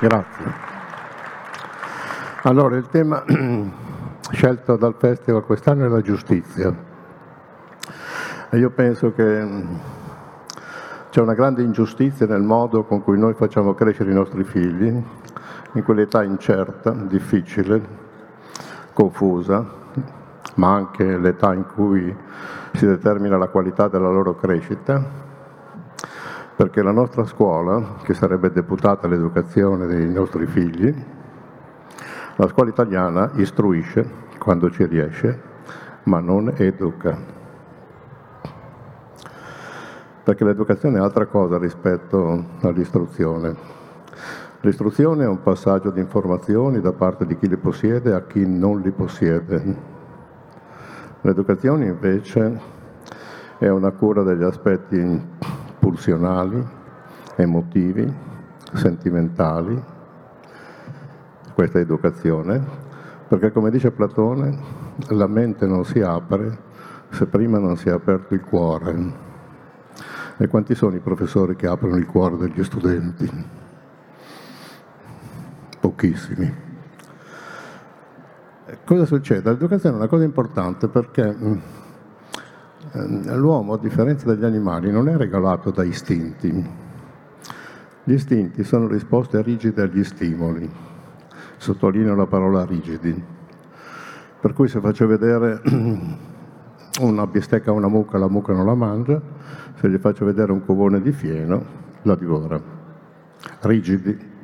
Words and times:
Grazie. 0.00 0.44
Allora, 2.42 2.76
il 2.76 2.86
tema 2.86 3.24
scelto 4.30 4.76
dal 4.76 4.94
Festival 4.96 5.44
quest'anno 5.44 5.86
è 5.86 5.88
la 5.88 6.00
giustizia. 6.00 6.72
E 8.50 8.58
io 8.58 8.70
penso 8.70 9.12
che 9.12 9.44
mm, 9.44 9.74
c'è 11.10 11.20
una 11.20 11.34
grande 11.34 11.62
ingiustizia 11.62 12.26
nel 12.26 12.42
modo 12.42 12.84
con 12.84 13.02
cui 13.02 13.18
noi 13.18 13.34
facciamo 13.34 13.74
crescere 13.74 14.12
i 14.12 14.14
nostri 14.14 14.44
figli, 14.44 15.02
in 15.72 15.82
quell'età 15.82 16.22
incerta, 16.22 16.92
difficile, 16.92 17.82
confusa, 18.92 19.66
ma 20.54 20.74
anche 20.74 21.18
l'età 21.18 21.52
in 21.54 21.66
cui 21.66 22.16
si 22.72 22.86
determina 22.86 23.36
la 23.36 23.48
qualità 23.48 23.88
della 23.88 24.10
loro 24.10 24.36
crescita, 24.36 25.26
perché 26.58 26.82
la 26.82 26.90
nostra 26.90 27.24
scuola, 27.24 27.98
che 28.02 28.14
sarebbe 28.14 28.50
deputata 28.50 29.06
all'educazione 29.06 29.86
dei 29.86 30.10
nostri 30.10 30.44
figli, 30.44 30.92
la 32.34 32.48
scuola 32.48 32.70
italiana 32.70 33.30
istruisce 33.36 34.04
quando 34.40 34.68
ci 34.68 34.84
riesce, 34.86 35.40
ma 36.02 36.18
non 36.18 36.52
educa. 36.56 37.16
Perché 40.24 40.42
l'educazione 40.42 40.98
è 40.98 41.00
altra 41.00 41.26
cosa 41.26 41.58
rispetto 41.58 42.46
all'istruzione. 42.62 43.54
L'istruzione 44.62 45.22
è 45.22 45.28
un 45.28 45.40
passaggio 45.40 45.90
di 45.90 46.00
informazioni 46.00 46.80
da 46.80 46.92
parte 46.92 47.24
di 47.24 47.38
chi 47.38 47.46
li 47.46 47.56
possiede 47.56 48.12
a 48.14 48.22
chi 48.22 48.44
non 48.44 48.80
li 48.80 48.90
possiede. 48.90 49.76
L'educazione 51.20 51.84
invece 51.84 52.60
è 53.58 53.68
una 53.68 53.92
cura 53.92 54.24
degli 54.24 54.42
aspetti 54.42 55.56
pulsionali, 55.78 56.64
emotivi, 57.36 58.12
sentimentali, 58.74 59.82
questa 61.54 61.78
educazione, 61.78 62.62
perché 63.26 63.52
come 63.52 63.70
dice 63.70 63.90
Platone, 63.90 64.58
la 65.08 65.26
mente 65.26 65.66
non 65.66 65.84
si 65.84 66.00
apre 66.00 66.66
se 67.10 67.26
prima 67.26 67.58
non 67.58 67.76
si 67.76 67.88
è 67.88 67.92
aperto 67.92 68.34
il 68.34 68.42
cuore. 68.42 69.26
E 70.36 70.46
quanti 70.46 70.74
sono 70.74 70.94
i 70.94 71.00
professori 71.00 71.56
che 71.56 71.66
aprono 71.66 71.96
il 71.96 72.06
cuore 72.06 72.36
degli 72.36 72.62
studenti? 72.62 73.28
Pochissimi. 75.80 76.66
Cosa 78.84 79.06
succede? 79.06 79.50
L'educazione 79.50 79.96
è 79.96 79.98
una 79.98 80.08
cosa 80.08 80.24
importante 80.24 80.88
perché 80.88 81.34
mm, 81.34 81.56
l'uomo, 82.92 83.74
a 83.74 83.78
differenza 83.78 84.26
degli 84.32 84.44
animali, 84.44 84.90
non 84.90 85.08
è 85.08 85.16
regolato 85.16 85.70
da 85.70 85.84
istinti. 85.84 86.66
Gli 88.04 88.12
istinti 88.12 88.64
sono 88.64 88.86
risposte 88.86 89.42
rigide 89.42 89.82
agli 89.82 90.04
stimoli 90.04 90.86
sottolineo 91.58 92.14
la 92.14 92.26
parola 92.26 92.64
rigidi. 92.64 93.22
Per 94.40 94.52
cui 94.52 94.68
se 94.68 94.80
faccio 94.80 95.06
vedere 95.06 95.60
una 97.00 97.26
bistecca 97.26 97.70
a 97.70 97.74
una 97.74 97.88
mucca, 97.88 98.16
la 98.18 98.28
mucca 98.28 98.52
non 98.52 98.64
la 98.64 98.74
mangia, 98.74 99.20
se 99.74 99.88
gli 99.88 99.98
faccio 99.98 100.24
vedere 100.24 100.52
un 100.52 100.64
covone 100.64 101.02
di 101.02 101.12
fieno, 101.12 101.64
la 102.02 102.14
divora. 102.14 102.60
Rigidi. 103.60 104.36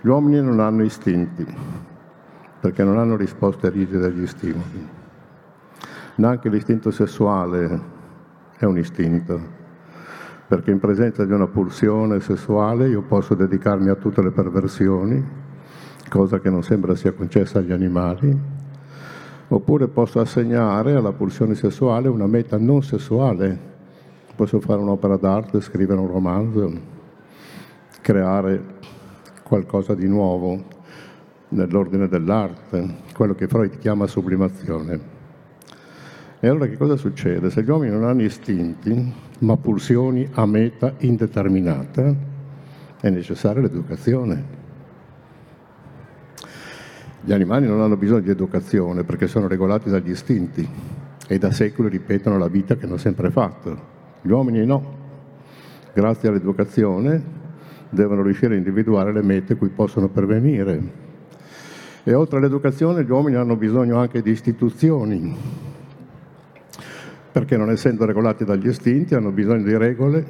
Gli 0.00 0.08
uomini 0.08 0.40
non 0.40 0.60
hanno 0.60 0.84
istinti, 0.84 1.46
perché 2.60 2.84
non 2.84 2.98
hanno 2.98 3.16
risposte 3.16 3.68
rigide 3.70 4.06
agli 4.06 4.26
stimoli. 4.26 5.02
Neanche 6.16 6.48
l'istinto 6.48 6.92
sessuale 6.92 7.80
è 8.56 8.64
un 8.64 8.78
istinto, 8.78 9.40
perché 10.46 10.70
in 10.70 10.78
presenza 10.78 11.24
di 11.24 11.32
una 11.32 11.48
pulsione 11.48 12.20
sessuale 12.20 12.88
io 12.88 13.02
posso 13.02 13.34
dedicarmi 13.34 13.88
a 13.88 13.96
tutte 13.96 14.22
le 14.22 14.30
perversioni, 14.30 15.24
cosa 16.08 16.38
che 16.38 16.50
non 16.50 16.62
sembra 16.62 16.94
sia 16.94 17.10
concessa 17.10 17.58
agli 17.58 17.72
animali, 17.72 18.38
oppure 19.48 19.88
posso 19.88 20.20
assegnare 20.20 20.94
alla 20.94 21.10
pulsione 21.10 21.56
sessuale 21.56 22.06
una 22.06 22.28
meta 22.28 22.58
non 22.58 22.80
sessuale. 22.84 23.72
Posso 24.36 24.60
fare 24.60 24.80
un'opera 24.80 25.16
d'arte, 25.16 25.60
scrivere 25.60 25.98
un 25.98 26.08
romanzo, 26.08 26.72
creare 28.00 28.62
qualcosa 29.42 29.94
di 29.94 30.06
nuovo 30.06 30.62
nell'ordine 31.48 32.06
dell'arte, 32.06 32.98
quello 33.16 33.34
che 33.34 33.48
Freud 33.48 33.78
chiama 33.78 34.06
sublimazione. 34.06 35.13
E 36.44 36.48
allora 36.48 36.66
che 36.66 36.76
cosa 36.76 36.96
succede? 36.96 37.48
Se 37.48 37.62
gli 37.62 37.70
uomini 37.70 37.90
non 37.90 38.04
hanno 38.04 38.20
istinti, 38.20 39.12
ma 39.38 39.56
pulsioni 39.56 40.28
a 40.34 40.44
meta 40.44 40.92
indeterminata, 40.98 42.14
è 43.00 43.08
necessaria 43.08 43.62
l'educazione. 43.62 44.44
Gli 47.22 47.32
animali 47.32 47.66
non 47.66 47.80
hanno 47.80 47.96
bisogno 47.96 48.20
di 48.20 48.28
educazione 48.28 49.04
perché 49.04 49.26
sono 49.26 49.46
regolati 49.46 49.88
dagli 49.88 50.10
istinti 50.10 50.68
e 51.26 51.38
da 51.38 51.50
secoli 51.50 51.88
ripetono 51.88 52.36
la 52.36 52.48
vita 52.48 52.76
che 52.76 52.84
hanno 52.84 52.98
sempre 52.98 53.30
fatto. 53.30 53.80
Gli 54.20 54.30
uomini 54.30 54.66
no. 54.66 54.96
Grazie 55.94 56.28
all'educazione 56.28 57.22
devono 57.88 58.20
riuscire 58.20 58.52
a 58.52 58.58
individuare 58.58 59.14
le 59.14 59.22
mete 59.22 59.54
cui 59.54 59.70
possono 59.70 60.10
pervenire. 60.10 60.92
E 62.04 62.12
oltre 62.12 62.36
all'educazione 62.36 63.02
gli 63.02 63.10
uomini 63.10 63.36
hanno 63.36 63.56
bisogno 63.56 63.96
anche 63.96 64.20
di 64.20 64.30
istituzioni, 64.30 65.72
perché 67.34 67.56
non 67.56 67.68
essendo 67.68 68.04
regolati 68.04 68.44
dagli 68.44 68.68
istinti 68.68 69.16
hanno 69.16 69.32
bisogno 69.32 69.64
di 69.64 69.76
regole 69.76 70.24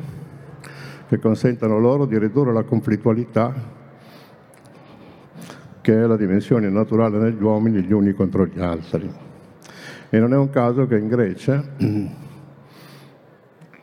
che 1.06 1.18
consentano 1.18 1.78
loro 1.78 2.06
di 2.06 2.18
ridurre 2.18 2.50
la 2.50 2.62
conflittualità 2.62 3.52
che 5.82 5.92
è 6.02 6.06
la 6.06 6.16
dimensione 6.16 6.70
naturale 6.70 7.18
negli 7.18 7.42
uomini 7.42 7.82
gli 7.82 7.92
uni 7.92 8.14
contro 8.14 8.46
gli 8.46 8.58
altri. 8.58 9.12
E 10.08 10.18
non 10.18 10.32
è 10.32 10.36
un 10.38 10.48
caso 10.48 10.86
che 10.86 10.96
in 10.96 11.08
Grecia 11.08 11.62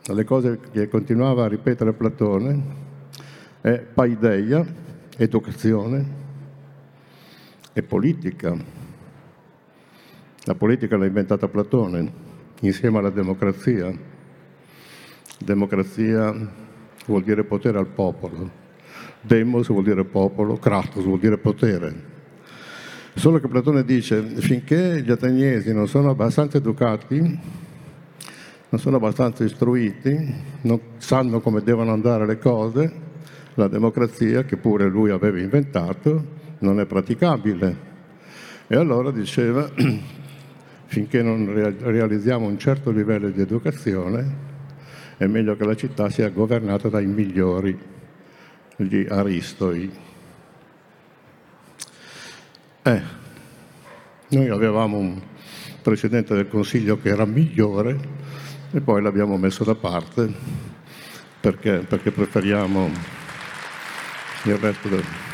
le 0.04 0.24
cose 0.24 0.58
che 0.72 0.88
continuava 0.88 1.44
a 1.44 1.48
ripetere 1.48 1.92
Platone 1.92 2.60
è 3.60 3.78
paideia, 3.78 4.66
educazione 5.16 6.06
e 7.72 7.82
politica. 7.84 8.52
La 10.42 10.56
politica 10.56 10.96
l'ha 10.96 11.06
inventata 11.06 11.46
Platone 11.46 12.21
insieme 12.62 12.98
alla 12.98 13.10
democrazia. 13.10 13.92
Democrazia 15.38 16.34
vuol 17.06 17.22
dire 17.22 17.44
potere 17.44 17.78
al 17.78 17.86
popolo 17.86 18.60
Demos 19.24 19.68
vuol 19.68 19.84
dire 19.84 20.04
popolo, 20.04 20.56
Kratos 20.56 21.04
vuol 21.04 21.20
dire 21.20 21.38
potere. 21.38 22.10
Solo 23.14 23.38
che 23.38 23.46
Platone 23.46 23.84
dice, 23.84 24.20
finché 24.20 25.00
gli 25.00 25.12
ateniesi 25.12 25.72
non 25.72 25.86
sono 25.86 26.10
abbastanza 26.10 26.56
educati, 26.56 27.20
non 27.20 28.80
sono 28.80 28.96
abbastanza 28.96 29.44
istruiti, 29.44 30.34
non 30.62 30.80
sanno 30.96 31.40
come 31.40 31.62
devono 31.62 31.92
andare 31.92 32.26
le 32.26 32.38
cose, 32.38 32.92
la 33.54 33.68
democrazia, 33.68 34.42
che 34.44 34.56
pure 34.56 34.88
lui 34.88 35.10
aveva 35.10 35.38
inventato, 35.38 36.26
non 36.58 36.80
è 36.80 36.86
praticabile. 36.86 37.90
E 38.66 38.74
allora 38.74 39.12
diceva, 39.12 39.70
finché 40.92 41.22
non 41.22 41.50
realizziamo 41.78 42.46
un 42.46 42.58
certo 42.58 42.90
livello 42.90 43.30
di 43.30 43.40
educazione, 43.40 44.50
è 45.16 45.24
meglio 45.24 45.56
che 45.56 45.64
la 45.64 45.74
città 45.74 46.10
sia 46.10 46.28
governata 46.28 46.90
dai 46.90 47.06
migliori 47.06 47.78
gli 48.76 49.06
aristoi. 49.08 49.90
Eh, 52.82 53.02
noi 54.28 54.48
avevamo 54.50 54.98
un 54.98 55.18
Presidente 55.80 56.34
del 56.34 56.48
Consiglio 56.48 57.00
che 57.00 57.08
era 57.08 57.24
migliore 57.24 57.98
e 58.70 58.82
poi 58.82 59.00
l'abbiamo 59.00 59.38
messo 59.38 59.64
da 59.64 59.74
parte 59.74 60.30
perché, 61.40 61.86
perché 61.88 62.10
preferiamo 62.10 62.90
il 64.44 64.56
resto 64.56 64.88
del... 64.90 65.31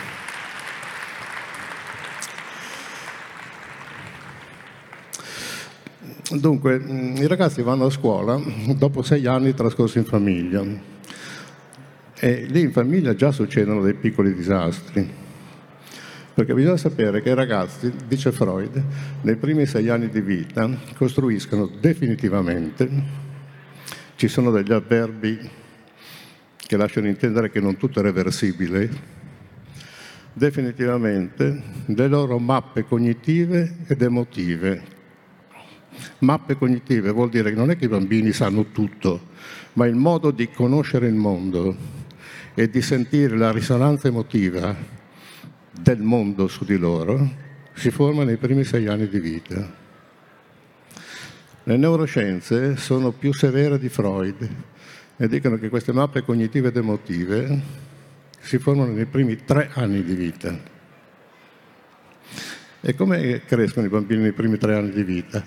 Dunque, 6.31 6.77
i 6.77 7.27
ragazzi 7.27 7.63
vanno 7.63 7.87
a 7.87 7.91
scuola 7.91 8.39
dopo 8.77 9.01
sei 9.01 9.27
anni 9.27 9.55
trascorsi 9.55 9.97
in 9.97 10.05
famiglia 10.05 10.63
e 12.21 12.47
lì 12.51 12.61
in 12.61 12.71
famiglia 12.71 13.15
già 13.15 13.33
succedono 13.33 13.81
dei 13.81 13.95
piccoli 13.95 14.35
disastri. 14.35 15.09
Perché 16.35 16.53
bisogna 16.53 16.77
sapere 16.77 17.23
che 17.23 17.31
i 17.31 17.35
ragazzi, 17.35 17.91
dice 18.07 18.31
Freud, 18.31 18.83
nei 19.23 19.37
primi 19.37 19.65
sei 19.65 19.89
anni 19.89 20.11
di 20.11 20.21
vita 20.21 20.69
costruiscono 20.97 21.67
definitivamente, 21.81 22.91
ci 24.17 24.29
sono 24.29 24.51
degli 24.51 24.73
avverbi 24.73 25.39
che 26.57 26.77
lasciano 26.77 27.07
intendere 27.07 27.51
che 27.51 27.61
non 27.61 27.79
tutto 27.79 28.01
è 28.01 28.03
reversibile, 28.03 28.91
definitivamente 30.35 31.63
le 31.87 32.07
loro 32.07 32.39
mappe 32.39 32.85
cognitive 32.85 33.79
ed 33.87 34.03
emotive. 34.03 34.98
Mappe 36.19 36.57
cognitive 36.57 37.11
vuol 37.11 37.29
dire 37.29 37.51
che 37.51 37.57
non 37.57 37.71
è 37.71 37.77
che 37.77 37.87
i 37.87 37.89
bambini 37.89 38.33
sanno 38.33 38.67
tutto, 38.73 39.29
ma 39.75 39.87
il 39.87 39.95
modo 39.95 40.31
di 40.31 40.51
conoscere 40.51 41.07
il 41.07 41.15
mondo, 41.15 41.77
e 42.59 42.69
di 42.69 42.83
sentire 42.83 43.37
la 43.37 43.53
risonanza 43.53 44.09
emotiva 44.09 44.75
del 45.71 46.01
mondo 46.01 46.49
su 46.49 46.65
di 46.65 46.77
loro 46.77 47.47
si 47.73 47.93
forma 47.93 48.25
nei 48.25 48.37
primi 48.37 48.65
sei 48.65 48.89
anni 48.89 49.09
di 49.09 49.21
vita. 49.21 49.73
Le 51.63 51.77
neuroscienze 51.77 52.77
sono 52.77 53.13
più 53.13 53.33
severe 53.33 53.79
di 53.79 53.89
Freud 53.89 54.49
e 55.17 55.29
dicono 55.29 55.57
che 55.57 55.69
queste 55.69 55.93
mappe 55.93 56.25
cognitive 56.25 56.69
ed 56.69 56.77
emotive 56.77 57.61
si 58.41 58.59
formano 58.59 58.91
nei 58.91 59.07
primi 59.07 59.45
tre 59.45 59.71
anni 59.75 60.03
di 60.03 60.15
vita. 60.15 60.59
E 62.81 62.95
come 62.97 63.43
crescono 63.45 63.87
i 63.87 63.91
bambini 63.91 64.23
nei 64.23 64.33
primi 64.33 64.59
tre 64.59 64.75
anni 64.75 64.91
di 64.91 65.05
vita? 65.05 65.45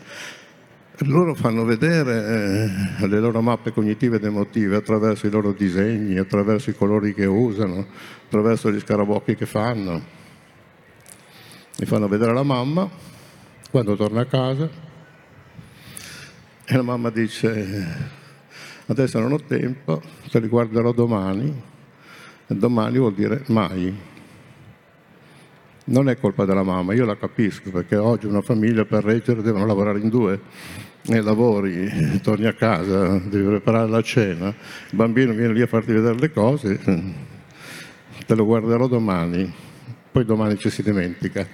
Loro 1.05 1.33
fanno 1.33 1.65
vedere 1.65 2.67
eh, 2.99 3.07
le 3.07 3.19
loro 3.19 3.41
mappe 3.41 3.71
cognitive 3.71 4.17
ed 4.17 4.23
emotive 4.23 4.75
attraverso 4.75 5.25
i 5.25 5.31
loro 5.31 5.51
disegni, 5.51 6.19
attraverso 6.19 6.69
i 6.69 6.75
colori 6.75 7.15
che 7.15 7.25
usano, 7.25 7.87
attraverso 8.25 8.71
gli 8.71 8.79
scarabocchi 8.79 9.33
che 9.33 9.47
fanno. 9.47 9.99
Mi 11.79 11.85
fanno 11.87 12.07
vedere 12.07 12.33
la 12.33 12.43
mamma 12.43 12.87
quando 13.71 13.95
torna 13.95 14.21
a 14.21 14.25
casa 14.25 14.69
e 16.65 16.75
la 16.75 16.83
mamma 16.83 17.09
dice 17.09 17.87
adesso 18.85 19.19
non 19.19 19.31
ho 19.31 19.39
tempo, 19.39 20.03
te 20.29 20.39
li 20.39 20.47
guarderò 20.47 20.91
domani. 20.91 21.69
E 22.45 22.53
domani 22.53 22.99
vuol 22.99 23.15
dire 23.15 23.43
mai. 23.47 24.09
Non 25.83 26.09
è 26.09 26.19
colpa 26.19 26.45
della 26.45 26.61
mamma, 26.61 26.93
io 26.93 27.05
la 27.05 27.17
capisco 27.17 27.71
perché 27.71 27.95
oggi 27.95 28.27
una 28.27 28.41
famiglia 28.41 28.85
per 28.85 29.03
reggere 29.03 29.41
devono 29.41 29.65
lavorare 29.65 29.99
in 29.99 30.09
due 30.09 30.39
e 31.07 31.21
lavori, 31.21 32.19
torni 32.21 32.45
a 32.45 32.53
casa, 32.53 33.17
devi 33.17 33.45
preparare 33.45 33.89
la 33.89 34.01
cena, 34.01 34.47
il 34.47 34.95
bambino 34.95 35.33
viene 35.33 35.53
lì 35.53 35.61
a 35.61 35.67
farti 35.67 35.93
vedere 35.93 36.17
le 36.17 36.31
cose, 36.31 36.79
te 38.25 38.35
lo 38.35 38.45
guarderò 38.45 38.87
domani 38.87 39.69
poi 40.11 40.25
domani 40.25 40.57
ci 40.57 40.69
si 40.69 40.83
dimentica. 40.83 41.47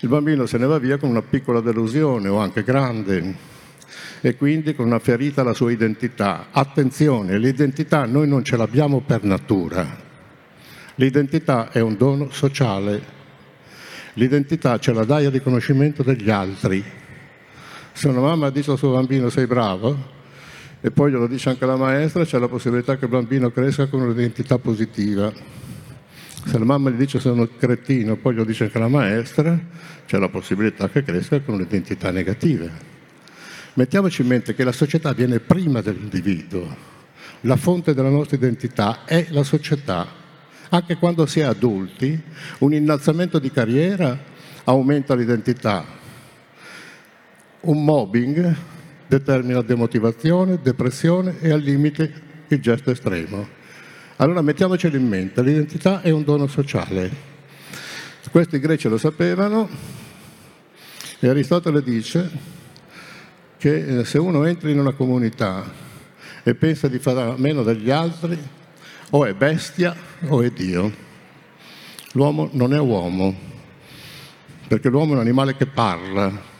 Il 0.00 0.08
bambino 0.10 0.44
se 0.44 0.58
ne 0.58 0.66
va 0.66 0.78
via 0.78 0.98
con 0.98 1.08
una 1.08 1.22
piccola 1.22 1.60
delusione 1.60 2.28
o 2.28 2.36
anche 2.36 2.62
grande 2.62 3.52
e 4.20 4.36
quindi 4.36 4.74
con 4.74 4.86
una 4.86 4.98
ferita 4.98 5.40
alla 5.40 5.54
sua 5.54 5.72
identità. 5.72 6.48
Attenzione, 6.50 7.38
l'identità 7.38 8.04
noi 8.04 8.28
non 8.28 8.44
ce 8.44 8.58
l'abbiamo 8.58 9.00
per 9.00 9.24
natura. 9.24 10.02
L'identità 10.96 11.70
è 11.70 11.80
un 11.80 11.96
dono 11.96 12.30
sociale. 12.30 13.12
L'identità 14.14 14.78
ce 14.78 14.92
la 14.92 15.04
dai 15.04 15.24
a 15.24 15.30
riconoscimento 15.30 16.02
degli 16.02 16.30
altri. 16.30 16.84
Se 17.94 18.08
una 18.08 18.20
mamma 18.20 18.50
dice 18.50 18.72
al 18.72 18.78
suo 18.78 18.92
bambino 18.92 19.30
sei 19.30 19.46
bravo, 19.46 20.12
e 20.82 20.90
poi 20.90 21.10
glielo 21.10 21.26
dice 21.26 21.48
anche 21.48 21.64
la 21.64 21.76
maestra, 21.76 22.26
c'è 22.26 22.38
la 22.38 22.48
possibilità 22.48 22.98
che 22.98 23.06
il 23.06 23.10
bambino 23.10 23.50
cresca 23.50 23.86
con 23.86 24.02
un'identità 24.02 24.58
positiva 24.58 25.32
se 26.46 26.58
la 26.58 26.64
mamma 26.64 26.90
gli 26.90 26.96
dice 26.96 27.20
sono 27.20 27.48
cretino, 27.56 28.16
poi 28.16 28.34
lo 28.34 28.44
dice 28.44 28.64
anche 28.64 28.78
la 28.78 28.88
maestra, 28.88 29.58
c'è 30.06 30.18
la 30.18 30.28
possibilità 30.28 30.90
che 30.90 31.02
cresca 31.02 31.40
con 31.40 31.54
un'identità 31.54 32.10
negativa. 32.10 32.68
Mettiamoci 33.74 34.22
in 34.22 34.28
mente 34.28 34.54
che 34.54 34.62
la 34.62 34.72
società 34.72 35.12
viene 35.14 35.40
prima 35.40 35.80
dell'individuo. 35.80 36.92
La 37.42 37.56
fonte 37.56 37.94
della 37.94 38.10
nostra 38.10 38.36
identità 38.36 39.04
è 39.06 39.26
la 39.30 39.42
società. 39.42 40.06
Anche 40.68 40.96
quando 40.96 41.24
si 41.24 41.40
è 41.40 41.44
adulti, 41.44 42.20
un 42.58 42.74
innalzamento 42.74 43.38
di 43.38 43.50
carriera 43.50 44.16
aumenta 44.64 45.14
l'identità. 45.14 46.02
Un 47.64 47.82
mobbing 47.82 48.54
determina 49.06 49.62
demotivazione, 49.62 50.58
depressione 50.60 51.40
e 51.40 51.50
al 51.50 51.60
limite 51.60 52.12
il 52.48 52.60
gesto 52.60 52.90
estremo. 52.90 53.48
Allora 54.16 54.42
mettiamocelo 54.42 54.94
in 54.98 55.08
mente, 55.08 55.40
l'identità 55.42 56.02
è 56.02 56.10
un 56.10 56.24
dono 56.24 56.46
sociale. 56.46 57.10
Questi 58.30 58.58
greci 58.58 58.90
lo 58.90 58.98
sapevano 58.98 59.66
e 61.18 61.26
Aristotele 61.26 61.82
dice 61.82 62.30
che 63.56 64.00
eh, 64.00 64.04
se 64.04 64.18
uno 64.18 64.44
entra 64.44 64.68
in 64.68 64.78
una 64.78 64.92
comunità 64.92 65.64
e 66.42 66.54
pensa 66.54 66.86
di 66.88 66.98
fare 66.98 67.22
a 67.22 67.34
meno 67.38 67.62
degli 67.62 67.88
altri, 67.88 68.38
o 69.08 69.24
è 69.24 69.32
bestia 69.32 69.96
o 70.26 70.42
è 70.42 70.50
Dio. 70.50 70.92
L'uomo 72.12 72.50
non 72.52 72.74
è 72.74 72.78
uomo, 72.78 73.34
perché 74.68 74.90
l'uomo 74.90 75.12
è 75.12 75.14
un 75.14 75.20
animale 75.20 75.56
che 75.56 75.64
parla 75.64 76.52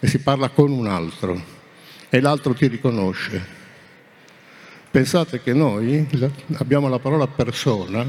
e 0.00 0.06
si 0.08 0.18
parla 0.18 0.48
con 0.48 0.70
un 0.70 0.86
altro 0.86 1.58
e 2.08 2.20
l'altro 2.20 2.54
ti 2.54 2.66
riconosce. 2.66 3.58
Pensate 4.90 5.40
che 5.40 5.52
noi 5.52 6.04
abbiamo 6.54 6.88
la 6.88 6.98
parola 6.98 7.28
persona, 7.28 8.04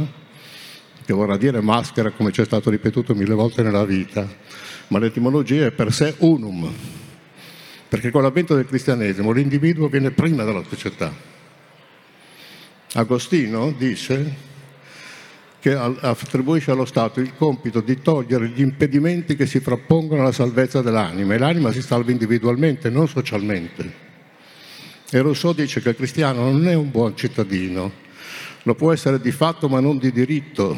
che 1.05 1.13
vorrà 1.13 1.37
dire 1.37 1.61
maschera 1.61 2.09
come 2.09 2.31
ci 2.31 2.41
è 2.41 2.45
stato 2.45 2.71
ripetuto 2.71 3.13
mille 3.13 3.35
volte 3.35 3.61
nella 3.61 3.85
vita, 3.85 4.27
ma 4.87 4.97
l'etimologia 4.97 5.67
è 5.67 5.71
per 5.71 5.93
sé 5.93 6.15
unum, 6.19 6.73
perché 7.87 8.09
con 8.09 8.23
l'avvento 8.23 8.55
del 8.55 8.65
cristianesimo 8.65 9.31
l'individuo 9.31 9.89
viene 9.89 10.09
prima 10.09 10.43
della 10.43 10.63
società. 10.67 11.13
Agostino 12.93 13.71
dice 13.77 14.49
che 15.61 15.75
attribuisce 15.75 16.71
allo 16.71 16.85
Stato 16.85 17.19
il 17.19 17.35
compito 17.35 17.81
di 17.81 18.01
togliere 18.01 18.47
gli 18.47 18.61
impedimenti 18.61 19.35
che 19.35 19.45
si 19.45 19.59
frappongono 19.59 20.21
alla 20.21 20.31
salvezza 20.31 20.81
dell'anima 20.81 21.35
e 21.35 21.37
l'anima 21.37 21.71
si 21.71 21.83
salva 21.83 22.09
individualmente, 22.09 22.89
non 22.89 23.07
socialmente. 23.07 24.09
E 25.11 25.21
Rousseau 25.21 25.53
dice 25.53 25.79
che 25.79 25.89
il 25.89 25.95
cristiano 25.95 26.49
non 26.49 26.67
è 26.67 26.73
un 26.73 26.89
buon 26.89 27.15
cittadino, 27.15 27.91
lo 28.63 28.73
può 28.73 28.91
essere 28.91 29.21
di 29.21 29.31
fatto 29.31 29.69
ma 29.69 29.79
non 29.79 29.99
di 29.99 30.11
diritto, 30.11 30.75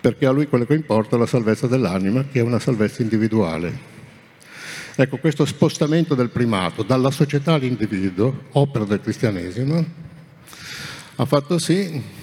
perché 0.00 0.26
a 0.26 0.30
lui 0.30 0.46
quello 0.46 0.64
che 0.64 0.74
importa 0.74 1.16
è 1.16 1.18
la 1.18 1.26
salvezza 1.26 1.66
dell'anima, 1.66 2.26
che 2.30 2.38
è 2.38 2.42
una 2.42 2.60
salvezza 2.60 3.02
individuale. 3.02 3.88
Ecco, 4.94 5.16
questo 5.16 5.44
spostamento 5.46 6.14
del 6.14 6.30
primato 6.30 6.84
dalla 6.84 7.10
società 7.10 7.54
all'individuo, 7.54 8.42
opera 8.52 8.84
del 8.84 9.00
cristianesimo, 9.00 9.84
ha 11.16 11.24
fatto 11.24 11.58
sì 11.58 12.18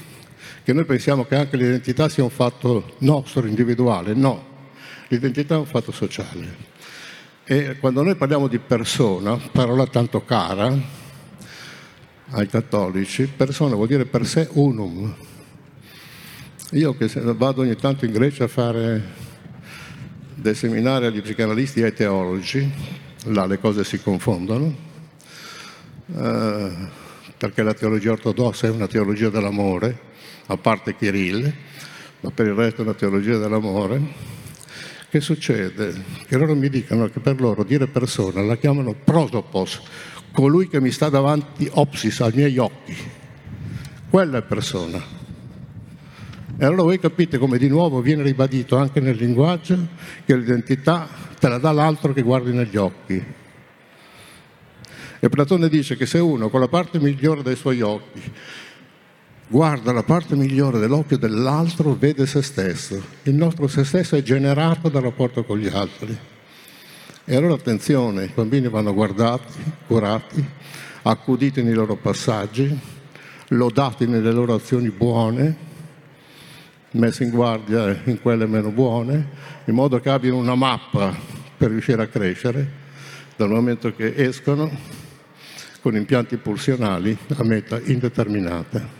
che 0.67 0.73
noi 0.73 0.83
pensiamo 0.83 1.23
che 1.23 1.35
anche 1.35 1.55
l'identità 1.55 2.09
sia 2.09 2.23
un 2.23 2.29
fatto 2.29 2.95
nostro, 2.97 3.47
individuale. 3.47 4.13
No, 4.13 4.45
l'identità 5.07 5.55
è 5.55 5.57
un 5.59 5.65
fatto 5.65 5.93
sociale. 5.93 6.57
E 7.45 7.77
quando 7.79 8.03
noi 8.03 8.15
parliamo 8.15 8.49
di 8.49 8.59
persona, 8.59 9.37
parola 9.37 9.87
tanto 9.87 10.25
cara 10.25 10.77
ai 12.31 12.47
cattolici, 12.47 13.27
persona 13.27 13.75
vuol 13.75 13.87
dire 13.87 14.03
per 14.03 14.25
sé 14.25 14.49
unum. 14.51 15.15
Io 16.71 16.97
che 16.97 17.09
vado 17.13 17.61
ogni 17.61 17.77
tanto 17.77 18.03
in 18.03 18.11
Grecia 18.11 18.43
a 18.43 18.49
fare 18.49 19.01
dei 20.35 20.53
seminari 20.53 21.05
agli 21.05 21.21
psicanalisti 21.21 21.79
e 21.79 21.83
ai 21.85 21.93
teologi, 21.93 22.69
là 23.27 23.45
le 23.45 23.57
cose 23.57 23.85
si 23.85 24.01
confondono, 24.01 24.75
eh, 26.13 26.71
perché 27.37 27.63
la 27.63 27.73
teologia 27.73 28.11
ortodossa 28.11 28.67
è 28.67 28.69
una 28.69 28.87
teologia 28.87 29.29
dell'amore, 29.29 30.07
a 30.47 30.57
parte 30.57 30.95
Kirill, 30.95 31.53
ma 32.21 32.31
per 32.31 32.47
il 32.47 32.53
resto 32.53 32.81
è 32.81 32.83
una 32.83 32.93
teologia 32.93 33.37
dell'amore 33.37 34.35
che 35.09 35.21
succede? 35.21 36.03
Che 36.27 36.37
loro 36.37 36.53
mi 36.53 36.67
dicono 36.67 37.07
che 37.07 37.21
per 37.21 37.39
loro 37.39 37.63
dire 37.63 37.87
persona 37.87 38.41
la 38.41 38.57
chiamano 38.57 38.93
prosopos, 38.93 39.81
colui 40.33 40.67
che 40.67 40.81
mi 40.81 40.91
sta 40.91 41.07
davanti 41.07 41.69
opsis 41.71 42.19
ai 42.19 42.33
miei 42.35 42.57
occhi. 42.57 42.93
Quella 44.09 44.39
è 44.39 44.41
persona. 44.41 45.01
E 46.59 46.65
allora 46.65 46.83
voi 46.83 46.99
capite 46.99 47.37
come 47.37 47.57
di 47.57 47.69
nuovo 47.69 48.01
viene 48.01 48.21
ribadito 48.21 48.75
anche 48.75 48.99
nel 48.99 49.15
linguaggio 49.15 49.77
che 50.25 50.35
l'identità 50.35 51.07
te 51.39 51.47
la 51.47 51.57
dà 51.57 51.71
l'altro 51.71 52.11
che 52.11 52.21
guardi 52.21 52.51
negli 52.51 52.75
occhi. 52.75 53.23
E 55.19 55.29
Platone 55.29 55.69
dice 55.69 55.95
che 55.95 56.05
se 56.05 56.19
uno 56.19 56.49
con 56.49 56.59
la 56.59 56.67
parte 56.67 56.99
migliore 56.99 57.43
dei 57.43 57.55
suoi 57.55 57.79
occhi 57.81 58.21
guarda 59.47 59.93
la 59.93 60.03
parte 60.03 60.35
migliore 60.35 60.79
dell'occhio 60.79 61.17
dell'altro, 61.17 61.95
vede 61.95 62.25
se 62.25 62.41
stesso. 62.41 63.01
Il 63.23 63.35
nostro 63.35 63.67
se 63.67 63.83
stesso 63.83 64.15
è 64.15 64.21
generato 64.21 64.89
dal 64.89 65.03
rapporto 65.03 65.43
con 65.43 65.57
gli 65.57 65.67
altri. 65.67 66.17
E 67.23 67.35
allora 67.35 67.53
attenzione, 67.53 68.25
i 68.25 68.31
bambini 68.33 68.67
vanno 68.69 68.93
guardati, 68.93 69.59
curati, 69.85 70.45
accuditi 71.03 71.61
nei 71.61 71.73
loro 71.73 71.95
passaggi, 71.95 72.77
lodati 73.49 74.05
nelle 74.05 74.31
loro 74.31 74.53
azioni 74.53 74.89
buone, 74.89 75.65
messi 76.91 77.23
in 77.23 77.31
guardia 77.31 78.01
in 78.05 78.21
quelle 78.21 78.45
meno 78.45 78.71
buone, 78.71 79.29
in 79.65 79.73
modo 79.73 79.99
che 79.99 80.09
abbiano 80.09 80.37
una 80.37 80.55
mappa 80.55 81.15
per 81.57 81.69
riuscire 81.69 82.01
a 82.01 82.07
crescere 82.07 82.85
dal 83.35 83.49
momento 83.49 83.93
che 83.93 84.13
escono 84.15 84.69
con 85.81 85.95
impianti 85.95 86.37
pulsionali 86.37 87.17
a 87.35 87.43
meta 87.43 87.79
indeterminata. 87.83 88.96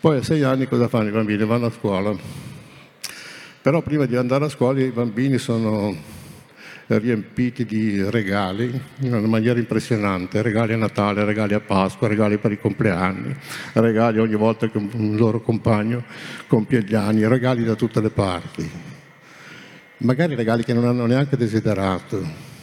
Poi 0.00 0.18
a 0.18 0.22
sei 0.22 0.44
anni 0.44 0.68
cosa 0.68 0.86
fanno 0.86 1.08
i 1.08 1.12
bambini? 1.12 1.44
Vanno 1.44 1.66
a 1.66 1.72
scuola. 1.72 2.16
Però 3.60 3.82
prima 3.82 4.04
di 4.04 4.14
andare 4.14 4.44
a 4.44 4.48
scuola 4.48 4.80
i 4.80 4.92
bambini 4.92 5.38
sono 5.38 5.92
riempiti 6.86 7.64
di 7.64 8.08
regali 8.08 8.80
in 9.00 9.12
una 9.12 9.26
maniera 9.26 9.58
impressionante, 9.58 10.40
regali 10.40 10.72
a 10.72 10.76
Natale, 10.76 11.24
regali 11.24 11.54
a 11.54 11.60
Pasqua, 11.60 12.06
regali 12.06 12.38
per 12.38 12.52
i 12.52 12.60
compleanni, 12.60 13.34
regali 13.72 14.20
ogni 14.20 14.36
volta 14.36 14.68
che 14.70 14.78
un 14.78 15.16
loro 15.16 15.40
compagno 15.40 16.04
compie 16.46 16.84
gli 16.84 16.94
anni, 16.94 17.26
regali 17.26 17.64
da 17.64 17.74
tutte 17.74 18.00
le 18.00 18.10
parti, 18.10 18.70
magari 19.98 20.36
regali 20.36 20.62
che 20.62 20.74
non 20.74 20.84
hanno 20.84 21.06
neanche 21.06 21.36
desiderato. 21.36 22.56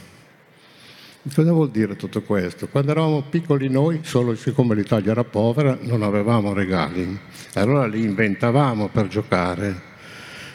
Cosa 1.33 1.51
vuol 1.51 1.71
dire 1.71 1.95
tutto 1.95 2.21
questo? 2.21 2.67
Quando 2.67 2.91
eravamo 2.91 3.23
piccoli 3.23 3.67
noi, 3.67 4.01
solo 4.03 4.35
siccome 4.35 4.75
l'Italia 4.75 5.09
era 5.09 5.23
povera, 5.23 5.75
non 5.81 6.03
avevamo 6.03 6.53
regali. 6.53 7.19
Allora 7.53 7.87
li 7.87 8.03
inventavamo 8.03 8.89
per 8.89 9.07
giocare. 9.07 9.81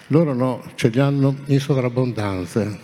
Loro 0.08 0.32
no, 0.32 0.62
ce 0.76 0.88
li 0.88 1.00
hanno 1.00 1.38
in 1.46 1.58
sovrabbondanza. 1.58 2.78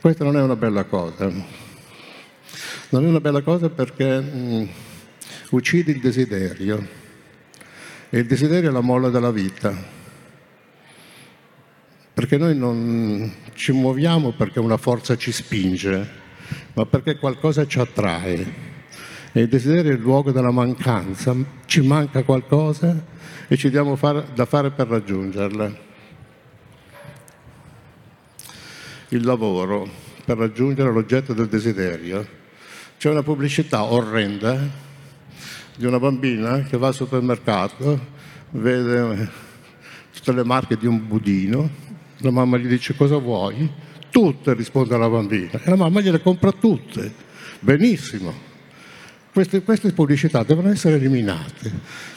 Questa 0.00 0.22
non 0.22 0.36
è 0.36 0.40
una 0.40 0.54
bella 0.54 0.84
cosa. 0.84 1.28
Non 2.90 3.04
è 3.04 3.08
una 3.08 3.20
bella 3.20 3.42
cosa 3.42 3.68
perché 3.68 4.20
mh, 4.20 4.38
mm, 4.38 4.64
uccide 5.50 5.90
il 5.90 6.00
desiderio. 6.00 6.86
E 8.08 8.18
il 8.20 8.26
desiderio 8.26 8.70
è 8.70 8.72
la 8.72 8.80
molla 8.80 9.08
della 9.08 9.32
vita. 9.32 9.74
Perché 12.14 12.36
noi 12.36 12.56
non 12.56 13.32
ci 13.54 13.72
muoviamo 13.72 14.30
perché 14.30 14.60
una 14.60 14.76
forza 14.76 15.16
ci 15.16 15.32
spinge, 15.32 16.20
ma 16.74 16.86
perché 16.86 17.18
qualcosa 17.18 17.66
ci 17.66 17.78
attrae. 17.78 18.70
E 19.32 19.40
il 19.40 19.48
desiderio 19.48 19.92
è 19.92 19.94
il 19.94 20.00
luogo 20.00 20.30
della 20.30 20.50
mancanza, 20.50 21.34
ci 21.66 21.80
manca 21.80 22.22
qualcosa 22.22 23.02
e 23.48 23.56
ci 23.56 23.70
diamo 23.70 23.96
fare, 23.96 24.26
da 24.34 24.44
fare 24.44 24.70
per 24.70 24.88
raggiungerla. 24.88 25.90
il 29.12 29.24
lavoro 29.24 29.86
per 30.24 30.38
raggiungere 30.38 30.90
l'oggetto 30.90 31.34
del 31.34 31.48
desiderio. 31.48 32.26
C'è 32.96 33.10
una 33.10 33.22
pubblicità 33.22 33.82
orrenda 33.84 34.58
di 35.76 35.84
una 35.84 35.98
bambina 35.98 36.62
che 36.62 36.78
va 36.78 36.88
al 36.88 36.94
supermercato, 36.94 38.00
vede 38.50 39.28
tutte 40.14 40.32
le 40.32 40.44
marche 40.44 40.76
di 40.76 40.86
un 40.86 41.06
budino, 41.06 41.68
la 42.18 42.30
mamma 42.30 42.56
gli 42.56 42.66
dice 42.66 42.94
cosa 42.94 43.16
vuoi? 43.16 43.70
Tutte, 44.12 44.54
risponde 44.54 44.96
la 44.96 45.08
bambina, 45.08 45.60
e 45.60 45.68
la 45.68 45.76
mamma 45.76 46.00
gliele 46.00 46.22
compra 46.22 46.52
tutte. 46.52 47.12
Benissimo. 47.58 48.50
Queste, 49.32 49.62
queste, 49.62 49.92
pubblicità 49.92 50.44
devono 50.44 50.70
essere 50.70 50.96
eliminate 50.96 51.72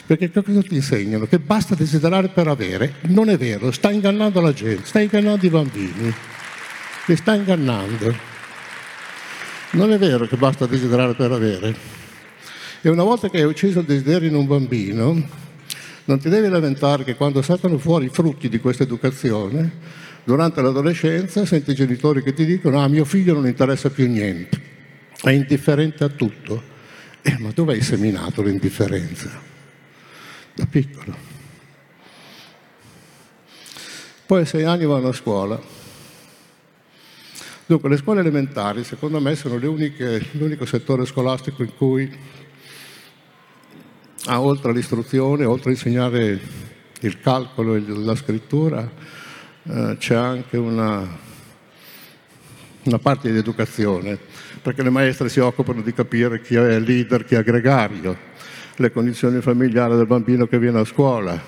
perché 0.06 0.30
cosa 0.30 0.60
ti 0.60 0.74
insegnano? 0.74 1.24
Che 1.24 1.38
basta 1.38 1.74
desiderare 1.74 2.28
per 2.28 2.46
avere. 2.46 2.96
Non 3.08 3.30
è 3.30 3.38
vero, 3.38 3.72
sta 3.72 3.90
ingannando 3.90 4.40
la 4.40 4.52
gente, 4.52 4.84
sta 4.84 5.00
ingannando 5.00 5.46
i 5.46 5.48
bambini 5.48 6.14
ti 7.06 7.14
sta 7.14 7.34
ingannando. 7.34 8.12
Non 9.72 9.92
è 9.92 9.98
vero 9.98 10.26
che 10.26 10.36
basta 10.36 10.66
desiderare 10.66 11.14
per 11.14 11.30
avere. 11.30 11.74
E 12.82 12.88
una 12.88 13.04
volta 13.04 13.30
che 13.30 13.36
hai 13.36 13.44
ucciso 13.44 13.78
il 13.78 13.86
desiderio 13.86 14.28
in 14.28 14.34
un 14.34 14.46
bambino, 14.46 15.28
non 16.04 16.18
ti 16.18 16.28
devi 16.28 16.48
lamentare 16.48 17.04
che 17.04 17.14
quando 17.14 17.42
saltano 17.42 17.78
fuori 17.78 18.06
i 18.06 18.08
frutti 18.08 18.48
di 18.48 18.58
questa 18.58 18.82
educazione, 18.82 19.70
durante 20.26 20.60
l'adolescenza 20.60 21.46
senti 21.46 21.70
i 21.70 21.74
genitori 21.74 22.20
che 22.20 22.34
ti 22.34 22.44
dicono 22.44 22.82
ah 22.82 22.88
mio 22.88 23.04
figlio 23.04 23.32
non 23.32 23.46
interessa 23.46 23.90
più 23.90 24.08
niente, 24.08 24.60
è 25.22 25.30
indifferente 25.30 26.04
a 26.04 26.08
tutto. 26.08 26.74
Eh, 27.22 27.38
ma 27.38 27.50
dove 27.54 27.74
hai 27.74 27.80
seminato 27.80 28.42
l'indifferenza? 28.42 29.40
Da 30.52 30.66
piccolo. 30.66 31.16
Poi 34.26 34.42
a 34.42 34.44
sei 34.44 34.64
anni 34.64 34.84
vanno 34.84 35.08
a 35.08 35.12
scuola 35.12 35.74
Dunque, 37.68 37.88
le 37.88 37.96
scuole 37.96 38.20
elementari, 38.20 38.84
secondo 38.84 39.20
me, 39.20 39.34
sono 39.34 39.56
uniche, 39.56 40.24
l'unico 40.32 40.64
settore 40.64 41.04
scolastico 41.04 41.64
in 41.64 41.74
cui, 41.76 42.08
ah, 44.26 44.40
oltre 44.40 44.70
all'istruzione, 44.70 45.44
oltre 45.44 45.70
a 45.70 45.72
insegnare 45.72 46.40
il 47.00 47.18
calcolo 47.18 47.74
e 47.74 47.82
la 47.84 48.14
scrittura, 48.14 48.88
eh, 49.68 49.96
c'è 49.98 50.14
anche 50.14 50.56
una, 50.56 51.06
una 52.84 52.98
parte 52.98 53.32
di 53.32 53.38
educazione, 53.38 54.18
perché 54.62 54.82
le 54.82 54.90
maestre 54.90 55.28
si 55.28 55.40
occupano 55.40 55.82
di 55.82 55.92
capire 55.92 56.40
chi 56.40 56.54
è 56.56 56.78
leader, 56.78 57.24
chi 57.24 57.34
è 57.34 57.42
gregario, 57.42 58.16
le 58.76 58.92
condizioni 58.92 59.40
familiari 59.40 59.96
del 59.96 60.06
bambino 60.06 60.46
che 60.46 60.58
viene 60.58 60.80
a 60.80 60.84
scuola, 60.84 61.40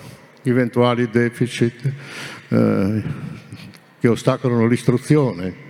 eventuali 0.43 1.09
deficit 1.11 1.93
eh, 2.49 3.03
che 4.01 4.09
ostacolano 4.09 4.67
l'istruzione 4.67 5.67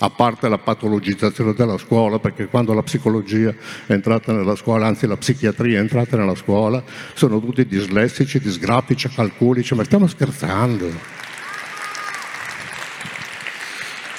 a 0.00 0.10
parte 0.10 0.48
la 0.48 0.58
patologizzazione 0.58 1.54
della 1.54 1.78
scuola, 1.78 2.18
perché 2.18 2.46
quando 2.46 2.72
la 2.72 2.82
psicologia 2.82 3.52
è 3.86 3.92
entrata 3.92 4.32
nella 4.32 4.54
scuola, 4.54 4.86
anzi 4.86 5.06
la 5.06 5.16
psichiatria 5.16 5.78
è 5.78 5.80
entrata 5.80 6.16
nella 6.16 6.36
scuola, 6.36 6.82
sono 7.14 7.40
tutti 7.40 7.66
dislessici, 7.66 8.38
disgrafici, 8.38 9.08
calculici, 9.08 9.74
ma 9.74 9.82
stiamo 9.82 10.06
scherzando. 10.06 11.26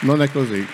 Non 0.01 0.21
è 0.21 0.31
così. 0.31 0.65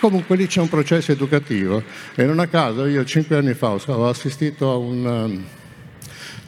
Comunque 0.00 0.36
lì 0.36 0.46
c'è 0.46 0.60
un 0.60 0.68
processo 0.68 1.12
educativo 1.12 1.82
e 2.14 2.24
non 2.24 2.38
a 2.38 2.46
caso 2.46 2.86
io 2.86 3.04
cinque 3.04 3.36
anni 3.36 3.54
fa 3.54 3.70
ho 3.70 4.08
assistito 4.08 4.70
a 4.70 4.76
un 4.76 5.04
um, 5.04 5.44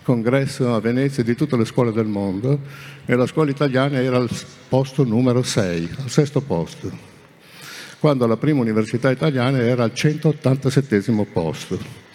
congresso 0.03 0.75
a 0.75 0.81
Venezia 0.81 1.23
di 1.23 1.35
tutte 1.35 1.57
le 1.57 1.65
scuole 1.65 1.93
del 1.93 2.07
mondo 2.07 2.61
e 3.07 3.15
la 3.15 3.27
scuola 3.27 3.51
italiana 3.51 4.01
era 4.01 4.17
al 4.19 4.31
posto 4.69 5.05
numero 5.05 5.43
6, 5.43 5.91
al 6.03 6.11
sesto 6.11 6.41
posto 6.43 7.15
quando 7.99 8.27
la 8.27 8.37
prima 8.37 8.61
università 8.61 9.11
italiana 9.11 9.59
era 9.59 9.83
al 9.83 9.95
187 9.95 11.27
posto. 11.33 12.06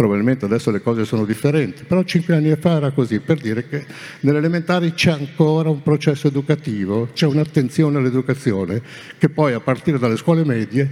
Probabilmente 0.00 0.46
adesso 0.46 0.70
le 0.70 0.80
cose 0.80 1.04
sono 1.04 1.26
differenti, 1.26 1.84
però 1.84 2.02
cinque 2.04 2.34
anni 2.34 2.56
fa 2.56 2.76
era 2.76 2.90
così, 2.90 3.20
per 3.20 3.36
dire 3.36 3.68
che 3.68 3.84
nelle 4.20 4.38
elementari 4.38 4.94
c'è 4.94 5.10
ancora 5.10 5.68
un 5.68 5.82
processo 5.82 6.26
educativo, 6.26 7.08
c'è 7.12 7.26
un'attenzione 7.26 7.98
all'educazione 7.98 8.80
che 9.18 9.28
poi 9.28 9.52
a 9.52 9.60
partire 9.60 9.98
dalle 9.98 10.16
scuole 10.16 10.42
medie, 10.42 10.90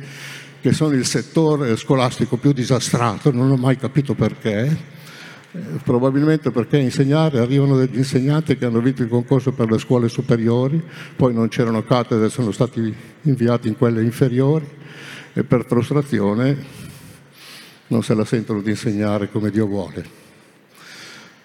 che 0.61 0.73
sono 0.75 0.93
il 0.93 1.07
settore 1.07 1.75
scolastico 1.77 2.37
più 2.37 2.53
disastrato, 2.53 3.33
non 3.33 3.51
ho 3.51 3.57
mai 3.57 3.79
capito 3.79 4.13
perché, 4.13 4.77
eh, 5.53 5.59
probabilmente 5.83 6.51
perché 6.51 6.77
insegnare 6.77 7.39
arrivano 7.39 7.79
degli 7.79 7.97
insegnanti 7.97 8.59
che 8.59 8.67
hanno 8.67 8.83
vinto 8.83 9.01
il 9.01 9.09
concorso 9.09 9.53
per 9.53 9.71
le 9.71 9.79
scuole 9.79 10.11
superiori, 10.11 10.83
poi 11.17 11.33
non 11.33 11.49
c'erano 11.49 11.83
cattedre, 11.83 12.29
sono 12.29 12.53
stati 12.53 12.95
inviati 13.23 13.69
in 13.69 13.77
quelle 13.79 14.03
inferiori 14.03 14.69
e 15.33 15.45
per 15.45 15.65
frustrazione 15.67 16.89
non 17.89 18.03
se 18.03 18.15
la 18.15 18.25
sentono 18.25 18.63
di 18.63 18.71
insegnare 18.71 19.31
come 19.31 19.51
Dio 19.51 19.67
vuole. 19.67 20.27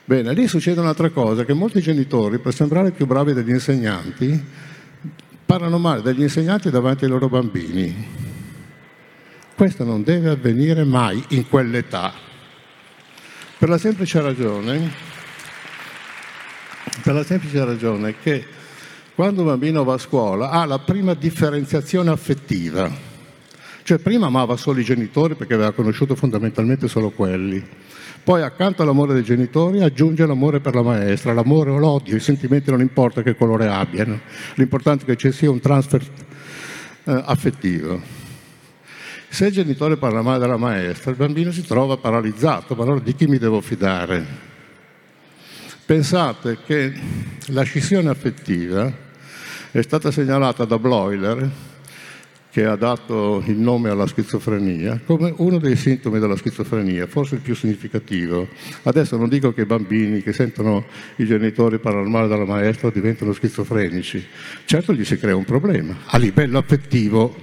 Bene, 0.05 0.33
lì 0.33 0.47
succede 0.47 0.79
un'altra 0.79 1.09
cosa, 1.09 1.45
che 1.45 1.53
molti 1.53 1.81
genitori, 1.81 2.39
per 2.39 2.53
sembrare 2.53 2.91
più 2.91 3.05
bravi 3.05 3.33
degli 3.33 3.51
insegnanti, 3.51 4.43
parlano 5.45 5.77
male 5.77 6.01
degli 6.01 6.21
insegnanti 6.21 6.69
davanti 6.69 7.05
ai 7.05 7.09
loro 7.09 7.29
bambini. 7.29 8.07
Questo 9.55 9.83
non 9.83 10.03
deve 10.03 10.29
avvenire 10.29 10.83
mai 10.83 11.23
in 11.29 11.47
quell'età 11.47 12.31
per 13.63 13.71
la 13.71 13.77
semplice 13.77 14.19
ragione, 14.19 14.91
la 17.03 17.23
semplice 17.23 17.63
ragione 17.63 18.15
che 18.21 18.45
quando 19.15 19.39
un 19.39 19.47
bambino 19.47 19.85
va 19.85 19.93
a 19.93 19.97
scuola 19.97 20.49
ha 20.49 20.65
la 20.65 20.79
prima 20.79 21.13
differenziazione 21.13 22.09
affettiva. 22.09 23.12
Cioè 23.83 23.97
prima 23.97 24.27
amava 24.27 24.55
solo 24.55 24.79
i 24.79 24.83
genitori 24.83 25.35
perché 25.35 25.55
aveva 25.55 25.73
conosciuto 25.73 26.15
fondamentalmente 26.15 26.87
solo 26.87 27.11
quelli. 27.11 27.61
Poi 28.23 28.41
accanto 28.41 28.81
all'amore 28.81 29.13
dei 29.13 29.23
genitori 29.23 29.83
aggiunge 29.83 30.25
l'amore 30.25 30.61
per 30.61 30.73
la 30.73 30.81
maestra, 30.81 31.33
l'amore 31.33 31.71
o 31.71 31.77
l'odio, 31.77 32.15
i 32.15 32.21
sentimenti 32.21 32.71
non 32.71 32.79
importa 32.79 33.21
che 33.21 33.35
colore 33.35 33.67
abbiano, 33.67 34.21
l'importante 34.55 35.03
è 35.03 35.07
che 35.07 35.17
ci 35.17 35.33
sia 35.33 35.51
un 35.51 35.59
transfer 35.59 36.01
eh, 36.01 37.21
affettivo. 37.25 38.01
Se 39.27 39.47
il 39.47 39.51
genitore 39.51 39.97
parla 39.97 40.21
male 40.21 40.39
della 40.39 40.55
maestra, 40.55 41.11
il 41.11 41.17
bambino 41.17 41.51
si 41.51 41.65
trova 41.65 41.97
paralizzato, 41.97 42.75
ma 42.75 42.83
allora 42.83 42.99
di 43.01 43.13
chi 43.13 43.27
mi 43.27 43.37
devo 43.37 43.59
fidare? 43.59 44.25
Pensate 45.85 46.59
che 46.65 46.93
la 47.47 47.63
scissione 47.63 48.09
affettiva 48.09 48.89
è 49.71 49.81
stata 49.81 50.11
segnalata 50.11 50.63
da 50.63 50.79
Bloiler, 50.79 51.49
che 52.53 52.65
ha 52.65 52.75
dato 52.75 53.41
il 53.47 53.57
nome 53.57 53.89
alla 53.89 54.05
schizofrenia, 54.05 55.01
come 55.03 55.33
uno 55.37 55.57
dei 55.57 55.75
sintomi 55.75 56.19
della 56.19 56.35
schizofrenia, 56.35 57.07
forse 57.07 57.33
il 57.33 57.41
più 57.41 57.55
significativo. 57.55 58.47
Adesso 58.83 59.17
non 59.17 59.27
dico 59.27 59.53
che 59.53 59.61
i 59.61 59.65
bambini 59.65 60.21
che 60.21 60.33
sentono 60.33 60.85
i 61.15 61.25
genitori 61.25 61.79
parlare 61.79 62.07
male 62.07 62.27
della 62.27 62.45
maestra 62.45 62.91
diventano 62.91 63.33
schizofrenici, 63.33 64.23
certo 64.65 64.93
gli 64.93 65.03
si 65.03 65.17
crea 65.17 65.35
un 65.35 65.45
problema 65.45 65.97
a 66.05 66.17
livello 66.19 66.59
affettivo 66.59 67.35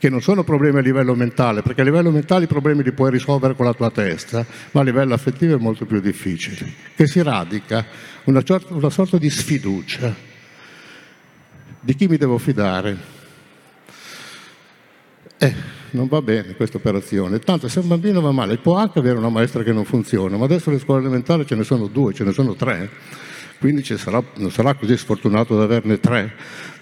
che 0.00 0.08
non 0.08 0.20
sono 0.20 0.42
problemi 0.42 0.78
a 0.78 0.82
livello 0.82 1.14
mentale, 1.14 1.62
perché 1.62 1.82
a 1.82 1.84
livello 1.84 2.10
mentale 2.10 2.46
i 2.46 2.48
problemi 2.48 2.82
li 2.82 2.90
puoi 2.90 3.12
risolvere 3.12 3.54
con 3.54 3.66
la 3.66 3.72
tua 3.72 3.92
testa, 3.92 4.44
ma 4.72 4.80
a 4.80 4.82
livello 4.82 5.14
affettivo 5.14 5.54
è 5.54 5.60
molto 5.60 5.86
più 5.86 6.00
difficile, 6.00 6.72
che 6.96 7.06
si 7.06 7.22
radica 7.22 7.86
una, 8.24 8.42
sorta, 8.44 8.74
una 8.74 8.90
sorta 8.90 9.16
di 9.16 9.30
sfiducia. 9.30 10.30
Di 11.84 11.96
chi 11.96 12.06
mi 12.06 12.16
devo 12.16 12.38
fidare? 12.38 12.96
Eh, 15.36 15.52
non 15.90 16.06
va 16.06 16.22
bene 16.22 16.54
questa 16.54 16.76
operazione. 16.76 17.40
Tanto 17.40 17.66
se 17.66 17.80
un 17.80 17.88
bambino 17.88 18.20
va 18.20 18.30
male, 18.30 18.56
può 18.56 18.76
anche 18.76 19.00
avere 19.00 19.18
una 19.18 19.30
maestra 19.30 19.64
che 19.64 19.72
non 19.72 19.84
funziona, 19.84 20.36
ma 20.36 20.44
adesso 20.44 20.70
le 20.70 20.78
scuole 20.78 21.00
elementari 21.00 21.44
ce 21.44 21.56
ne 21.56 21.64
sono 21.64 21.88
due, 21.88 22.14
ce 22.14 22.22
ne 22.22 22.32
sono 22.32 22.54
tre, 22.54 22.88
quindi 23.58 23.82
sarà, 23.82 24.22
non 24.36 24.52
sarà 24.52 24.74
così 24.74 24.96
sfortunato 24.96 25.56
ad 25.56 25.62
averne 25.62 25.98
tre 25.98 26.32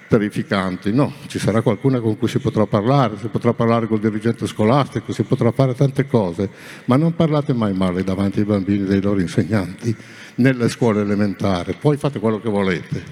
terrificanti, 0.06 0.92
no, 0.92 1.14
ci 1.28 1.38
sarà 1.38 1.62
qualcuna 1.62 1.98
con 2.00 2.18
cui 2.18 2.28
si 2.28 2.38
potrà 2.38 2.66
parlare, 2.66 3.16
si 3.16 3.28
potrà 3.28 3.54
parlare 3.54 3.86
col 3.86 4.00
dirigente 4.00 4.46
scolastico, 4.46 5.14
si 5.14 5.22
potrà 5.22 5.50
fare 5.50 5.74
tante 5.74 6.06
cose, 6.06 6.50
ma 6.84 6.96
non 6.96 7.14
parlate 7.14 7.54
mai 7.54 7.72
male 7.72 8.04
davanti 8.04 8.40
ai 8.40 8.44
bambini 8.44 8.84
dei 8.84 9.00
loro 9.00 9.20
insegnanti 9.20 9.96
nelle 10.34 10.68
scuole 10.68 11.00
elementari, 11.00 11.74
poi 11.80 11.96
fate 11.96 12.18
quello 12.18 12.38
che 12.38 12.50
volete, 12.50 13.04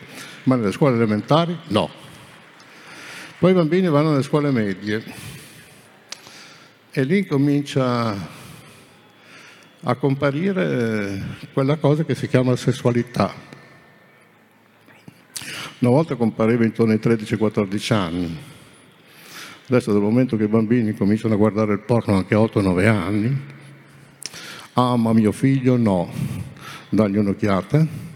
ma 0.45 0.57
nelle 0.57 0.73
scuole 0.73 0.97
elementari 0.97 1.57
no. 1.69 1.91
Poi 3.39 3.51
i 3.51 3.55
bambini 3.55 3.89
vanno 3.89 4.11
nelle 4.11 4.23
scuole 4.23 4.51
medie 4.51 5.03
e 6.91 7.03
lì 7.05 7.27
comincia 7.27 8.17
a 9.81 9.95
comparire 9.95 11.37
quella 11.53 11.77
cosa 11.77 12.05
che 12.05 12.15
si 12.15 12.27
chiama 12.27 12.57
sessualità 12.57 13.49
una 15.81 15.91
volta 15.91 16.17
compareva 16.17 16.65
intorno 16.65 16.93
ai 16.93 16.99
13-14 16.99 17.93
anni. 17.93 18.37
Adesso 19.69 19.93
dal 19.93 20.03
momento 20.03 20.37
che 20.37 20.45
i 20.45 20.49
bambini 20.49 20.93
cominciano 20.93 21.35
a 21.35 21.37
guardare 21.37 21.75
il 21.75 21.81
porno 21.81 22.17
anche 22.17 22.35
a 22.35 22.39
8-9 22.39 22.87
anni, 22.89 23.41
ama 24.73 25.13
mio 25.13 25.31
figlio? 25.31 25.77
No, 25.77 26.11
dagli 26.89 27.17
un'occhiata. 27.17 28.08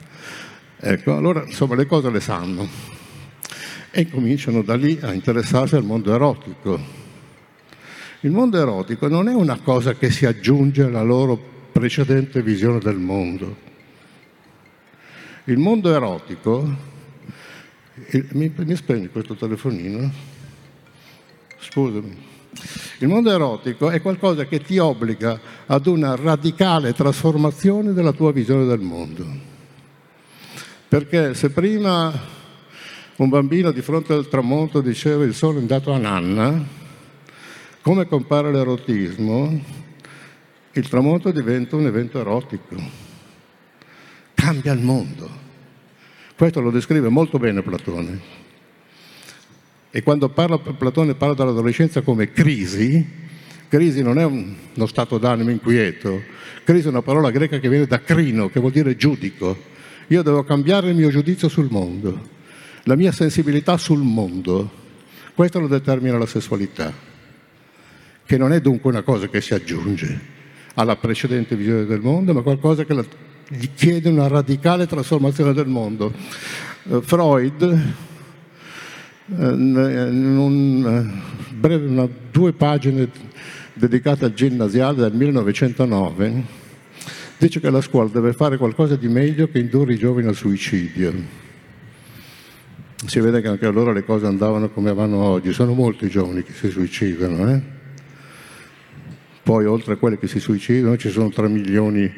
Ecco, 0.85 1.17
allora 1.17 1.45
insomma 1.45 1.77
le 1.77 1.87
cose 1.87 2.11
le 2.11 2.19
sanno 2.19 2.69
e 3.93 4.11
cominciano 4.11 4.63
da 4.63 4.75
lì 4.75 4.99
a 5.01 5.13
interessarsi 5.13 5.77
al 5.77 5.85
mondo 5.85 6.13
erotico. 6.13 6.77
Il 8.23 8.33
mondo 8.33 8.59
erotico 8.59 9.07
non 9.07 9.29
è 9.29 9.33
una 9.33 9.61
cosa 9.61 9.95
che 9.95 10.11
si 10.11 10.27
aggiunge 10.27 10.83
alla 10.83 11.03
loro 11.03 11.41
precedente 11.71 12.43
visione 12.43 12.81
del 12.81 12.97
mondo. 12.97 13.57
Il 15.45 15.59
mondo 15.59 15.95
erotico 15.95 16.69
mi, 18.31 18.53
mi 18.53 18.75
spegni 18.75 19.09
questo 19.09 19.37
telefonino? 19.37 20.11
Scusami. 21.61 22.31
Il 22.99 23.07
mondo 23.07 23.31
erotico 23.31 23.89
è 23.89 24.03
qualcosa 24.03 24.47
che 24.47 24.59
ti 24.59 24.79
obbliga 24.79 25.39
ad 25.65 25.87
una 25.87 26.17
radicale 26.17 26.93
trasformazione 26.93 27.93
della 27.93 28.13
tua 28.13 28.33
visione 28.33 28.65
del 28.65 28.81
mondo. 28.81 29.52
Perché 30.93 31.33
se 31.33 31.49
prima 31.49 32.13
un 33.17 33.29
bambino 33.31 33.71
di 33.71 33.81
fronte 33.81 34.13
al 34.13 34.29
tramonto 34.29 34.83
diceva 34.83 35.25
il 35.25 35.33
sole 35.33 35.57
è 35.57 35.61
andato 35.63 35.91
a 35.91 35.97
nanna, 35.97 36.63
come 37.81 38.07
compare 38.07 38.53
l'erotismo, 38.53 39.59
il 40.71 40.89
tramonto 40.91 41.31
diventa 41.31 41.77
un 41.77 41.87
evento 41.87 42.21
erotico. 42.21 42.77
Cambia 44.35 44.75
il 44.75 44.83
mondo. 44.83 45.31
Questo 46.37 46.61
lo 46.61 46.71
descrive 46.71 47.09
molto 47.09 47.39
bene 47.39 47.63
Platone. 47.63 48.21
E 49.91 50.03
quando 50.03 50.29
parla, 50.29 50.59
Platone 50.59 51.15
parla 51.15 51.35
dell'adolescenza 51.35 52.03
come 52.03 52.33
crisi, 52.33 53.03
crisi 53.67 54.03
non 54.03 54.19
è 54.19 54.25
un, 54.27 54.55
uno 54.75 54.87
stato 54.87 55.17
d'animo 55.17 55.49
inquieto, 55.49 56.21
crisi 56.65 56.89
è 56.89 56.91
una 56.91 57.01
parola 57.01 57.31
greca 57.31 57.59
che 57.59 57.71
viene 57.71 57.87
da 57.87 58.03
crino, 58.03 58.51
che 58.51 58.61
vuol 58.61 58.73
dire 58.73 58.95
giudico. 58.95 59.71
Io 60.13 60.21
devo 60.21 60.45
cambiare 60.45 60.91
il 60.91 60.95
mio 60.95 61.09
giudizio 61.09 61.49
sul 61.49 61.69
mondo, 61.71 62.29
la 62.83 62.97
mia 62.97 63.13
sensibilità 63.13 63.79
sul 63.79 64.01
mondo. 64.01 64.71
Questo 65.35 65.59
lo 65.59 65.69
determina 65.69 66.19
la 66.19 66.27
sessualità, 66.27 66.93
che 68.23 68.37
non 68.37 68.53
è 68.53 68.61
dunque 68.61 68.91
una 68.91 69.01
cosa 69.01 69.29
che 69.29 69.41
si 69.41 69.55
aggiunge 69.55 70.21
alla 70.75 70.97
precedente 70.97 71.57
visione 71.57 71.87
del 71.87 72.01
mondo, 72.01 72.35
ma 72.35 72.43
qualcosa 72.43 72.85
che 72.85 72.95
gli 73.49 73.71
chiede 73.75 74.11
una 74.11 74.29
radicale 74.29 74.87
trasformazione 74.87 75.55
del 75.55 75.69
mondo. 75.69 76.13
Uh, 76.83 77.01
Freud, 77.01 77.63
uh, 77.63 79.35
in 79.35 80.37
un, 80.39 80.85
uh, 80.85 81.55
breve, 81.55 81.87
una, 81.87 82.07
due 82.31 82.53
pagine 82.53 83.09
dedicate 83.73 84.27
al 84.27 84.35
ginnasiale 84.35 84.99
del 84.99 85.15
1909, 85.15 86.61
dice 87.47 87.59
che 87.59 87.71
la 87.71 87.81
scuola 87.81 88.09
deve 88.09 88.33
fare 88.33 88.57
qualcosa 88.57 88.95
di 88.95 89.09
meglio 89.09 89.49
che 89.49 89.59
indurre 89.59 89.95
i 89.95 89.99
giovani 89.99 90.29
al 90.29 90.37
suicidio. 90.37 91.13
Si 93.05 93.19
vede 93.19 93.41
che 93.41 93.49
anche 93.49 93.67
allora 93.67 93.93
le 93.93 94.05
cose 94.05 94.27
andavano 94.27 94.71
come 94.71 94.95
vanno 94.95 95.17
oggi, 95.17 95.53
sono 95.53 95.73
molti 95.73 96.05
i 96.05 96.09
giovani 96.09 96.45
che 96.45 96.53
si 96.53 96.71
suicidano. 96.71 97.53
Eh? 97.53 97.61
Poi 99.43 99.67
oltre 99.67 99.95
a 99.95 99.97
quelli 99.97 100.19
che 100.19 100.29
si 100.29 100.39
suicidano 100.39 100.97
ci 100.97 101.11
sono 101.11 101.31
3 101.31 101.49
milioni 101.49 102.09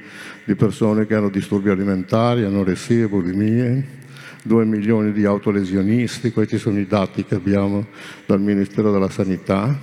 di 0.44 0.54
persone 0.56 1.06
che 1.06 1.14
hanno 1.14 1.30
disturbi 1.30 1.70
alimentari, 1.70 2.44
anoressie, 2.44 3.08
bulimie, 3.08 4.02
2 4.42 4.64
milioni 4.66 5.10
di 5.12 5.24
autolesionisti, 5.24 6.32
questi 6.32 6.58
sono 6.58 6.78
i 6.78 6.86
dati 6.86 7.24
che 7.24 7.34
abbiamo 7.34 7.86
dal 8.26 8.42
Ministero 8.42 8.92
della 8.92 9.08
Sanità, 9.08 9.74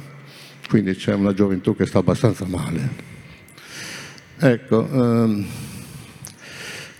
quindi 0.69 0.93
c'è 0.93 1.15
una 1.15 1.33
gioventù 1.33 1.75
che 1.75 1.87
sta 1.87 1.97
abbastanza 1.97 2.45
male. 2.45 3.10
Ecco, 4.43 4.89
ehm, 4.89 5.45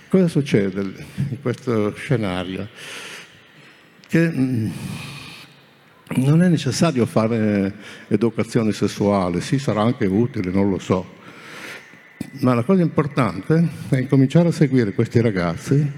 cosa 0.10 0.27
succede 0.27 0.82
in 0.82 1.41
questo 1.41 1.91
scenario? 1.95 2.67
Che 4.08 4.30
mm, 4.30 4.69
non 6.17 6.43
è 6.43 6.49
necessario 6.49 7.08
fare 7.08 7.73
educazione 8.10 8.71
sessuale, 8.73 9.41
sì 9.41 9.58
sarà 9.58 9.82
anche 9.82 10.06
utile, 10.06 10.51
non 10.51 10.69
lo 10.69 10.77
so, 10.77 11.15
ma 12.41 12.54
la 12.54 12.62
cosa 12.62 12.84
importante 12.84 13.67
è 13.89 13.97
incominciare 13.97 14.49
a 14.49 14.51
seguire 14.51 14.93
questi 14.93 15.19
ragazzi 15.19 15.91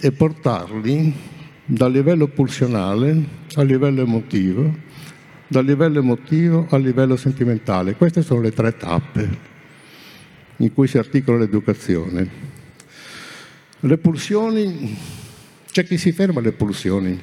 e 0.00 0.12
portarli 0.12 1.14
dal 1.66 1.92
livello 1.92 2.28
pulsionale 2.28 3.24
al 3.56 3.66
livello 3.66 4.00
emotivo, 4.00 4.74
dal 5.46 5.66
livello 5.66 5.98
emotivo 5.98 6.66
al 6.70 6.80
livello 6.80 7.16
sentimentale. 7.16 7.94
Queste 7.94 8.22
sono 8.22 8.40
le 8.40 8.52
tre 8.52 8.74
tappe 8.74 9.47
in 10.58 10.72
cui 10.72 10.86
si 10.86 10.98
articola 10.98 11.38
l'educazione. 11.38 12.46
Le 13.80 13.98
pulsioni, 13.98 14.96
c'è 15.70 15.84
chi 15.84 15.98
si 15.98 16.12
ferma 16.12 16.40
alle 16.40 16.52
pulsioni, 16.52 17.20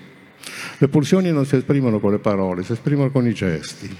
le 0.77 0.87
pulsioni 0.87 1.31
non 1.31 1.45
si 1.45 1.55
esprimono 1.55 1.99
con 1.99 2.11
le 2.11 2.19
parole, 2.19 2.63
si 2.63 2.73
esprimono 2.73 3.11
con 3.11 3.27
i 3.27 3.33
gesti. 3.33 3.95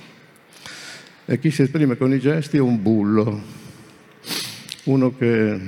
E 1.26 1.40
chi 1.40 1.52
si 1.52 1.64
esprime 1.64 1.98
con 1.98 2.14
i 2.14 2.20
gesti 2.20 2.58
è 2.58 2.62
un 2.62 2.82
bullo, 2.82 3.42
uno 4.84 5.16
che 5.18 5.60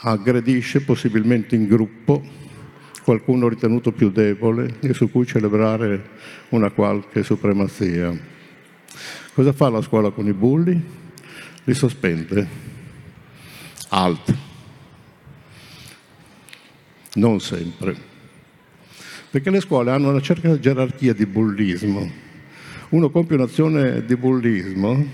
aggredisce 0.00 0.82
possibilmente 0.82 1.54
in 1.54 1.66
gruppo 1.66 2.22
qualcuno 3.02 3.48
ritenuto 3.48 3.92
più 3.92 4.10
debole 4.10 4.76
e 4.80 4.94
su 4.94 5.10
cui 5.10 5.26
celebrare 5.26 6.10
una 6.50 6.70
qualche 6.70 7.22
supremazia. 7.22 8.16
Cosa 9.34 9.52
fa 9.52 9.68
la 9.68 9.82
scuola 9.82 10.10
con 10.10 10.26
i 10.26 10.32
bulli? 10.32 11.02
Li 11.64 11.74
sospende. 11.74 12.46
Alt. 13.88 14.34
Non 17.14 17.40
sempre 17.40 18.12
perché 19.34 19.50
le 19.50 19.58
scuole 19.58 19.90
hanno 19.90 20.10
una 20.10 20.20
certa 20.20 20.56
gerarchia 20.60 21.12
di 21.12 21.26
bullismo. 21.26 22.08
Uno 22.90 23.10
compie 23.10 23.34
un'azione 23.34 24.04
di 24.04 24.14
bullismo 24.14 25.04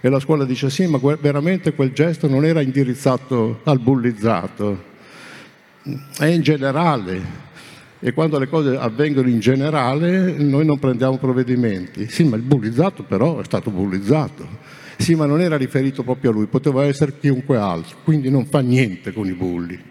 e 0.00 0.08
la 0.08 0.18
scuola 0.18 0.44
dice 0.44 0.68
sì, 0.68 0.86
ma 0.86 0.98
veramente 1.20 1.72
quel 1.72 1.92
gesto 1.92 2.26
non 2.26 2.44
era 2.44 2.60
indirizzato 2.60 3.60
al 3.62 3.78
bullizzato, 3.78 4.82
è 6.18 6.24
in 6.24 6.42
generale. 6.42 7.22
E 8.00 8.12
quando 8.12 8.40
le 8.40 8.48
cose 8.48 8.76
avvengono 8.76 9.28
in 9.28 9.38
generale 9.38 10.32
noi 10.38 10.66
non 10.66 10.80
prendiamo 10.80 11.18
provvedimenti. 11.18 12.08
Sì, 12.10 12.24
ma 12.24 12.34
il 12.34 12.42
bullizzato 12.42 13.04
però 13.04 13.38
è 13.38 13.44
stato 13.44 13.70
bullizzato. 13.70 14.80
Sì, 15.02 15.14
ma 15.14 15.26
non 15.26 15.40
era 15.40 15.56
riferito 15.56 16.02
proprio 16.02 16.30
a 16.30 16.32
lui, 16.32 16.46
poteva 16.46 16.84
essere 16.84 17.18
chiunque 17.18 17.56
altro, 17.56 17.98
quindi 18.04 18.30
non 18.30 18.46
fa 18.46 18.60
niente 18.60 19.12
con 19.12 19.26
i 19.26 19.32
bulli 19.32 19.90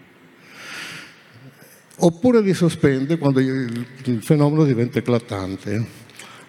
oppure 2.02 2.40
li 2.40 2.54
sospende 2.54 3.18
quando 3.18 3.40
il, 3.40 3.86
fenomeno 4.20 4.64
diventa 4.64 4.98
eclatante. 4.98 6.00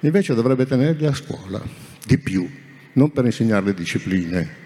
Invece 0.02 0.34
dovrebbe 0.34 0.65
tenerli 0.65 1.06
a 1.06 1.13
scuola, 1.13 1.62
di 2.06 2.17
più, 2.17 2.49
non 2.93 3.12
per 3.12 3.26
insegnarle 3.26 3.73
discipline, 3.73 4.62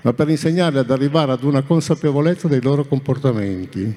ma 0.00 0.12
per 0.12 0.28
insegnarli 0.28 0.78
ad 0.78 0.90
arrivare 0.90 1.32
ad 1.32 1.42
una 1.42 1.62
consapevolezza 1.62 2.48
dei 2.48 2.62
loro 2.62 2.86
comportamenti, 2.86 3.94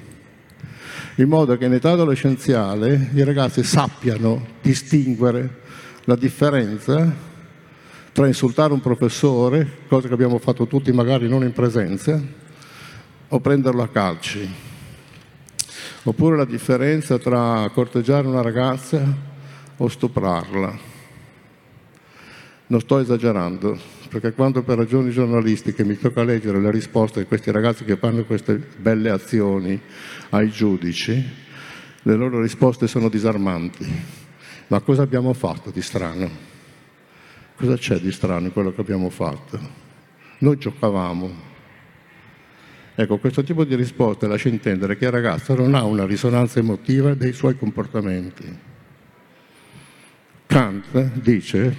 in 1.16 1.28
modo 1.28 1.56
che 1.56 1.64
in 1.64 1.72
età 1.72 1.92
adolescenziale 1.92 3.10
i 3.14 3.24
ragazzi 3.24 3.62
sappiano 3.62 4.46
distinguere 4.60 5.60
la 6.04 6.16
differenza 6.16 7.30
tra 8.12 8.26
insultare 8.26 8.74
un 8.74 8.80
professore, 8.80 9.66
cosa 9.88 10.06
che 10.06 10.14
abbiamo 10.14 10.38
fatto 10.38 10.66
tutti 10.66 10.92
magari 10.92 11.28
non 11.28 11.42
in 11.42 11.52
presenza, 11.52 12.20
o 13.28 13.40
prenderlo 13.40 13.82
a 13.82 13.88
calci. 13.88 14.48
Oppure 16.04 16.36
la 16.36 16.44
differenza 16.44 17.18
tra 17.18 17.70
corteggiare 17.72 18.26
una 18.26 18.42
ragazza 18.42 19.02
o 19.76 19.88
stuprarla. 19.88 20.90
Non 22.66 22.80
sto 22.80 22.98
esagerando, 22.98 23.78
perché 24.08 24.32
quando 24.32 24.62
per 24.62 24.76
ragioni 24.76 25.10
giornalistiche 25.10 25.84
mi 25.84 25.96
tocca 25.96 26.22
leggere 26.22 26.60
le 26.60 26.70
risposte 26.70 27.20
di 27.20 27.26
questi 27.26 27.50
ragazzi 27.50 27.84
che 27.84 27.96
fanno 27.96 28.24
queste 28.24 28.56
belle 28.76 29.08
azioni 29.08 29.80
ai 30.30 30.50
giudici, 30.50 31.24
le 32.02 32.14
loro 32.14 32.42
risposte 32.42 32.86
sono 32.86 33.08
disarmanti. 33.08 34.20
Ma 34.66 34.80
cosa 34.80 35.02
abbiamo 35.02 35.32
fatto 35.32 35.70
di 35.70 35.80
strano? 35.80 36.51
Cosa 37.62 37.76
c'è 37.76 38.00
di 38.00 38.10
strano 38.10 38.46
in 38.46 38.52
quello 38.52 38.74
che 38.74 38.80
abbiamo 38.80 39.08
fatto? 39.08 39.56
Noi 40.38 40.58
giocavamo. 40.58 41.30
Ecco, 42.96 43.18
questo 43.18 43.44
tipo 43.44 43.62
di 43.62 43.76
risposta 43.76 44.26
lascia 44.26 44.48
intendere 44.48 44.96
che 44.96 45.04
il 45.04 45.12
ragazzo 45.12 45.54
non 45.54 45.76
ha 45.76 45.84
una 45.84 46.04
risonanza 46.04 46.58
emotiva 46.58 47.14
dei 47.14 47.32
suoi 47.32 47.56
comportamenti. 47.56 48.52
Kant 50.46 51.02
dice 51.20 51.76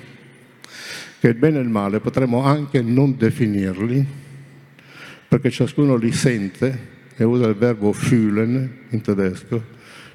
che 1.19 1.27
il 1.27 1.35
bene 1.35 1.57
e 1.57 1.63
il 1.63 1.67
male 1.67 1.99
potremmo 1.99 2.45
anche 2.45 2.81
non 2.81 3.17
definirli, 3.17 4.07
perché 5.27 5.51
ciascuno 5.51 5.97
li 5.97 6.13
sente, 6.13 6.91
e 7.13 7.25
usa 7.25 7.45
il 7.47 7.55
verbo 7.55 7.91
fühlen 7.91 8.85
in 8.87 9.01
tedesco, 9.01 9.61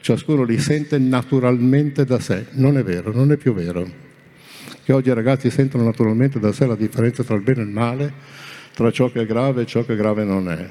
ciascuno 0.00 0.44
li 0.44 0.59
sente 0.59 0.96
naturalmente 0.96 2.07
da 2.07 2.18
sé. 2.20 2.46
Non 2.52 2.78
è 2.78 2.83
vero, 2.83 3.12
non 3.12 3.33
è 3.33 3.37
più 3.37 3.52
vero. 3.52 4.07
Che 4.88 4.94
oggi 4.94 5.11
i 5.11 5.12
ragazzi 5.12 5.51
sentono 5.51 5.85
naturalmente 5.85 6.40
da 6.40 6.51
sé 6.51 6.64
la 6.64 6.74
differenza 6.74 7.22
tra 7.22 7.35
il 7.35 7.42
bene 7.42 7.61
e 7.61 7.64
il 7.64 7.68
male, 7.68 8.11
tra 8.72 8.90
ciò 8.90 9.12
che 9.12 9.20
è 9.20 9.27
grave 9.27 9.61
e 9.61 9.66
ciò 9.66 9.85
che 9.85 9.94
grave 9.94 10.24
non 10.24 10.48
è. 10.48 10.66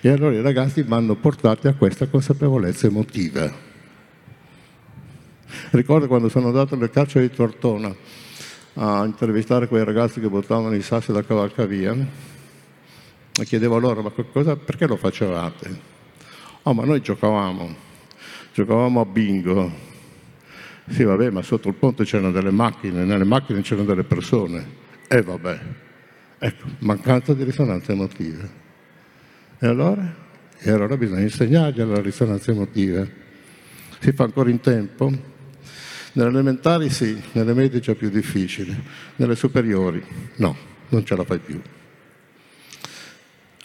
E 0.00 0.08
allora 0.08 0.34
i 0.34 0.42
ragazzi 0.42 0.82
vanno 0.82 1.14
portati 1.14 1.68
a 1.68 1.74
questa 1.74 2.08
consapevolezza 2.08 2.88
emotiva. 2.88 3.48
Ricordo 5.70 6.08
quando 6.08 6.28
sono 6.28 6.48
andato 6.48 6.74
nel 6.74 6.90
carcere 6.90 7.28
di 7.28 7.32
Tortona 7.32 7.94
a 8.74 9.04
intervistare 9.04 9.68
quei 9.68 9.84
ragazzi 9.84 10.18
che 10.18 10.28
buttavano 10.28 10.74
i 10.74 10.82
sassi 10.82 11.12
da 11.12 11.22
cavalcavia 11.22 11.94
e 13.40 13.44
chiedevo 13.44 13.78
loro 13.78 14.02
ma 14.02 14.10
cosa, 14.10 14.56
perché 14.56 14.88
lo 14.88 14.96
facevate? 14.96 15.80
Oh 16.64 16.74
ma 16.74 16.84
noi 16.84 17.00
giocavamo, 17.00 17.76
giocavamo 18.52 19.00
a 19.00 19.04
bingo. 19.04 19.89
Sì 20.90 21.04
vabbè 21.04 21.30
ma 21.30 21.40
sotto 21.42 21.68
il 21.68 21.74
ponte 21.74 22.04
c'erano 22.04 22.32
delle 22.32 22.50
macchine, 22.50 23.04
nelle 23.04 23.24
macchine 23.24 23.62
c'erano 23.62 23.86
delle 23.86 24.02
persone. 24.02 24.78
E 25.06 25.18
eh, 25.18 25.22
vabbè, 25.22 25.60
ecco, 26.38 26.66
mancanza 26.80 27.32
di 27.32 27.44
risonanza 27.44 27.92
emotiva. 27.92 28.46
E 29.58 29.66
allora? 29.66 30.14
E 30.58 30.70
allora 30.70 30.96
bisogna 30.96 31.20
insegnargli 31.20 31.80
la 31.82 32.00
risonanza 32.00 32.50
emotiva. 32.50 33.06
Si 34.00 34.12
fa 34.12 34.24
ancora 34.24 34.50
in 34.50 34.60
tempo? 34.60 35.10
Nelle 36.12 36.28
elementari 36.28 36.90
sì, 36.90 37.20
nelle 37.32 37.54
medie 37.54 37.80
è 37.80 37.94
più 37.94 38.10
difficile, 38.10 38.76
nelle 39.16 39.36
superiori 39.36 40.04
no, 40.36 40.56
non 40.88 41.04
ce 41.04 41.14
la 41.14 41.24
fai 41.24 41.38
più. 41.38 41.60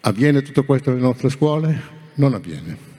Avviene 0.01 0.43
tutto 0.43 0.63
questo 0.63 0.91
nelle 0.91 1.01
nostre 1.01 1.29
scuole? 1.29 1.81
Non 2.15 2.35
avviene. 2.35 2.94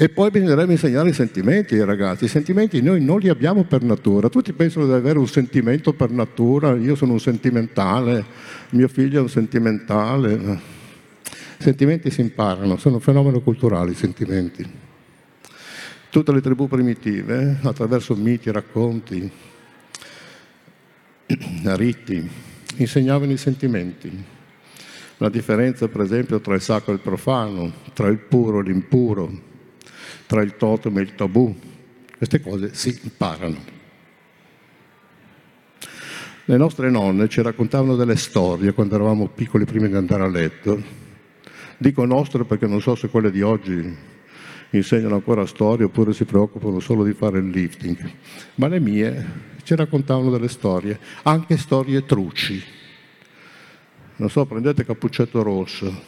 E 0.00 0.08
poi 0.08 0.30
bisognerebbe 0.30 0.70
insegnare 0.70 1.08
i 1.08 1.12
sentimenti 1.12 1.74
ai 1.74 1.84
ragazzi. 1.84 2.26
I 2.26 2.28
sentimenti 2.28 2.80
noi 2.80 3.02
non 3.02 3.18
li 3.18 3.28
abbiamo 3.28 3.64
per 3.64 3.82
natura. 3.82 4.28
Tutti 4.28 4.52
pensano 4.52 4.86
di 4.86 4.92
avere 4.92 5.18
un 5.18 5.26
sentimento 5.26 5.92
per 5.92 6.10
natura. 6.10 6.76
Io 6.76 6.94
sono 6.94 7.14
un 7.14 7.18
sentimentale, 7.18 8.24
mio 8.70 8.86
figlio 8.86 9.18
è 9.18 9.22
un 9.22 9.28
sentimentale. 9.28 10.34
I 10.34 10.58
sentimenti 11.58 12.12
si 12.12 12.20
imparano, 12.20 12.76
sono 12.76 13.00
fenomeni 13.00 13.42
culturali 13.42 13.90
i 13.90 13.96
sentimenti. 13.96 14.64
Tutte 16.10 16.32
le 16.32 16.42
tribù 16.42 16.68
primitive, 16.68 17.58
attraverso 17.60 18.14
miti, 18.14 18.52
racconti, 18.52 19.28
riti, 21.74 22.30
insegnavano 22.76 23.32
i 23.32 23.36
sentimenti. 23.36 24.24
La 25.16 25.28
differenza, 25.28 25.88
per 25.88 26.02
esempio, 26.02 26.40
tra 26.40 26.54
il 26.54 26.60
sacro 26.60 26.92
e 26.92 26.94
il 26.94 27.00
profano, 27.00 27.72
tra 27.94 28.06
il 28.06 28.18
puro 28.18 28.60
e 28.60 28.62
l'impuro, 28.62 29.46
tra 30.28 30.42
il 30.42 30.56
totem 30.56 30.98
e 30.98 31.00
il 31.00 31.14
tabù. 31.14 31.52
Queste 32.16 32.40
cose 32.40 32.74
si 32.74 32.96
imparano. 33.02 33.76
Le 36.44 36.56
nostre 36.56 36.90
nonne 36.90 37.28
ci 37.28 37.40
raccontavano 37.42 37.96
delle 37.96 38.16
storie 38.16 38.72
quando 38.72 38.94
eravamo 38.94 39.28
piccoli 39.28 39.64
prima 39.64 39.86
di 39.86 39.94
andare 39.94 40.22
a 40.22 40.28
letto. 40.28 40.80
Dico 41.78 42.04
nostre 42.04 42.44
perché 42.44 42.66
non 42.66 42.80
so 42.80 42.94
se 42.94 43.08
quelle 43.08 43.30
di 43.30 43.40
oggi 43.40 43.96
insegnano 44.70 45.14
ancora 45.14 45.46
storie 45.46 45.86
oppure 45.86 46.12
si 46.12 46.24
preoccupano 46.24 46.78
solo 46.78 47.04
di 47.04 47.14
fare 47.14 47.38
il 47.38 47.48
lifting, 47.48 47.98
ma 48.56 48.68
le 48.68 48.80
mie 48.80 49.26
ci 49.62 49.74
raccontavano 49.74 50.30
delle 50.30 50.48
storie, 50.48 50.98
anche 51.22 51.56
storie 51.56 52.04
truci. 52.04 52.62
Non 54.16 54.28
so, 54.28 54.44
prendete 54.44 54.84
Cappuccetto 54.84 55.42
Rosso, 55.42 56.02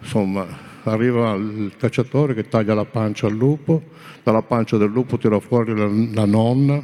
insomma, 0.00 0.46
arriva 0.84 1.34
il 1.34 1.72
cacciatore 1.76 2.34
che 2.34 2.48
taglia 2.48 2.74
la 2.74 2.84
pancia 2.84 3.26
al 3.26 3.34
lupo, 3.34 3.82
dalla 4.22 4.42
pancia 4.42 4.76
del 4.76 4.90
lupo 4.90 5.18
tira 5.18 5.38
fuori 5.40 5.76
la, 5.76 5.86
la 5.86 6.24
nonna, 6.24 6.82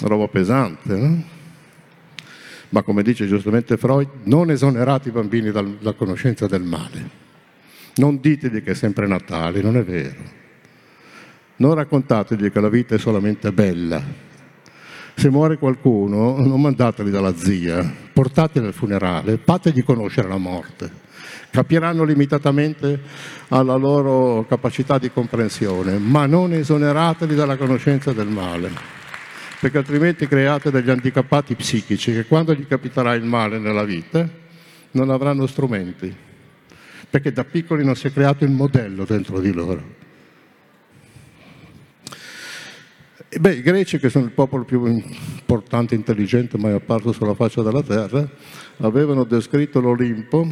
roba 0.00 0.28
pesante, 0.28 0.96
no? 0.96 1.34
Ma 2.70 2.82
come 2.82 3.02
dice 3.02 3.26
giustamente 3.26 3.76
Freud, 3.76 4.08
non 4.24 4.50
esonerate 4.50 5.08
i 5.08 5.12
bambini 5.12 5.50
dalla 5.50 5.92
conoscenza 5.92 6.46
del 6.46 6.62
male. 6.62 7.24
Non 7.96 8.18
ditegli 8.20 8.62
che 8.62 8.72
è 8.72 8.74
sempre 8.74 9.06
Natale, 9.06 9.62
non 9.62 9.76
è 9.76 9.84
vero. 9.84 10.20
Non 11.56 11.74
raccontategli 11.74 12.50
che 12.50 12.60
la 12.60 12.68
vita 12.68 12.94
è 12.94 12.98
solamente 12.98 13.52
bella. 13.52 14.02
Se 15.14 15.30
muore 15.30 15.56
qualcuno, 15.56 16.36
non 16.38 16.60
mandateli 16.60 17.10
dalla 17.10 17.34
zia, 17.34 17.90
portateli 18.12 18.66
al 18.66 18.74
funerale, 18.74 19.38
fategli 19.42 19.82
conoscere 19.82 20.28
la 20.28 20.36
morte. 20.36 21.04
Capiranno 21.50 22.04
limitatamente 22.04 23.00
alla 23.48 23.76
loro 23.76 24.44
capacità 24.48 24.98
di 24.98 25.10
comprensione, 25.10 25.98
ma 25.98 26.26
non 26.26 26.52
esonerateli 26.52 27.34
dalla 27.34 27.56
conoscenza 27.56 28.12
del 28.12 28.28
male, 28.28 28.70
perché 29.60 29.78
altrimenti 29.78 30.26
create 30.26 30.70
degli 30.70 30.90
handicappati 30.90 31.54
psichici 31.54 32.12
che 32.12 32.26
quando 32.26 32.54
gli 32.54 32.66
capiterà 32.66 33.14
il 33.14 33.24
male 33.24 33.58
nella 33.58 33.84
vita 33.84 34.28
non 34.92 35.10
avranno 35.10 35.46
strumenti 35.46 36.24
perché 37.08 37.32
da 37.32 37.44
piccoli 37.44 37.84
non 37.84 37.94
si 37.96 38.08
è 38.08 38.12
creato 38.12 38.44
il 38.44 38.50
modello 38.50 39.04
dentro 39.04 39.40
di 39.40 39.52
loro. 39.52 39.94
Beh, 43.38 43.54
i 43.54 43.62
greci, 43.62 43.98
che 43.98 44.08
sono 44.08 44.24
il 44.24 44.32
popolo 44.32 44.64
più 44.64 44.86
importante 44.86 45.94
e 45.94 45.98
intelligente 45.98 46.58
mai 46.58 46.72
apparso 46.72 47.12
sulla 47.12 47.34
faccia 47.34 47.62
della 47.62 47.82
terra, 47.82 48.28
avevano 48.78 49.24
descritto 49.24 49.80
l'Olimpo 49.80 50.46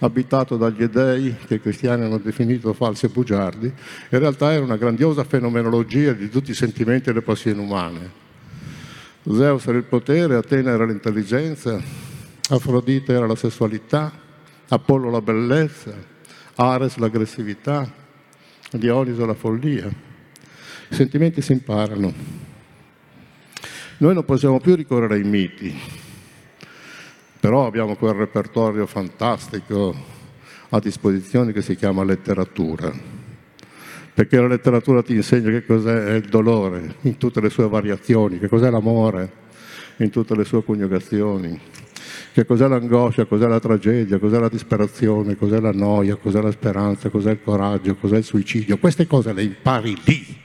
abitato 0.00 0.56
dagli 0.56 0.84
dei 0.86 1.36
che 1.46 1.54
i 1.54 1.60
cristiani 1.60 2.04
hanno 2.04 2.18
definito 2.18 2.72
falsi 2.72 3.06
e 3.06 3.08
bugiardi, 3.08 3.66
in 3.66 4.18
realtà 4.18 4.52
era 4.52 4.64
una 4.64 4.76
grandiosa 4.76 5.24
fenomenologia 5.24 6.12
di 6.12 6.28
tutti 6.28 6.50
i 6.50 6.54
sentimenti 6.54 7.10
e 7.10 7.12
le 7.12 7.22
passioni 7.22 7.60
umane. 7.60 8.18
Zeus 9.22 9.66
era 9.66 9.76
il 9.76 9.84
potere, 9.84 10.36
Atena 10.36 10.70
era 10.70 10.84
l'intelligenza, 10.84 11.80
Afrodite 12.48 13.12
era 13.12 13.26
la 13.26 13.36
sessualità, 13.36 14.12
Apollo 14.68 15.10
la 15.10 15.20
bellezza, 15.20 15.92
Ares 16.54 16.96
l'aggressività, 16.96 17.98
Dioniso 18.72 19.26
la 19.26 19.34
follia. 19.34 19.86
I 19.86 20.94
sentimenti 20.94 21.42
si 21.42 21.52
imparano. 21.52 22.12
Noi 23.98 24.14
non 24.14 24.24
possiamo 24.24 24.60
più 24.60 24.74
ricorrere 24.76 25.14
ai 25.14 25.24
miti, 25.24 25.76
però 27.40 27.66
abbiamo 27.66 27.96
quel 27.96 28.12
repertorio 28.12 28.86
fantastico 28.86 29.94
a 30.68 30.78
disposizione 30.78 31.52
che 31.52 31.62
si 31.62 31.74
chiama 31.74 32.04
letteratura, 32.04 32.92
perché 34.12 34.38
la 34.38 34.46
letteratura 34.46 35.02
ti 35.02 35.14
insegna 35.14 35.48
che 35.50 35.64
cos'è 35.64 36.12
il 36.12 36.28
dolore 36.28 36.96
in 37.02 37.16
tutte 37.16 37.40
le 37.40 37.48
sue 37.48 37.66
variazioni, 37.66 38.38
che 38.38 38.46
cos'è 38.46 38.70
l'amore 38.70 39.32
in 39.96 40.10
tutte 40.10 40.36
le 40.36 40.44
sue 40.44 40.62
coniugazioni, 40.62 41.58
che 42.32 42.44
cos'è 42.44 42.68
l'angoscia, 42.68 43.24
cos'è 43.24 43.46
la 43.46 43.58
tragedia, 43.58 44.18
cos'è 44.18 44.38
la 44.38 44.48
disperazione, 44.48 45.34
cos'è 45.34 45.60
la 45.60 45.72
noia, 45.72 46.16
cos'è 46.16 46.42
la 46.42 46.52
speranza, 46.52 47.08
cos'è 47.08 47.32
il 47.32 47.42
coraggio, 47.42 47.96
cos'è 47.96 48.18
il 48.18 48.24
suicidio. 48.24 48.76
Queste 48.78 49.06
cose 49.06 49.32
le 49.32 49.42
impari 49.42 49.96
lì. 50.04 50.38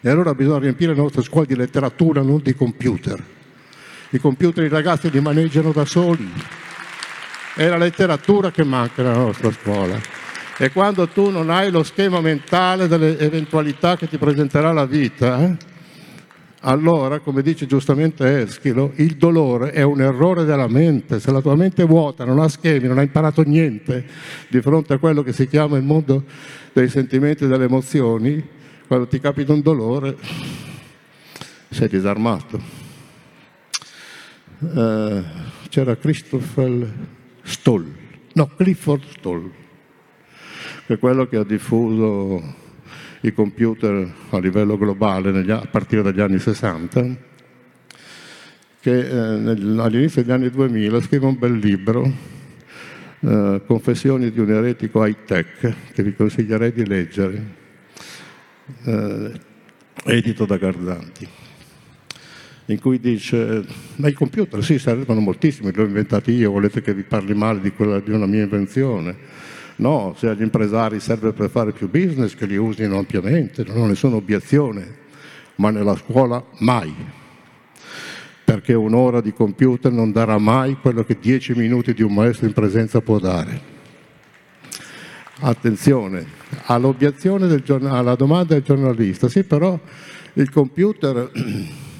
E 0.00 0.10
allora 0.10 0.34
bisogna 0.34 0.58
riempire 0.58 0.92
le 0.92 1.00
nostre 1.00 1.22
scuole 1.22 1.46
di 1.46 1.54
letteratura, 1.54 2.20
non 2.20 2.40
di 2.42 2.54
computer. 2.54 3.22
I 4.14 4.18
computer 4.18 4.62
i 4.62 4.68
ragazzi 4.68 5.10
li 5.10 5.20
maneggiano 5.20 5.72
da 5.72 5.86
soli. 5.86 6.30
È 7.54 7.66
la 7.66 7.78
letteratura 7.78 8.50
che 8.50 8.62
manca 8.62 9.02
nella 9.02 9.16
nostra 9.16 9.50
scuola. 9.50 9.98
E 10.58 10.70
quando 10.70 11.08
tu 11.08 11.30
non 11.30 11.48
hai 11.48 11.70
lo 11.70 11.82
schema 11.82 12.20
mentale 12.20 12.88
delle 12.88 13.18
eventualità 13.18 13.96
che 13.96 14.08
ti 14.08 14.18
presenterà 14.18 14.70
la 14.70 14.84
vita, 14.84 15.56
allora, 16.60 17.20
come 17.20 17.40
dice 17.40 17.64
giustamente 17.64 18.42
Eschilo, 18.42 18.92
il 18.96 19.16
dolore 19.16 19.70
è 19.70 19.80
un 19.80 20.02
errore 20.02 20.44
della 20.44 20.68
mente. 20.68 21.18
Se 21.18 21.32
la 21.32 21.40
tua 21.40 21.56
mente 21.56 21.84
è 21.84 21.86
vuota, 21.86 22.26
non 22.26 22.38
ha 22.38 22.48
schemi, 22.48 22.88
non 22.88 22.98
ha 22.98 23.02
imparato 23.02 23.42
niente 23.44 24.04
di 24.48 24.60
fronte 24.60 24.92
a 24.92 24.98
quello 24.98 25.22
che 25.22 25.32
si 25.32 25.48
chiama 25.48 25.78
il 25.78 25.84
mondo 25.84 26.22
dei 26.74 26.90
sentimenti 26.90 27.44
e 27.44 27.46
delle 27.46 27.64
emozioni, 27.64 28.46
quando 28.86 29.06
ti 29.06 29.18
capita 29.20 29.54
un 29.54 29.62
dolore, 29.62 30.16
sei 31.70 31.88
disarmato. 31.88 32.81
Eh, 34.62 35.22
c'era 35.68 35.96
Christopher 35.96 36.92
Stoll, 37.42 37.86
no, 38.34 38.50
Clifford 38.56 39.02
Stoll, 39.16 39.50
che 40.86 40.94
è 40.94 40.98
quello 40.98 41.26
che 41.26 41.36
ha 41.36 41.44
diffuso 41.44 42.60
i 43.22 43.32
computer 43.32 44.12
a 44.30 44.38
livello 44.38 44.76
globale 44.76 45.32
negli, 45.32 45.50
a 45.50 45.66
partire 45.70 46.02
dagli 46.02 46.20
anni 46.20 46.38
60, 46.38 47.16
che 48.80 48.98
eh, 48.98 49.80
all'inizio 49.80 50.22
degli 50.22 50.32
anni 50.32 50.50
2000 50.50 51.00
scrive 51.00 51.26
un 51.26 51.38
bel 51.38 51.56
libro, 51.56 52.10
eh, 53.20 53.62
Confessioni 53.66 54.30
di 54.30 54.40
un 54.40 54.50
eretico 54.50 55.04
high-tech, 55.04 55.74
che 55.92 56.02
vi 56.02 56.14
consiglierei 56.14 56.72
di 56.72 56.86
leggere, 56.86 57.54
eh, 58.84 59.32
edito 60.04 60.44
da 60.44 60.56
Garzanti 60.56 61.41
in 62.72 62.80
cui 62.80 62.98
dice 62.98 63.64
ma 63.96 64.08
i 64.08 64.12
computer 64.12 64.62
sì 64.64 64.78
servono 64.78 65.20
moltissimo, 65.20 65.70
li 65.70 65.80
ho 65.80 65.84
inventati 65.84 66.32
io, 66.32 66.50
volete 66.50 66.82
che 66.82 66.94
vi 66.94 67.02
parli 67.02 67.34
male 67.34 67.60
di, 67.60 67.70
quella, 67.72 68.00
di 68.00 68.10
una 68.10 68.26
mia 68.26 68.42
invenzione? 68.42 69.16
No, 69.76 70.14
se 70.16 70.28
agli 70.28 70.42
impresari 70.42 71.00
serve 71.00 71.32
per 71.32 71.50
fare 71.50 71.72
più 71.72 71.88
business, 71.88 72.34
che 72.34 72.46
li 72.46 72.56
usino 72.56 72.98
ampiamente, 72.98 73.64
non 73.64 73.78
ho 73.78 73.86
nessuna 73.86 74.16
obiezione, 74.16 74.96
ma 75.56 75.70
nella 75.70 75.96
scuola 75.96 76.44
mai. 76.58 76.94
Perché 78.44 78.74
un'ora 78.74 79.20
di 79.20 79.32
computer 79.32 79.90
non 79.90 80.12
darà 80.12 80.38
mai 80.38 80.76
quello 80.80 81.04
che 81.04 81.16
dieci 81.20 81.54
minuti 81.54 81.94
di 81.94 82.02
un 82.02 82.12
maestro 82.12 82.46
in 82.46 82.52
presenza 82.52 83.00
può 83.00 83.18
dare. 83.18 83.70
Attenzione, 85.40 86.24
all'obiezione 86.66 87.46
del 87.46 87.64
alla 87.86 88.14
domanda 88.14 88.54
del 88.54 88.62
giornalista, 88.62 89.28
sì 89.28 89.42
però 89.42 89.78
il 90.34 90.50
computer 90.50 91.30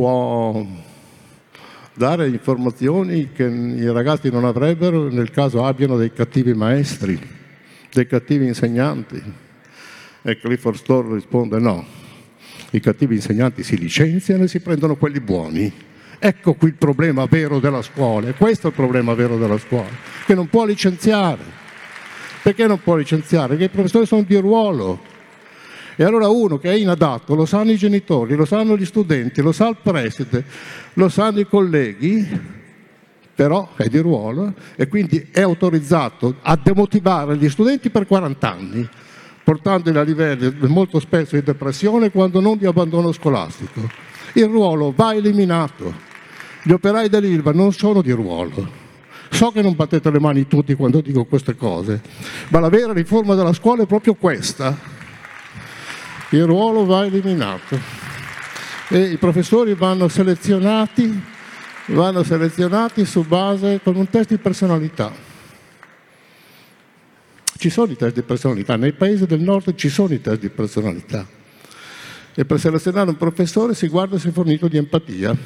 può 0.00 0.64
dare 1.92 2.26
informazioni 2.28 3.32
che 3.32 3.44
i 3.44 3.92
ragazzi 3.92 4.30
non 4.30 4.46
avrebbero 4.46 5.10
nel 5.10 5.30
caso 5.30 5.62
abbiano 5.62 5.98
dei 5.98 6.10
cattivi 6.10 6.54
maestri, 6.54 7.20
dei 7.92 8.06
cattivi 8.06 8.46
insegnanti. 8.46 9.22
E 10.22 10.38
Clifford 10.38 10.78
Store 10.78 11.12
risponde 11.12 11.58
no, 11.58 11.84
i 12.70 12.80
cattivi 12.80 13.16
insegnanti 13.16 13.62
si 13.62 13.76
licenziano 13.76 14.44
e 14.44 14.48
si 14.48 14.60
prendono 14.60 14.96
quelli 14.96 15.20
buoni. 15.20 15.70
Ecco 16.18 16.54
qui 16.54 16.68
il 16.68 16.76
problema 16.76 17.26
vero 17.26 17.60
della 17.60 17.82
scuola, 17.82 18.28
e 18.28 18.32
questo 18.32 18.68
è 18.68 18.70
il 18.70 18.76
problema 18.76 19.12
vero 19.12 19.36
della 19.36 19.58
scuola, 19.58 19.90
che 20.24 20.34
non 20.34 20.48
può 20.48 20.64
licenziare. 20.64 21.42
Perché 22.42 22.66
non 22.66 22.80
può 22.82 22.96
licenziare? 22.96 23.48
Perché 23.48 23.64
i 23.64 23.68
professori 23.68 24.06
sono 24.06 24.22
di 24.22 24.36
ruolo, 24.38 25.09
e 26.00 26.04
allora 26.04 26.28
uno 26.28 26.56
che 26.56 26.70
è 26.70 26.74
inadatto 26.76 27.34
lo 27.34 27.44
sanno 27.44 27.72
i 27.72 27.76
genitori, 27.76 28.34
lo 28.34 28.46
sanno 28.46 28.74
gli 28.74 28.86
studenti, 28.86 29.42
lo 29.42 29.52
sa 29.52 29.68
il 29.68 29.76
preside, 29.82 30.42
lo 30.94 31.10
sanno 31.10 31.40
i 31.40 31.46
colleghi, 31.46 32.26
però 33.34 33.68
è 33.76 33.86
di 33.86 33.98
ruolo 33.98 34.54
e 34.76 34.88
quindi 34.88 35.28
è 35.30 35.42
autorizzato 35.42 36.36
a 36.40 36.56
demotivare 36.56 37.36
gli 37.36 37.50
studenti 37.50 37.90
per 37.90 38.06
40 38.06 38.50
anni, 38.50 38.88
portandoli 39.44 39.98
a 39.98 40.02
livelli 40.02 40.50
molto 40.68 41.00
spesso 41.00 41.36
di 41.36 41.42
depressione 41.42 42.10
quando 42.10 42.40
non 42.40 42.56
di 42.56 42.64
abbandono 42.64 43.12
scolastico. 43.12 43.86
Il 44.32 44.46
ruolo 44.46 44.94
va 44.96 45.12
eliminato. 45.12 45.92
Gli 46.62 46.72
operai 46.72 47.10
dell'ILVA 47.10 47.52
non 47.52 47.74
sono 47.74 48.00
di 48.00 48.12
ruolo. 48.12 48.66
So 49.28 49.50
che 49.50 49.60
non 49.60 49.76
battete 49.76 50.10
le 50.10 50.18
mani 50.18 50.46
tutti 50.46 50.74
quando 50.74 51.02
dico 51.02 51.26
queste 51.26 51.56
cose, 51.56 52.00
ma 52.48 52.58
la 52.58 52.70
vera 52.70 52.94
riforma 52.94 53.34
della 53.34 53.52
scuola 53.52 53.82
è 53.82 53.86
proprio 53.86 54.14
questa 54.14 54.96
il 56.30 56.44
ruolo 56.44 56.84
va 56.84 57.04
eliminato 57.04 57.78
e 58.88 59.00
i 59.02 59.16
professori 59.16 59.74
vanno 59.74 60.08
selezionati, 60.08 61.20
vanno 61.86 62.22
selezionati 62.22 63.04
su 63.04 63.22
base 63.22 63.80
con 63.82 63.96
un 63.96 64.08
test 64.08 64.30
di 64.30 64.38
personalità. 64.38 65.12
Ci 67.56 67.70
sono 67.70 67.92
i 67.92 67.96
test 67.96 68.14
di 68.14 68.22
personalità, 68.22 68.76
nei 68.76 68.92
paesi 68.92 69.26
del 69.26 69.40
nord 69.40 69.74
ci 69.74 69.88
sono 69.88 70.14
i 70.14 70.20
test 70.20 70.40
di 70.40 70.48
personalità 70.48 71.26
e 72.34 72.44
per 72.44 72.58
selezionare 72.58 73.10
un 73.10 73.16
professore 73.16 73.74
si 73.74 73.88
guarda 73.88 74.18
se 74.18 74.28
è 74.28 74.32
fornito 74.32 74.68
di 74.68 74.76
empatia. 74.76 75.36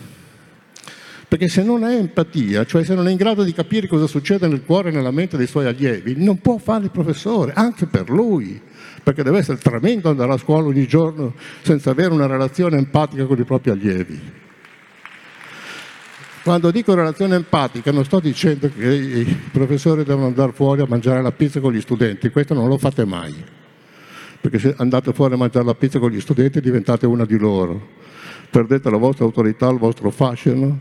Perché 1.26 1.48
se 1.48 1.62
non 1.64 1.82
è 1.82 1.96
empatia, 1.96 2.64
cioè 2.64 2.84
se 2.84 2.94
non 2.94 3.08
è 3.08 3.10
in 3.10 3.16
grado 3.16 3.42
di 3.42 3.52
capire 3.52 3.88
cosa 3.88 4.06
succede 4.06 4.46
nel 4.46 4.62
cuore 4.62 4.90
e 4.90 4.92
nella 4.92 5.10
mente 5.10 5.36
dei 5.36 5.46
suoi 5.46 5.66
allievi, 5.66 6.14
non 6.22 6.38
può 6.40 6.58
fare 6.58 6.84
il 6.84 6.90
professore, 6.90 7.52
anche 7.54 7.86
per 7.86 8.08
lui 8.10 8.60
perché 9.04 9.22
deve 9.22 9.38
essere 9.38 9.58
tremendo 9.58 10.08
andare 10.08 10.32
a 10.32 10.38
scuola 10.38 10.66
ogni 10.66 10.86
giorno 10.86 11.34
senza 11.60 11.90
avere 11.90 12.12
una 12.12 12.26
relazione 12.26 12.78
empatica 12.78 13.26
con 13.26 13.38
i 13.38 13.44
propri 13.44 13.70
allievi. 13.70 14.42
Quando 16.42 16.70
dico 16.70 16.94
relazione 16.94 17.36
empatica 17.36 17.92
non 17.92 18.04
sto 18.04 18.18
dicendo 18.18 18.70
che 18.76 18.92
i 18.92 19.38
professori 19.52 20.04
devono 20.04 20.26
andare 20.26 20.52
fuori 20.52 20.80
a 20.80 20.86
mangiare 20.88 21.22
la 21.22 21.32
pizza 21.32 21.60
con 21.60 21.72
gli 21.72 21.80
studenti, 21.80 22.30
questo 22.30 22.54
non 22.54 22.66
lo 22.66 22.78
fate 22.78 23.04
mai, 23.04 23.34
perché 24.40 24.58
se 24.58 24.74
andate 24.76 25.12
fuori 25.12 25.34
a 25.34 25.36
mangiare 25.36 25.66
la 25.66 25.74
pizza 25.74 25.98
con 25.98 26.10
gli 26.10 26.20
studenti 26.20 26.60
diventate 26.60 27.06
una 27.06 27.24
di 27.24 27.38
loro, 27.38 27.88
perdete 28.50 28.90
la 28.90 28.98
vostra 28.98 29.24
autorità, 29.24 29.68
il 29.68 29.78
vostro 29.78 30.10
fascino, 30.10 30.78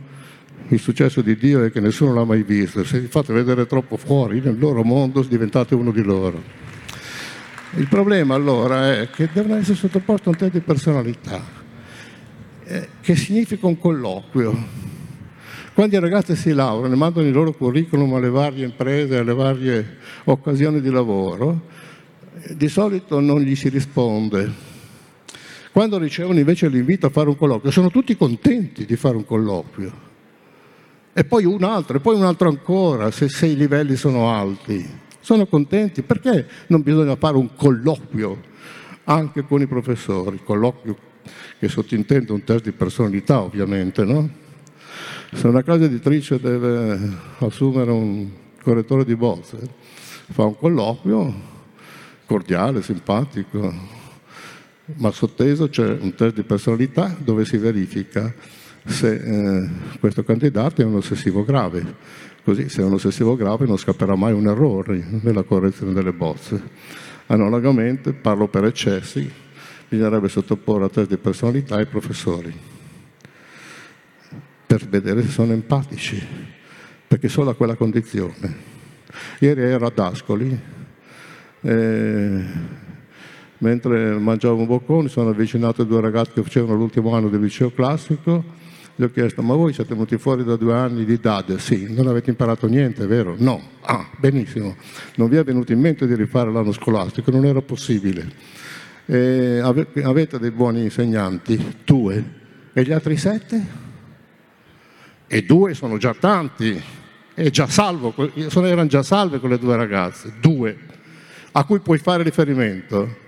il 0.68 0.80
successo 0.80 1.22
di 1.22 1.36
Dio 1.38 1.64
è 1.64 1.72
che 1.72 1.82
nessuno 1.82 2.14
l'ha 2.14 2.26
mai 2.26 2.44
visto, 2.44 2.84
se 2.86 3.00
vi 3.00 3.08
fate 3.08 3.34
vedere 3.34 3.66
troppo 3.66 3.98
fuori 3.98 4.42
nel 4.42 4.58
loro 4.58 4.84
mondo 4.84 5.22
diventate 5.24 5.76
uno 5.76 5.92
di 5.92 6.04
loro. 6.04 6.63
Il 7.76 7.88
problema 7.88 8.36
allora 8.36 9.00
è 9.00 9.10
che 9.10 9.30
devono 9.34 9.56
essere 9.56 9.76
sottoposti 9.76 10.28
a 10.28 10.30
un 10.30 10.38
test 10.38 10.52
di 10.52 10.60
personalità, 10.60 11.44
eh, 12.66 12.88
che 13.02 13.16
significa 13.16 13.66
un 13.66 13.80
colloquio. 13.80 14.56
Quando 15.74 15.96
i 15.96 16.00
ragazzi 16.00 16.36
si 16.36 16.54
laureano 16.54 16.94
e 16.94 16.98
mandano 16.98 17.26
il 17.26 17.34
loro 17.34 17.52
curriculum 17.52 18.14
alle 18.14 18.30
varie 18.30 18.64
imprese, 18.64 19.18
alle 19.18 19.34
varie 19.34 19.98
occasioni 20.26 20.82
di 20.82 20.92
lavoro, 20.92 21.62
eh, 22.44 22.56
di 22.56 22.70
solito 22.70 23.20
non 23.20 23.42
gli 23.42 23.56
si 23.56 23.70
risponde. 23.70 24.52
Quando 25.72 25.98
ricevono 25.98 26.38
invece 26.38 26.70
l'invito 26.70 27.08
a 27.08 27.10
fare 27.10 27.30
un 27.30 27.36
colloquio, 27.36 27.72
sono 27.72 27.90
tutti 27.90 28.16
contenti 28.16 28.86
di 28.86 28.96
fare 28.96 29.16
un 29.16 29.26
colloquio. 29.26 29.92
E 31.12 31.24
poi 31.24 31.46
un 31.46 31.64
altro, 31.64 31.98
e 31.98 32.02
poi 32.02 32.16
un 32.18 32.24
altro 32.24 32.50
ancora, 32.50 33.10
se, 33.10 33.30
se 33.30 33.48
i 33.48 33.56
livelli 33.56 33.96
sono 33.96 34.32
alti 34.32 35.02
sono 35.24 35.48
contenti. 35.48 36.04
Perché 36.04 36.48
non 36.68 36.82
bisogna 36.82 37.16
fare 37.16 37.38
un 37.38 37.56
colloquio 37.56 38.42
anche 39.06 39.44
con 39.44 39.62
i 39.62 39.68
professori? 39.68 40.42
Colloquio 40.44 41.12
che 41.58 41.70
sottintende 41.70 42.34
un 42.34 42.44
test 42.44 42.66
di 42.66 42.72
personalità, 42.74 43.42
ovviamente, 43.42 44.04
no? 44.04 44.30
Se 45.32 45.48
una 45.48 45.64
casa 45.64 45.86
editrice 45.86 46.40
deve 46.40 47.00
assumere 47.40 47.90
un 47.90 48.30
correttore 48.62 49.06
di 49.06 49.16
bozze, 49.16 49.58
fa 50.30 50.44
un 50.44 50.58
colloquio 50.58 51.34
cordiale, 52.26 52.82
simpatico, 52.82 53.74
ma 54.96 55.12
sotteso 55.12 55.70
c'è 55.70 55.98
un 56.00 56.14
test 56.14 56.36
di 56.36 56.44
personalità 56.44 57.16
dove 57.18 57.46
si 57.46 57.58
verifica 57.58 58.34
se 58.86 59.14
eh, 59.14 59.70
questo 60.00 60.24
candidato 60.26 60.82
è 60.82 60.86
un 60.86 60.96
ossessivo 60.96 61.46
grave 61.46 61.96
Così 62.44 62.68
se 62.68 62.82
è 62.82 62.86
un 62.86 62.94
ossessivo 62.94 63.38
grave 63.38 63.66
non 63.66 63.78
scapperà 63.78 64.16
mai 64.16 64.34
un 64.34 64.48
errore 64.48 65.02
nella 65.22 65.44
correzione 65.44 65.94
delle 65.94 66.12
bozze. 66.12 66.62
Analogamente, 67.28 68.12
parlo 68.12 68.50
per 68.50 68.66
eccessi, 68.66 69.32
bisognerebbe 69.88 70.28
sottoporre 70.28 70.86
a 70.86 70.90
test 70.90 71.08
di 71.08 71.18
personalità 71.18 71.80
i 71.80 71.86
professori 71.86 72.54
per 74.66 74.88
vedere 74.88 75.22
se 75.22 75.30
sono 75.30 75.54
empatici, 75.54 76.22
perché 77.08 77.30
solo 77.30 77.52
a 77.52 77.56
quella 77.56 77.76
condizione. 77.76 78.72
Ieri 79.40 79.62
ero 79.62 79.86
ad 79.86 80.00
Ascoli, 80.00 80.60
e 81.62 82.44
mentre 83.60 84.18
mangiavo 84.18 84.56
un 84.56 84.66
boccone 84.66 85.08
sono 85.08 85.30
avvicinato 85.30 85.84
a 85.84 85.86
due 85.86 86.02
ragazzi 86.02 86.32
che 86.34 86.44
facevano 86.44 86.76
l'ultimo 86.76 87.16
anno 87.16 87.30
del 87.30 87.40
liceo 87.40 87.72
classico 87.72 88.44
gli 88.96 89.04
ho 89.04 89.10
chiesto, 89.10 89.42
ma 89.42 89.56
voi 89.56 89.74
siete 89.74 89.94
venuti 89.94 90.18
fuori 90.18 90.44
da 90.44 90.56
due 90.56 90.74
anni 90.74 91.04
di 91.06 91.20
DAD? 91.20 91.56
Sì, 91.58 91.92
non 91.94 92.08
avete 92.08 92.30
imparato 92.30 92.68
niente, 92.68 93.08
vero? 93.08 93.36
No. 93.38 93.62
Ah, 93.82 94.08
benissimo. 94.18 94.76
Non 95.16 95.30
vi 95.30 95.38
è 95.38 95.44
venuto 95.44 95.72
in 95.72 95.80
mente 95.80 96.06
di 96.06 96.16
rifare 96.16 96.52
l'anno 96.52 96.72
scolastico, 96.72 97.32
non 97.32 97.46
era 97.46 97.62
possibile. 97.62 98.32
E 99.06 99.60
avete 99.60 100.38
dei 100.40 100.52
buoni 100.52 100.84
insegnanti? 100.84 101.78
Due. 101.84 102.24
E 102.72 102.84
gli 102.84 102.92
altri 102.92 103.18
sette? 103.18 103.66
E 105.26 105.44
due 105.44 105.74
sono 105.74 105.98
già 105.98 106.14
tanti. 106.14 106.82
È 107.34 107.50
già 107.50 107.66
salvo, 107.66 108.14
erano 108.36 108.86
già 108.86 109.02
salve 109.02 109.40
quelle 109.40 109.58
due 109.58 109.76
ragazze, 109.76 110.34
due, 110.40 110.78
a 111.54 111.64
cui 111.64 111.80
puoi 111.80 111.98
fare 111.98 112.22
riferimento. 112.22 113.22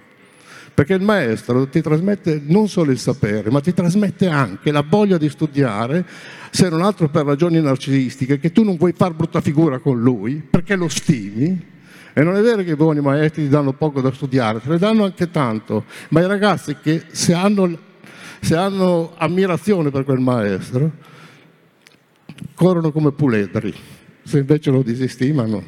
Perché 0.75 0.93
il 0.93 1.01
maestro 1.01 1.69
ti 1.69 1.81
trasmette 1.81 2.41
non 2.47 2.67
solo 2.67 2.91
il 2.91 2.99
sapere, 2.99 3.49
ma 3.49 3.61
ti 3.61 3.73
trasmette 3.73 4.27
anche 4.27 4.73
la 4.73 4.83
voglia 4.85 5.17
di 5.17 5.29
studiare, 5.29 6.05
se 6.51 6.67
non 6.67 6.81
altro 6.81 7.07
per 7.07 7.23
ragioni 7.25 7.61
narcisistiche, 7.61 8.39
che 8.39 8.51
tu 8.51 8.63
non 8.63 8.75
vuoi 8.75 8.91
far 8.91 9.13
brutta 9.13 9.39
figura 9.39 9.79
con 9.79 10.01
lui, 10.01 10.43
perché 10.47 10.75
lo 10.75 10.89
stimi. 10.89 11.73
E 12.11 12.23
non 12.23 12.35
è 12.35 12.41
vero 12.41 12.61
che 12.61 12.71
i 12.71 12.75
buoni 12.75 12.99
maestri 12.99 13.43
ti 13.43 13.49
danno 13.49 13.71
poco 13.71 14.01
da 14.01 14.11
studiare, 14.11 14.59
te 14.59 14.67
ne 14.67 14.77
danno 14.77 15.05
anche 15.05 15.31
tanto, 15.31 15.85
ma 16.09 16.19
i 16.19 16.27
ragazzi 16.27 16.75
che 16.81 17.03
se 17.09 17.33
hanno, 17.33 17.77
se 18.41 18.55
hanno 18.57 19.13
ammirazione 19.15 19.91
per 19.91 20.03
quel 20.03 20.19
maestro, 20.19 20.91
corrono 22.53 22.91
come 22.91 23.13
puledri, 23.13 23.73
se 24.23 24.39
invece 24.39 24.71
lo 24.71 24.81
disestimano, 24.81 25.63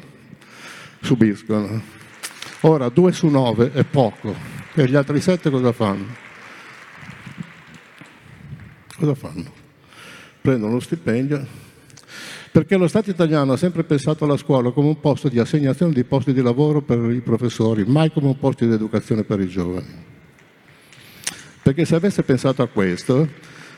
subiscono. 1.00 1.80
Ora, 2.60 2.90
2 2.90 3.12
su 3.12 3.28
9 3.28 3.72
è 3.72 3.84
poco, 3.84 4.57
e 4.82 4.88
gli 4.88 4.96
altri 4.96 5.20
7 5.20 5.50
cosa 5.50 5.72
fanno? 5.72 6.06
Cosa 8.96 9.14
fanno? 9.14 9.52
Prendono 10.40 10.72
lo 10.72 10.80
stipendio, 10.80 11.46
perché 12.50 12.76
lo 12.76 12.88
Stato 12.88 13.10
italiano 13.10 13.52
ha 13.52 13.56
sempre 13.56 13.84
pensato 13.84 14.24
alla 14.24 14.36
scuola 14.36 14.70
come 14.70 14.88
un 14.88 15.00
posto 15.00 15.28
di 15.28 15.38
assegnazione 15.38 15.92
di 15.92 16.04
posti 16.04 16.32
di 16.32 16.42
lavoro 16.42 16.82
per 16.82 16.98
i 17.10 17.20
professori, 17.20 17.84
mai 17.84 18.10
come 18.12 18.28
un 18.28 18.38
posto 18.38 18.64
di 18.64 18.72
educazione 18.72 19.24
per 19.24 19.40
i 19.40 19.48
giovani. 19.48 19.86
Perché 21.62 21.84
se 21.84 21.94
avesse 21.94 22.22
pensato 22.22 22.62
a 22.62 22.68
questo, 22.68 23.28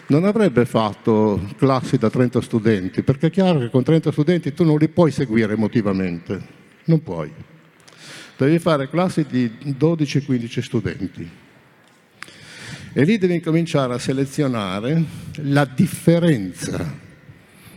non 0.06 0.24
avrebbe 0.24 0.64
fatto 0.64 1.40
classi 1.56 1.96
da 1.98 2.10
30 2.10 2.40
studenti, 2.40 3.02
perché 3.02 3.28
è 3.28 3.30
chiaro 3.30 3.58
che 3.58 3.70
con 3.70 3.82
30 3.82 4.12
studenti 4.12 4.52
tu 4.52 4.64
non 4.64 4.78
li 4.78 4.88
puoi 4.88 5.10
seguire 5.10 5.54
emotivamente, 5.54 6.40
non 6.84 7.02
puoi. 7.02 7.32
Devi 8.46 8.58
fare 8.58 8.88
classi 8.88 9.26
di 9.26 9.52
12-15 9.78 10.60
studenti. 10.62 11.30
E 12.94 13.04
lì 13.04 13.18
devi 13.18 13.38
cominciare 13.38 13.92
a 13.92 13.98
selezionare 13.98 15.04
la 15.42 15.66
differenza 15.66 16.98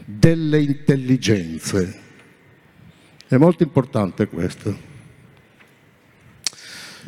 delle 0.06 0.62
intelligenze. 0.62 2.00
È 3.28 3.36
molto 3.36 3.64
importante 3.64 4.28
questo. 4.28 4.80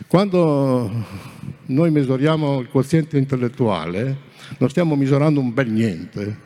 Quando 0.08 1.06
noi 1.68 1.92
misuriamo 1.92 2.60
il 2.60 2.68
quoziente 2.68 3.18
intellettuale, 3.18 4.18
non 4.58 4.70
stiamo 4.70 4.98
misurando 4.98 5.40
un 5.40 5.54
bel 5.54 5.70
niente, 5.70 6.38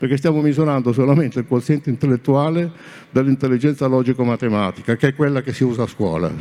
perché 0.00 0.16
stiamo 0.16 0.40
misurando 0.40 0.94
solamente 0.94 1.40
il 1.40 1.44
quoziente 1.44 1.90
intellettuale 1.90 2.72
dell'intelligenza 3.10 3.86
logico-matematica, 3.86 4.96
che 4.96 5.08
è 5.08 5.14
quella 5.14 5.42
che 5.42 5.52
si 5.52 5.62
usa 5.62 5.82
a 5.82 5.86
scuola. 5.86 6.32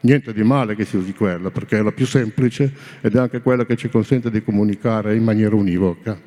Niente 0.00 0.32
di 0.32 0.42
male 0.42 0.74
che 0.74 0.84
si 0.84 0.96
usi 0.96 1.14
quella, 1.14 1.52
perché 1.52 1.78
è 1.78 1.82
la 1.82 1.92
più 1.92 2.06
semplice 2.06 2.72
ed 3.00 3.14
è 3.14 3.20
anche 3.20 3.40
quella 3.40 3.64
che 3.64 3.76
ci 3.76 3.88
consente 3.88 4.32
di 4.32 4.42
comunicare 4.42 5.14
in 5.14 5.22
maniera 5.22 5.54
univoca. 5.54 6.18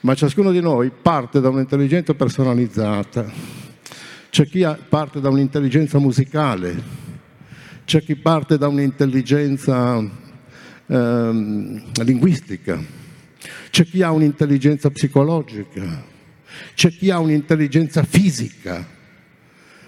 Ma 0.00 0.14
ciascuno 0.14 0.50
di 0.50 0.60
noi 0.60 0.90
parte 0.90 1.40
da 1.40 1.48
un'intelligenza 1.48 2.12
personalizzata, 2.12 3.32
c'è 4.28 4.44
chi 4.44 4.66
parte 4.90 5.22
da 5.22 5.30
un'intelligenza 5.30 5.98
musicale, 5.98 6.82
c'è 7.86 8.02
chi 8.02 8.16
parte 8.16 8.58
da 8.58 8.68
un'intelligenza 8.68 10.06
ehm, 10.86 11.82
linguistica, 12.04 13.00
c'è 13.70 13.84
chi 13.84 14.02
ha 14.02 14.10
un'intelligenza 14.10 14.90
psicologica, 14.90 16.04
c'è 16.74 16.90
chi 16.90 17.10
ha 17.10 17.18
un'intelligenza 17.18 18.02
fisica. 18.02 19.00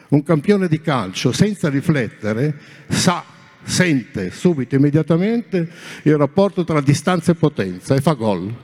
Un 0.06 0.22
campione 0.22 0.68
di 0.68 0.80
calcio, 0.80 1.32
senza 1.32 1.68
riflettere, 1.68 2.54
sa, 2.88 3.24
sente 3.64 4.30
subito, 4.30 4.76
immediatamente 4.76 5.68
il 6.02 6.16
rapporto 6.16 6.62
tra 6.62 6.80
distanza 6.80 7.32
e 7.32 7.34
potenza 7.34 7.94
e 7.94 8.00
fa 8.00 8.12
gol. 8.12 8.54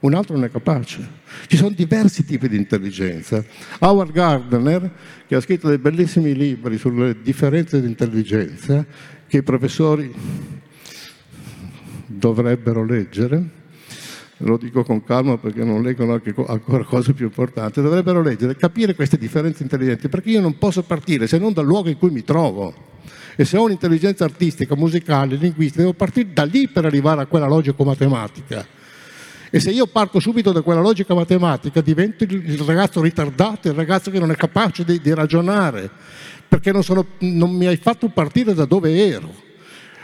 Un 0.00 0.14
altro 0.14 0.34
non 0.34 0.44
è 0.44 0.50
capace. 0.50 1.08
Ci 1.46 1.56
sono 1.56 1.70
diversi 1.70 2.24
tipi 2.24 2.48
di 2.48 2.56
intelligenza. 2.56 3.44
Howard 3.80 4.12
Gardner, 4.12 4.90
che 5.26 5.34
ha 5.34 5.40
scritto 5.40 5.68
dei 5.68 5.78
bellissimi 5.78 6.34
libri 6.34 6.76
sulle 6.76 7.16
differenze 7.22 7.80
di 7.80 7.86
intelligenza, 7.86 8.84
che 9.26 9.38
i 9.38 9.42
professori 9.42 10.12
dovrebbero 12.06 12.84
leggere, 12.84 13.42
lo 14.38 14.56
dico 14.58 14.84
con 14.84 15.02
calma 15.02 15.38
perché 15.38 15.64
non 15.64 15.82
leggono 15.82 16.12
anche 16.12 16.34
ancora 16.46 16.84
cose 16.84 17.14
più 17.14 17.26
importanti, 17.26 17.80
dovrebbero 17.80 18.20
leggere, 18.20 18.54
capire 18.56 18.94
queste 18.94 19.16
differenze 19.16 19.62
intelligenti, 19.62 20.08
perché 20.08 20.30
io 20.30 20.40
non 20.40 20.58
posso 20.58 20.82
partire 20.82 21.26
se 21.26 21.38
non 21.38 21.52
dal 21.52 21.64
luogo 21.64 21.88
in 21.88 21.96
cui 21.96 22.10
mi 22.10 22.22
trovo. 22.22 22.74
E 23.34 23.44
se 23.44 23.56
ho 23.56 23.64
un'intelligenza 23.64 24.24
artistica, 24.24 24.76
musicale, 24.76 25.36
linguistica, 25.36 25.80
devo 25.80 25.92
partire 25.92 26.32
da 26.32 26.44
lì 26.44 26.68
per 26.68 26.84
arrivare 26.84 27.22
a 27.22 27.26
quella 27.26 27.46
logico-matematica. 27.46 28.66
E 29.50 29.60
se 29.60 29.70
io 29.70 29.86
parto 29.86 30.20
subito 30.20 30.52
da 30.52 30.62
quella 30.62 30.80
logica 30.80 31.14
matematica, 31.14 31.80
divento 31.80 32.24
il 32.24 32.58
ragazzo 32.60 33.00
ritardato, 33.00 33.68
il 33.68 33.74
ragazzo 33.74 34.10
che 34.10 34.18
non 34.18 34.30
è 34.30 34.36
capace 34.36 34.84
di, 34.84 35.00
di 35.00 35.14
ragionare, 35.14 35.88
perché 36.48 36.72
non, 36.72 36.82
sono, 36.82 37.06
non 37.18 37.52
mi 37.52 37.66
hai 37.66 37.76
fatto 37.76 38.08
partire 38.08 38.54
da 38.54 38.64
dove 38.64 39.06
ero. 39.06 39.32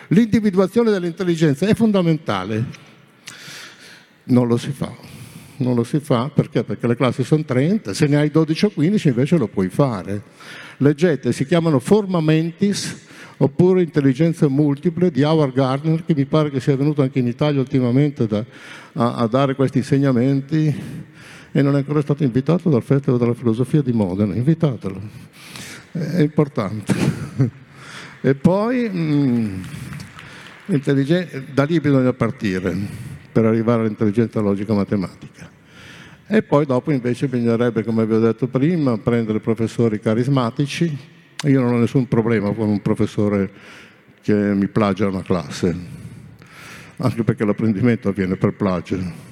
L'individuazione 0.09 0.91
dell'intelligenza 0.91 1.67
è 1.67 1.75
fondamentale. 1.75 2.91
Non 4.25 4.47
lo 4.47 4.57
si 4.57 4.71
fa. 4.71 4.95
Non 5.57 5.75
lo 5.75 5.85
si 5.85 6.01
fa 6.01 6.31
perché? 6.33 6.65
Perché 6.65 6.87
le 6.87 6.97
classi 6.97 7.25
sono 7.25 7.45
30, 7.45 7.95
se 7.95 8.07
ne 8.07 8.17
hai 8.17 8.31
12 8.31 8.65
o 8.67 8.71
15 8.71 9.09
invece 9.09 9.37
lo 9.37 9.49
puoi 9.49 9.69
fare. 9.69 10.23
Leggete, 10.79 11.33
si 11.33 11.47
chiamano 11.47 11.79
formamentis 11.79 13.09
oppure 13.37 13.83
intelligenze 13.83 14.49
multiple 14.49 15.11
di 15.11 15.23
Howard 15.23 15.55
Gardner, 15.55 16.05
che 16.05 16.15
mi 16.15 16.25
pare 16.25 16.51
che 16.51 16.61
sia 16.61 16.77
venuto 16.77 17.03
anche 17.03 17.19
in 17.19 17.27
Italia 17.27 17.61
ultimamente 17.61 18.27
da, 18.27 18.45
a, 18.95 19.15
a, 19.15 19.27
dare 19.27 19.55
questi 19.55 19.79
insegnamenti 19.79 20.75
e 21.51 21.63
non 21.63 21.75
è 21.75 21.79
ancora 21.79 22.01
stato 22.01 22.23
invitato 22.25 22.71
dal 22.71 22.83
Festival 22.83 23.19
della 23.19 23.35
Filosofia 23.35 23.83
di 23.83 23.93
Modena. 23.93 24.35
Invitatelo, 24.35 25.01
è 25.93 26.21
importante. 26.21 26.95
e 28.21 28.35
poi... 28.35 28.91
Mm, 28.93 29.63
da 31.53 31.65
lì 31.65 31.81
bisogna 31.81 32.13
partire 32.13 33.11
per 33.33 33.47
arrivare 33.47 33.83
all'intelligenza 33.83 34.41
logica 34.41 34.75
matematica. 34.75 35.51
E 36.27 36.43
poi 36.43 36.67
dopo 36.67 36.93
invece 36.93 37.27
bisognerebbe, 37.27 37.83
come 37.83 38.07
vi 38.07 38.15
ho 38.15 38.21
detto 38.21 38.47
prima, 38.47 38.97
prendere 38.99 39.41
professori 39.41 39.99
carismatici. 39.99 40.97
Io 41.45 41.61
non 41.61 41.73
ho 41.73 41.79
nessun 41.79 42.07
problema 42.07 42.53
con 42.53 42.69
un 42.69 42.81
professore 42.81 43.51
che 44.23 44.35
mi 44.35 44.69
plagia 44.69 45.09
una 45.09 45.23
classe, 45.23 45.77
anche 46.99 47.25
perché 47.25 47.45
l'apprendimento 47.45 48.09
avviene 48.09 48.37
per 48.37 48.53
plagio 48.55 49.31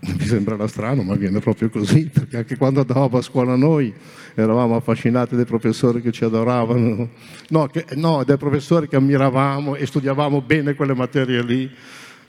mi 0.00 0.24
sembrerà 0.24 0.66
strano, 0.68 1.02
ma 1.02 1.14
viene 1.14 1.40
proprio 1.40 1.68
così, 1.68 2.08
perché 2.12 2.38
anche 2.38 2.56
quando 2.56 2.80
andavamo 2.80 3.18
a 3.18 3.22
scuola 3.22 3.56
noi 3.56 3.92
eravamo 4.34 4.76
affascinati 4.76 5.34
dai 5.34 5.44
professori 5.44 6.00
che 6.00 6.12
ci 6.12 6.24
adoravano, 6.24 7.08
no, 7.48 7.66
che, 7.66 7.84
no, 7.96 8.22
dai 8.24 8.36
professori 8.36 8.88
che 8.88 8.96
ammiravamo 8.96 9.74
e 9.74 9.86
studiavamo 9.86 10.40
bene 10.42 10.74
quelle 10.74 10.94
materie 10.94 11.42
lì, 11.42 11.70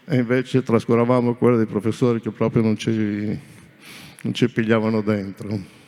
e 0.06 0.18
invece 0.18 0.64
trascuravamo 0.64 1.36
quelle 1.36 1.58
dei 1.58 1.66
professori 1.66 2.22
che 2.22 2.32
proprio 2.32 2.62
non 2.62 2.78
ci, 2.78 2.92
non 4.22 4.34
ci 4.34 4.50
pigliavano 4.50 5.02
dentro. 5.02 5.80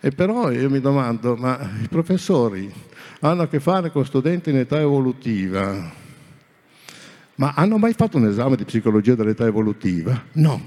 E 0.00 0.10
però 0.10 0.50
io 0.50 0.70
mi 0.70 0.80
domando, 0.80 1.36
ma 1.36 1.58
i 1.82 1.88
professori 1.88 2.72
hanno 3.20 3.42
a 3.42 3.48
che 3.48 3.60
fare 3.60 3.90
con 3.90 4.04
studenti 4.04 4.50
in 4.50 4.58
età 4.58 4.78
evolutiva, 4.80 5.92
ma 7.36 7.52
hanno 7.54 7.78
mai 7.78 7.92
fatto 7.92 8.16
un 8.16 8.26
esame 8.26 8.56
di 8.56 8.64
psicologia 8.64 9.14
dell'età 9.14 9.46
evolutiva? 9.46 10.24
No, 10.32 10.60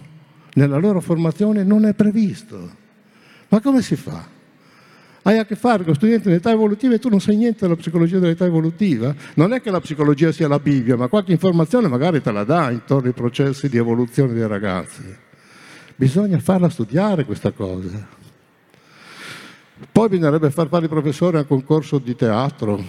nella 0.53 0.77
loro 0.77 0.99
formazione 0.99 1.63
non 1.63 1.85
è 1.85 1.93
previsto. 1.93 2.87
Ma 3.49 3.61
come 3.61 3.81
si 3.81 3.95
fa? 3.95 4.37
Hai 5.29 5.37
a 5.37 5.45
che 5.45 5.55
fare 5.55 5.83
con 5.83 5.93
studenti 5.93 6.27
in 6.27 6.33
età 6.33 6.49
evolutiva 6.49 6.95
e 6.95 6.97
tu 6.97 7.07
non 7.07 7.21
sai 7.21 7.35
niente 7.35 7.59
della 7.59 7.75
psicologia 7.75 8.17
dell'età 8.17 8.45
evolutiva? 8.45 9.13
Non 9.35 9.53
è 9.53 9.61
che 9.61 9.69
la 9.69 9.79
psicologia 9.79 10.31
sia 10.31 10.47
la 10.47 10.57
Bibbia, 10.57 10.97
ma 10.97 11.07
qualche 11.07 11.31
informazione 11.31 11.87
magari 11.87 12.19
te 12.19 12.31
la 12.31 12.43
dà 12.43 12.71
intorno 12.71 13.09
ai 13.09 13.13
processi 13.13 13.69
di 13.69 13.77
evoluzione 13.77 14.33
dei 14.33 14.47
ragazzi. 14.47 15.03
Bisogna 15.95 16.39
farla 16.39 16.67
studiare 16.69 17.25
questa 17.25 17.51
cosa. 17.51 18.07
Poi 19.91 20.09
bisognerebbe 20.09 20.49
far 20.49 20.67
fare 20.67 20.85
i 20.85 20.89
professori 20.89 21.37
a 21.37 21.41
un 21.41 21.45
concorso 21.45 21.99
di 21.99 22.15
teatro, 22.15 22.83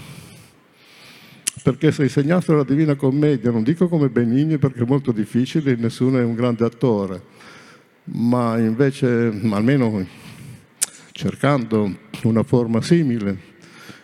perché 1.62 1.92
se 1.92 2.04
insegnassero 2.04 2.56
la 2.56 2.64
Divina 2.64 2.94
Commedia, 2.94 3.50
non 3.50 3.62
dico 3.62 3.86
come 3.86 4.08
Benigni 4.08 4.56
perché 4.56 4.80
è 4.80 4.86
molto 4.86 5.12
difficile, 5.12 5.76
nessuno 5.76 6.16
è 6.16 6.22
un 6.22 6.34
grande 6.34 6.64
attore, 6.64 7.20
ma 8.04 8.56
invece, 8.56 9.06
almeno 9.50 10.28
cercando 11.20 11.98
una 12.22 12.42
forma 12.42 12.80
simile, 12.80 13.36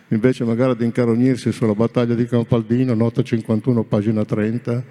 invece 0.09 0.43
magari 0.43 0.75
di 0.75 0.85
incarognirsi 0.85 1.51
sulla 1.51 1.73
battaglia 1.73 2.13
di 2.13 2.27
Campaldino, 2.27 2.93
nota 2.93 3.23
51, 3.23 3.85
pagina 3.85 4.23
30, 4.23 4.83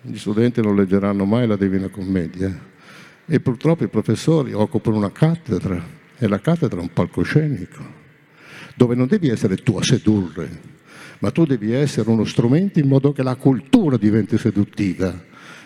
gli 0.00 0.16
studenti 0.16 0.62
non 0.62 0.74
leggeranno 0.74 1.26
mai 1.26 1.46
la 1.46 1.56
Divina 1.56 1.88
Commedia. 1.88 2.58
E 3.26 3.40
purtroppo 3.40 3.84
i 3.84 3.88
professori 3.88 4.54
occupano 4.54 4.96
una 4.96 5.12
cattedra 5.12 5.84
e 6.16 6.26
la 6.26 6.40
cattedra 6.40 6.78
è 6.78 6.82
un 6.82 6.94
palcoscenico, 6.94 7.84
dove 8.74 8.94
non 8.94 9.06
devi 9.06 9.28
essere 9.28 9.56
tu 9.56 9.76
a 9.76 9.82
sedurre, 9.82 10.48
ma 11.18 11.30
tu 11.30 11.44
devi 11.44 11.74
essere 11.74 12.08
uno 12.08 12.24
strumento 12.24 12.78
in 12.78 12.88
modo 12.88 13.12
che 13.12 13.22
la 13.22 13.34
cultura 13.34 13.98
diventi 13.98 14.38
seduttiva, 14.38 15.12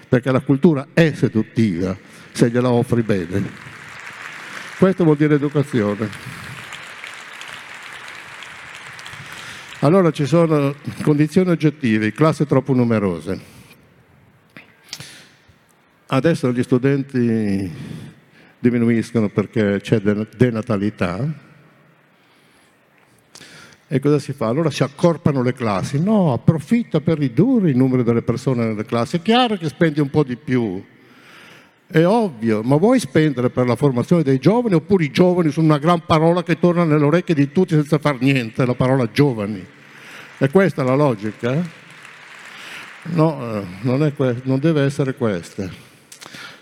perché 0.08 0.32
la 0.32 0.40
cultura 0.40 0.88
è 0.92 1.12
seduttiva 1.12 1.96
se 2.32 2.50
gliela 2.50 2.72
offri 2.72 3.02
bene. 3.02 3.78
Questo 4.80 5.04
vuol 5.04 5.18
dire 5.18 5.34
educazione. 5.34 6.08
Allora 9.80 10.10
ci 10.10 10.24
sono 10.24 10.74
condizioni 11.02 11.50
oggettive, 11.50 12.12
classi 12.12 12.46
troppo 12.46 12.72
numerose. 12.72 13.38
Adesso 16.06 16.50
gli 16.50 16.62
studenti 16.62 17.70
diminuiscono 18.58 19.28
perché 19.28 19.80
c'è 19.82 20.00
denatalità. 20.00 21.30
E 23.86 24.00
cosa 24.00 24.18
si 24.18 24.32
fa? 24.32 24.46
Allora 24.46 24.70
si 24.70 24.82
accorpano 24.82 25.42
le 25.42 25.52
classi. 25.52 26.02
No, 26.02 26.32
approfitta 26.32 27.02
per 27.02 27.18
ridurre 27.18 27.68
il 27.68 27.76
numero 27.76 28.02
delle 28.02 28.22
persone 28.22 28.64
nelle 28.64 28.86
classi. 28.86 29.16
È 29.16 29.20
chiaro 29.20 29.58
che 29.58 29.68
spendi 29.68 30.00
un 30.00 30.08
po' 30.08 30.24
di 30.24 30.36
più, 30.36 30.82
è 31.90 32.06
ovvio, 32.06 32.62
ma 32.62 32.76
vuoi 32.76 33.00
spendere 33.00 33.50
per 33.50 33.66
la 33.66 33.76
formazione 33.76 34.22
dei 34.22 34.38
giovani 34.38 34.74
oppure 34.74 35.04
i 35.04 35.10
giovani 35.10 35.50
sono 35.50 35.66
una 35.66 35.78
gran 35.78 36.04
parola 36.06 36.42
che 36.42 36.58
torna 36.58 36.84
nelle 36.84 37.04
orecchie 37.04 37.34
di 37.34 37.50
tutti 37.50 37.74
senza 37.74 37.98
far 37.98 38.20
niente, 38.20 38.64
la 38.64 38.74
parola 38.74 39.10
giovani? 39.10 39.64
È 40.38 40.48
questa 40.50 40.82
la 40.82 40.94
logica? 40.94 41.60
No, 43.02 43.56
eh, 43.56 43.62
non, 43.82 44.12
que- 44.14 44.40
non 44.44 44.58
deve 44.58 44.82
essere 44.82 45.14
questa 45.14 45.89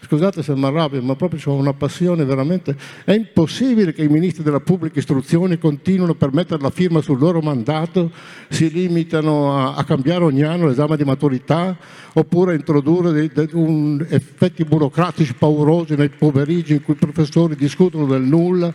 scusate 0.08 0.42
se 0.42 0.54
mi 0.56 0.64
arrabbio, 0.64 1.02
ma 1.02 1.14
proprio 1.16 1.38
ho 1.44 1.54
una 1.54 1.74
passione 1.74 2.24
veramente. 2.24 2.74
È 3.04 3.12
impossibile 3.12 3.92
che 3.92 4.02
i 4.02 4.08
ministri 4.08 4.42
della 4.42 4.60
pubblica 4.60 4.98
istruzione 4.98 5.58
continuino 5.58 6.14
per 6.14 6.32
mettere 6.32 6.62
la 6.62 6.70
firma 6.70 7.02
sul 7.02 7.18
loro 7.18 7.40
mandato, 7.40 8.10
si 8.48 8.70
limitano 8.70 9.54
a, 9.54 9.74
a 9.74 9.84
cambiare 9.84 10.24
ogni 10.24 10.42
anno 10.42 10.66
l'esame 10.66 10.96
di 10.96 11.04
maturità 11.04 11.76
oppure 12.14 12.52
a 12.52 12.54
introdurre 12.54 13.12
dei, 13.12 13.28
dei, 13.28 13.50
un, 13.52 14.04
effetti 14.08 14.64
burocratici 14.64 15.34
paurosi 15.34 15.94
nei 15.94 16.08
pomeriggi 16.08 16.72
in 16.72 16.82
cui 16.82 16.94
i 16.94 16.96
professori 16.96 17.54
discutono 17.54 18.06
del 18.06 18.22
nulla. 18.22 18.72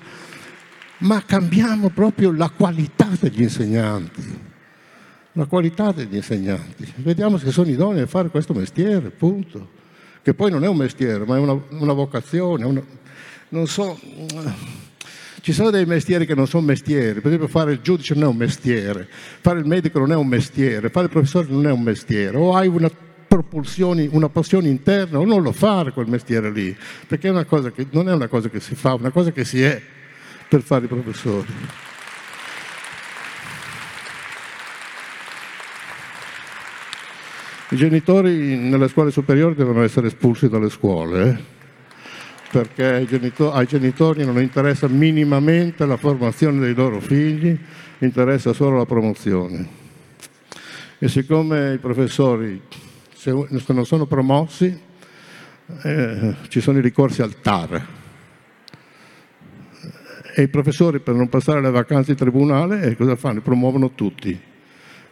Ma 1.00 1.24
cambiamo 1.26 1.90
proprio 1.90 2.32
la 2.32 2.52
qualità 2.56 3.10
degli 3.20 3.42
insegnanti 3.42 4.52
la 5.36 5.48
qualità 5.48 5.92
degli 5.92 6.14
insegnanti. 6.14 6.94
Vediamo 6.98 7.40
se 7.40 7.50
sono 7.50 7.68
idonei 7.68 8.04
a 8.04 8.06
fare 8.06 8.30
questo 8.30 8.54
mestiere, 8.54 9.10
punto 9.10 9.82
che 10.24 10.34
poi 10.34 10.50
non 10.50 10.64
è 10.64 10.68
un 10.68 10.78
mestiere, 10.78 11.26
ma 11.26 11.36
è 11.36 11.40
una, 11.40 11.60
una 11.70 11.94
vocazione, 11.94 12.66
una, 12.66 12.82
non 13.50 13.68
so, 13.68 14.00
ci 15.42 15.52
sono 15.52 15.70
dei 15.70 15.86
mestieri 15.86 16.26
che 16.26 16.34
non 16.34 16.48
sono 16.48 16.66
mestieri, 16.66 17.20
per 17.20 17.28
esempio 17.28 17.48
fare 17.48 17.74
il 17.74 17.82
giudice 17.82 18.14
non 18.14 18.24
è 18.24 18.28
un 18.28 18.38
mestiere, 18.38 19.08
fare 19.10 19.60
il 19.60 19.66
medico 19.66 20.00
non 20.00 20.14
è 20.14 20.16
un 20.16 20.28
mestiere, 20.28 20.90
fare 20.90 21.06
il 21.06 21.12
professore 21.12 21.48
non 21.50 21.68
è 21.68 21.72
un 21.72 21.82
mestiere, 21.82 22.38
o 22.38 22.56
hai 22.56 22.68
una 22.68 22.90
una 24.12 24.30
passione 24.30 24.70
interna 24.70 25.18
o 25.18 25.26
non 25.26 25.42
lo 25.42 25.52
fare 25.52 25.92
quel 25.92 26.08
mestiere 26.08 26.52
lì, 26.52 26.76
perché 27.08 27.30
è 27.30 27.72
che, 27.74 27.88
non 27.90 28.08
è 28.08 28.14
una 28.14 28.28
cosa 28.28 28.48
che 28.48 28.60
si 28.60 28.76
fa, 28.76 28.92
è 28.92 28.96
una 28.96 29.10
cosa 29.10 29.32
che 29.32 29.44
si 29.44 29.62
è 29.62 29.82
per 30.48 30.62
fare 30.62 30.86
i 30.86 30.88
professori. 30.88 31.48
I 37.74 37.76
genitori 37.76 38.56
nelle 38.56 38.88
scuole 38.88 39.10
superiori 39.10 39.56
devono 39.56 39.82
essere 39.82 40.06
espulsi 40.06 40.48
dalle 40.48 40.70
scuole, 40.70 41.28
eh? 41.28 41.38
perché 42.52 42.86
ai 42.86 43.08
genitori, 43.08 43.58
ai 43.58 43.66
genitori 43.66 44.24
non 44.24 44.40
interessa 44.40 44.88
minimamente 44.88 45.84
la 45.88 45.98
formazione 45.98 46.60
dei 46.60 46.76
loro 46.76 47.00
figli, 47.00 47.58
interessa 47.98 48.54
solo 48.54 48.78
la 48.78 48.86
promozione. 48.86 49.68
E 51.00 51.08
siccome 51.08 51.74
i 51.74 51.78
professori, 51.80 52.62
non 53.24 53.86
sono 53.88 54.06
promossi, 54.06 54.80
eh, 55.82 56.36
ci 56.50 56.62
sono 56.62 56.78
i 56.78 56.82
ricorsi 56.82 57.24
al 57.24 57.42
TAR. 57.42 57.88
E 60.36 60.42
i 60.44 60.48
professori 60.48 61.00
per 61.00 61.16
non 61.16 61.28
passare 61.28 61.60
le 61.60 61.72
vacanze 61.72 62.12
in 62.12 62.18
tribunale, 62.18 62.84
eh, 62.84 62.96
cosa 62.96 63.16
fanno? 63.16 63.42
Promuovono 63.42 63.94
tutti 63.96 64.52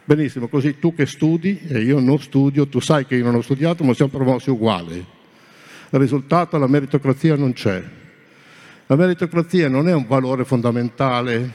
Benissimo, 0.04 0.48
così 0.48 0.80
tu 0.80 0.94
che 0.94 1.06
studi 1.06 1.60
e 1.68 1.80
io 1.80 2.00
non 2.00 2.18
studio, 2.18 2.66
tu 2.66 2.80
sai 2.80 3.06
che 3.06 3.14
io 3.14 3.24
non 3.24 3.36
ho 3.36 3.40
studiato, 3.40 3.84
ma 3.84 3.94
siamo 3.94 4.10
promossi 4.10 4.50
uguali. 4.50 4.96
Il 4.96 5.98
risultato, 5.98 6.58
la 6.58 6.66
meritocrazia 6.66 7.36
non 7.36 7.52
c'è. 7.52 7.80
La 8.86 8.96
meritocrazia 8.96 9.68
non 9.68 9.88
è 9.88 9.94
un 9.94 10.06
valore 10.06 10.44
fondamentale 10.44 11.50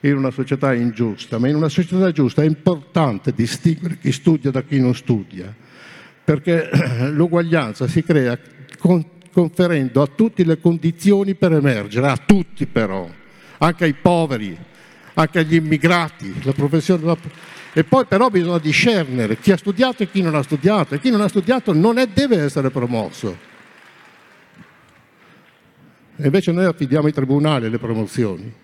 in 0.00 0.16
una 0.16 0.30
società 0.30 0.72
ingiusta, 0.72 1.38
ma 1.38 1.48
in 1.48 1.56
una 1.56 1.68
società 1.68 2.10
giusta 2.10 2.42
è 2.42 2.46
importante 2.46 3.32
distinguere 3.34 3.98
chi 3.98 4.12
studia 4.12 4.50
da 4.50 4.62
chi 4.62 4.80
non 4.80 4.94
studia, 4.94 5.54
perché 6.24 6.70
l'uguaglianza 7.12 7.86
si 7.86 8.02
crea 8.02 8.38
conferendo 9.30 10.00
a 10.00 10.06
tutti 10.06 10.42
le 10.44 10.58
condizioni 10.58 11.34
per 11.34 11.52
emergere, 11.52 12.08
a 12.08 12.16
tutti 12.16 12.64
però, 12.64 13.06
anche 13.58 13.84
ai 13.84 13.94
poveri, 13.94 14.56
anche 15.14 15.38
agli 15.40 15.54
immigrati. 15.54 16.34
La 16.44 16.52
professione, 16.52 17.04
la 17.04 17.16
e 17.76 17.82
poi 17.82 18.04
però 18.06 18.30
bisogna 18.30 18.58
discernere 18.58 19.36
chi 19.36 19.50
ha 19.50 19.56
studiato 19.56 20.04
e 20.04 20.10
chi 20.10 20.22
non 20.22 20.36
ha 20.36 20.42
studiato. 20.42 20.94
E 20.94 21.00
chi 21.00 21.10
non 21.10 21.20
ha 21.20 21.26
studiato 21.26 21.72
non 21.72 21.98
è, 21.98 22.06
deve 22.06 22.40
essere 22.40 22.70
promosso. 22.70 23.36
E 26.16 26.24
invece 26.24 26.52
noi 26.52 26.66
affidiamo 26.66 27.06
ai 27.08 27.12
tribunali 27.12 27.68
le 27.68 27.78
promozioni. 27.78 28.54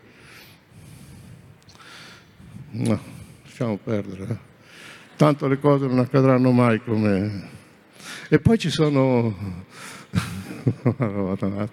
No, 2.70 3.00
lasciamo 3.42 3.76
perdere. 3.82 4.26
Eh. 4.30 4.36
Tanto 5.16 5.48
le 5.48 5.58
cose 5.58 5.88
non 5.88 5.98
accadranno 5.98 6.52
mai 6.52 6.80
come... 6.80 7.48
E 8.28 8.38
poi 8.38 8.58
ci 8.58 8.70
sono... 8.70 9.34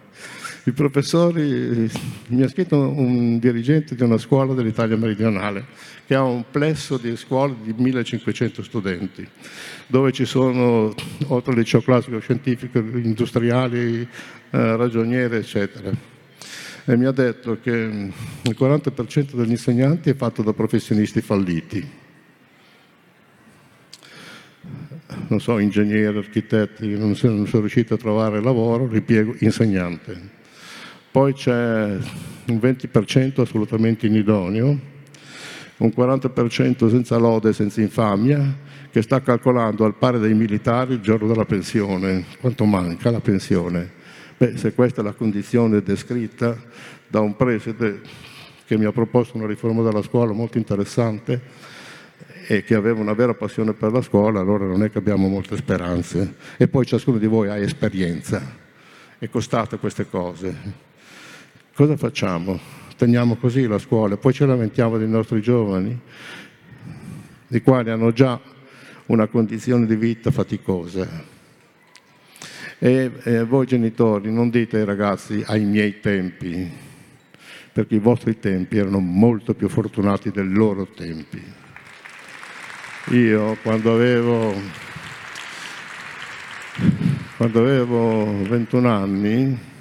I 0.68 0.74
professori, 0.74 1.90
mi 2.28 2.44
ha 2.44 2.50
scritto 2.50 2.78
un 2.78 3.40
dirigente 3.40 3.96
di 3.96 4.04
una 4.04 4.18
scuola 4.18 4.54
dell'Italia 4.54 4.98
meridionale 4.98 5.64
che 6.06 6.14
ha 6.14 6.24
un 6.24 6.44
plesso 6.52 6.98
di 6.98 7.16
scuole 7.16 7.56
di 7.64 7.74
1500 7.74 8.64
studenti, 8.64 9.26
dove 9.88 10.12
ci 10.12 10.26
sono, 10.26 10.94
oltre 11.28 11.54
al 11.54 11.58
liceo 11.58 11.80
classico 11.80 12.20
scientifico, 12.20 12.80
industriali, 12.80 14.02
eh, 14.02 14.76
ragionieri, 14.76 15.38
eccetera. 15.38 15.90
E 16.84 16.98
mi 16.98 17.06
ha 17.06 17.12
detto 17.12 17.60
che 17.62 17.72
il 17.72 18.56
40% 18.60 19.36
degli 19.36 19.52
insegnanti 19.52 20.10
è 20.10 20.16
fatto 20.16 20.44
da 20.44 20.52
professionisti 20.52 21.22
falliti. 21.22 21.90
Non 25.30 25.40
so, 25.40 25.60
ingegneri, 25.60 26.18
architetti, 26.18 26.98
non 26.98 27.16
sono, 27.16 27.36
non 27.36 27.48
sono 27.48 27.62
riusciti 27.62 27.94
a 27.94 27.98
trovare 27.98 28.42
lavoro, 28.42 28.86
ripiego 28.86 29.34
insegnante 29.40 30.36
poi 31.18 31.34
c'è 31.34 31.98
un 32.46 32.60
20% 32.62 33.42
assolutamente 33.42 34.06
inidoneo, 34.06 34.80
un 35.78 35.92
40% 35.98 36.92
senza 36.92 37.18
lode, 37.18 37.54
senza 37.54 37.82
infamia, 37.82 38.56
che 38.92 39.02
sta 39.02 39.20
calcolando 39.24 39.84
al 39.84 39.96
pari 39.96 40.20
dei 40.20 40.36
militari 40.36 40.94
il 40.94 41.00
giorno 41.00 41.26
della 41.26 41.46
pensione, 41.46 42.26
quanto 42.40 42.66
manca 42.66 43.10
la 43.10 43.20
pensione. 43.20 43.90
Beh, 44.38 44.58
se 44.58 44.76
questa 44.76 45.02
è 45.02 45.04
la 45.04 45.14
condizione 45.14 45.82
descritta 45.82 46.56
da 47.08 47.20
un 47.20 47.36
preside 47.36 48.00
che 48.68 48.78
mi 48.78 48.86
ha 48.86 48.92
proposto 48.92 49.38
una 49.38 49.48
riforma 49.48 49.82
della 49.82 50.04
scuola 50.04 50.34
molto 50.34 50.60
interessante 50.60 51.42
e 52.46 52.64
che 52.64 52.76
aveva 52.76 53.02
una 53.02 53.14
vera 53.14 53.34
passione 53.34 53.74
per 53.74 53.92
la 53.92 54.04
scuola, 54.04 54.40
allora 54.40 54.68
non 54.68 54.84
è 54.84 54.92
che 54.92 55.00
abbiamo 55.00 55.28
molte 55.28 55.58
speranze. 55.58 56.36
E 56.58 56.68
poi 56.68 56.86
ciascuno 56.86 57.18
di 57.18 57.26
voi 57.26 57.50
ha 57.50 57.58
esperienza 57.58 58.40
e 59.18 59.30
costate 59.32 59.80
queste 59.80 60.08
cose. 60.08 60.86
Cosa 61.78 61.96
facciamo? 61.96 62.60
Teniamo 62.96 63.36
così 63.36 63.68
la 63.68 63.78
scuola, 63.78 64.18
poi 64.18 64.34
ci 64.34 64.44
lamentiamo 64.44 64.98
dei 64.98 65.08
nostri 65.08 65.44
giovani, 65.44 65.96
i 67.50 67.62
quali 67.62 67.92
hanno 67.92 68.12
già 68.12 68.42
una 69.06 69.28
condizione 69.28 69.86
di 69.86 69.96
vita 69.96 70.32
faticosa. 70.32 71.08
E, 72.80 73.12
e 73.22 73.44
voi 73.44 73.68
genitori 73.68 74.34
non 74.34 74.50
dite 74.50 74.78
ai 74.78 74.86
ragazzi 74.86 75.44
ai 75.46 75.66
miei 75.66 76.00
tempi, 76.00 76.68
perché 77.72 77.94
i 77.94 78.00
vostri 78.00 78.40
tempi 78.40 78.80
erano 78.80 78.98
molto 78.98 79.54
più 79.54 79.70
fortunati 79.70 80.32
dei 80.32 80.50
loro 80.52 80.88
tempi. 80.88 81.44
Io 83.12 83.56
quando 83.62 83.94
avevo, 83.94 84.52
quando 87.38 87.60
avevo 87.60 88.42
21 88.48 88.90
anni 88.90 89.76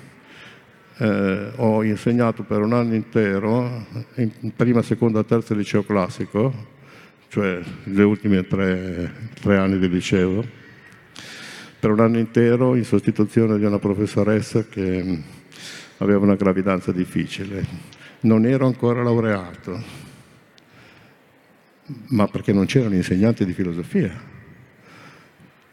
eh, 0.99 1.53
ho 1.57 1.83
insegnato 1.83 2.43
per 2.43 2.61
un 2.61 2.73
anno 2.73 2.95
intero, 2.95 3.87
in 4.15 4.53
prima, 4.55 4.83
seconda, 4.83 5.25
terza 5.25 5.55
liceo 5.55 5.85
classico, 5.85 6.53
cioè 7.29 7.61
le 7.85 8.03
ultime 8.03 8.47
tre, 8.47 9.13
tre 9.41 9.57
anni 9.57 9.79
di 9.79 9.89
liceo, 9.89 10.45
per 11.79 11.91
un 11.91 12.01
anno 12.01 12.19
intero 12.19 12.75
in 12.75 12.85
sostituzione 12.85 13.59
di 13.59 13.65
una 13.65 13.79
professoressa 13.79 14.65
che 14.65 15.03
mm, 15.03 15.21
aveva 15.99 16.21
una 16.21 16.37
gravidanza 16.37 16.93
difficile. 16.93 17.95
Non 18.21 18.47
ero 18.47 18.67
ancora 18.67 19.03
laureato, 19.03 19.83
ma 22.09 22.27
perché 22.27 22.53
non 22.53 22.65
c'erano 22.65 22.95
insegnanti 22.95 23.45
di 23.45 23.53
filosofia 23.53 24.36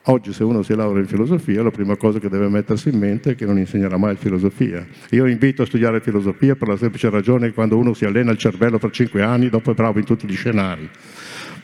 Oggi 0.07 0.33
se 0.33 0.43
uno 0.43 0.63
si 0.63 0.75
laurea 0.75 1.01
in 1.01 1.07
filosofia, 1.07 1.63
la 1.63 1.71
prima 1.71 1.95
cosa 1.95 2.19
che 2.19 2.27
deve 2.27 2.49
mettersi 2.49 2.89
in 2.89 2.99
mente 2.99 3.31
è 3.31 3.35
che 3.35 3.45
non 3.45 3.57
insegnerà 3.57 3.95
mai 3.95 4.17
filosofia. 4.17 4.85
Io 5.11 5.25
invito 5.27 5.61
a 5.61 5.65
studiare 5.65 6.01
filosofia 6.01 6.55
per 6.55 6.67
la 6.67 6.75
semplice 6.75 7.09
ragione 7.09 7.47
che 7.47 7.53
quando 7.53 7.77
uno 7.77 7.93
si 7.93 8.03
allena 8.03 8.31
il 8.31 8.37
cervello 8.37 8.79
per 8.79 8.91
cinque 8.91 9.21
anni, 9.21 9.47
dopo 9.47 9.71
è 9.71 9.73
bravo 9.73 9.99
in 9.99 10.05
tutti 10.05 10.27
gli 10.27 10.35
scenari. 10.35 10.89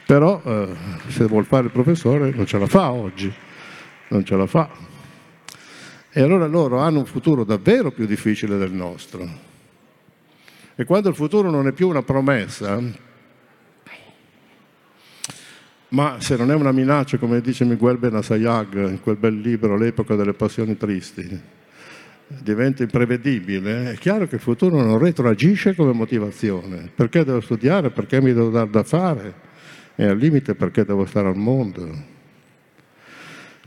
Però 0.05 0.41
eh, 0.45 0.69
se 1.09 1.25
vuol 1.25 1.43
fare 1.43 1.65
il 1.65 1.71
professore 1.71 2.31
non 2.33 2.45
ce 2.45 2.57
la 2.57 2.67
fa 2.67 2.93
oggi, 2.93 3.29
non 4.07 4.23
ce 4.23 4.35
la 4.37 4.47
fa. 4.47 4.69
E 6.09 6.21
allora 6.21 6.47
loro 6.47 6.77
hanno 6.79 6.99
un 6.99 7.05
futuro 7.05 7.43
davvero 7.43 7.91
più 7.91 8.05
difficile 8.05 8.57
del 8.57 8.71
nostro. 8.71 9.27
E 10.75 10.85
quando 10.85 11.09
il 11.09 11.15
futuro 11.15 11.49
non 11.49 11.67
è 11.67 11.73
più 11.73 11.89
una 11.89 12.03
promessa, 12.03 12.81
ma 15.89 16.17
se 16.19 16.35
non 16.35 16.51
è 16.51 16.55
una 16.55 16.71
minaccia, 16.71 17.17
come 17.17 17.41
dice 17.41 17.65
Miguel 17.65 17.97
Benasayag 17.97 18.89
in 18.89 18.99
quel 19.01 19.15
bel 19.15 19.39
libro, 19.39 19.77
L'epoca 19.77 20.15
delle 20.15 20.33
passioni 20.33 20.77
tristi, 20.77 21.39
diventa 22.27 22.83
imprevedibile, 22.83 23.93
è 23.93 23.97
chiaro 23.97 24.27
che 24.27 24.35
il 24.35 24.41
futuro 24.41 24.81
non 24.83 24.99
retroagisce 24.99 25.73
come 25.73 25.93
motivazione. 25.93 26.91
Perché 26.93 27.23
devo 27.23 27.41
studiare? 27.41 27.89
Perché 27.89 28.21
mi 28.21 28.33
devo 28.33 28.49
dare 28.49 28.69
da 28.69 28.83
fare? 28.83 29.47
E 29.95 30.05
al 30.05 30.17
limite 30.17 30.53
perché 30.53 30.85
devo 30.85 31.05
stare 31.05 31.27
al 31.27 31.37
mondo? 31.37 32.17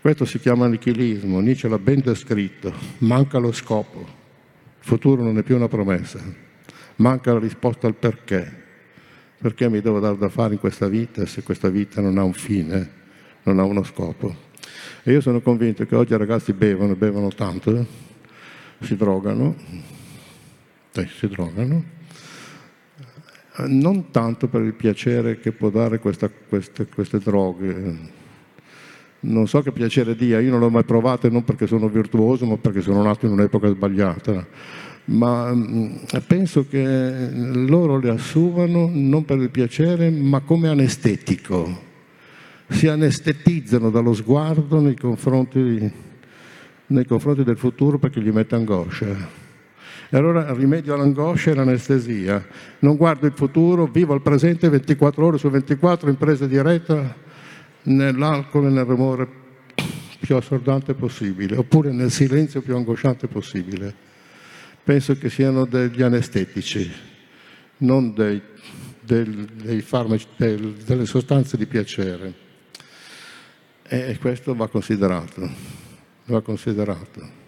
Questo 0.01 0.25
si 0.25 0.39
chiama 0.39 0.67
nichilismo, 0.67 1.41
Nietzsche 1.41 1.69
l'ha 1.69 1.79
ben 1.79 2.01
descritto, 2.01 2.73
manca 2.99 3.39
lo 3.39 3.53
scopo, 3.53 4.01
il 4.01 4.89
futuro 4.89 5.23
non 5.23 5.39
è 5.39 5.43
più 5.43 5.55
una 5.55 5.69
promessa, 5.69 6.21
manca 6.97 7.33
la 7.33 7.39
risposta 7.39 7.87
al 7.87 7.95
perché. 7.95 8.62
Perché 9.43 9.69
mi 9.69 9.81
devo 9.81 9.99
dare 9.99 10.17
da 10.17 10.29
fare 10.29 10.55
in 10.55 10.61
questa 10.61 10.87
vita 10.87 11.27
se 11.27 11.43
questa 11.43 11.69
vita 11.69 12.01
non 12.01 12.17
ha 12.17 12.23
un 12.23 12.33
fine, 12.33 12.91
non 13.43 13.59
ha 13.59 13.65
uno 13.65 13.83
scopo? 13.83 14.33
E 15.03 15.11
io 15.11 15.21
sono 15.21 15.41
convinto 15.41 15.85
che 15.85 15.97
oggi 15.97 16.13
i 16.13 16.17
ragazzi 16.17 16.53
bevono, 16.53 16.95
bevono 16.95 17.27
tanto, 17.27 17.77
eh? 17.77 17.85
si 18.83 18.95
drogano, 18.95 19.57
eh, 20.93 21.09
si 21.09 21.27
drogano, 21.27 21.83
non 23.67 24.13
tanto 24.13 24.47
per 24.47 24.63
il 24.63 24.75
piacere 24.75 25.41
che 25.41 25.51
può 25.51 25.71
dare 25.71 25.99
questa, 25.99 26.31
queste, 26.31 26.87
queste 26.87 27.19
droghe. 27.19 28.21
Non 29.25 29.49
so 29.49 29.61
che 29.61 29.73
piacere 29.73 30.15
dia, 30.15 30.39
io 30.39 30.51
non 30.51 30.61
l'ho 30.61 30.71
mai 30.71 30.85
provato 30.85 31.29
non 31.29 31.43
perché 31.43 31.67
sono 31.67 31.89
virtuoso, 31.89 32.47
ma 32.47 32.59
perché 32.59 32.81
sono 32.81 33.03
nato 33.03 33.27
in 33.27 33.33
un'epoca 33.33 33.67
sbagliata 33.67 34.47
ma 35.05 35.53
mm, 35.53 35.95
penso 36.27 36.67
che 36.69 37.29
loro 37.33 37.99
le 37.99 38.11
assumano 38.11 38.89
non 38.93 39.25
per 39.25 39.39
il 39.39 39.51
piacere, 39.51 40.11
ma 40.11 40.41
come 40.41 40.69
anestetico. 40.69 41.91
Si 42.69 42.87
anestetizzano 42.87 43.91
dallo 43.91 44.15
sguardo 44.15 44.81
nei 44.81 44.97
confronti, 44.97 45.93
nei 46.87 47.05
confronti 47.05 47.43
del 47.43 47.59
futuro 47.59 47.99
perché 47.99 48.21
gli 48.21 48.31
mette 48.31 48.55
angoscia. 48.55 49.41
E 50.09 50.17
allora 50.17 50.49
il 50.49 50.55
rimedio 50.55 50.95
all'angoscia 50.95 51.51
è 51.51 51.55
l'anestesia. 51.55 52.45
Non 52.81 52.97
guardo 52.97 53.27
il 53.27 53.33
futuro, 53.35 53.87
vivo 53.87 54.13
al 54.13 54.23
presente 54.23 54.69
24 54.69 55.27
ore 55.27 55.39
su 55.39 55.51
24 55.51 56.09
in 56.09 56.17
presa 56.17 56.47
diretta 56.47 57.15
nell'alcol 57.85 58.67
e 58.67 58.71
nel 58.71 58.85
rumore 58.85 59.41
più 60.21 60.37
assordante 60.37 60.95
possibile, 60.95 61.57
oppure 61.57 61.91
nel 61.91 62.11
silenzio 62.11 62.61
più 62.61 62.77
angosciante 62.77 63.27
possibile 63.27 64.11
penso 64.85 65.17
che 65.17 65.31
siano 65.31 65.65
degli 65.65 66.03
anestetici, 66.03 66.91
non 67.79 68.15
dei, 68.15 68.41
del, 69.01 69.45
dei 69.45 69.81
farmaci, 69.81 70.27
del, 70.37 70.73
delle 70.75 71.07
sostanze 71.07 71.57
di 71.57 71.67
piacere. 71.67 72.41
E 73.83 74.17
questo 74.19 74.55
va 74.55 74.69
considerato, 74.69 75.49
va 76.27 76.41
considerato. 76.41 77.41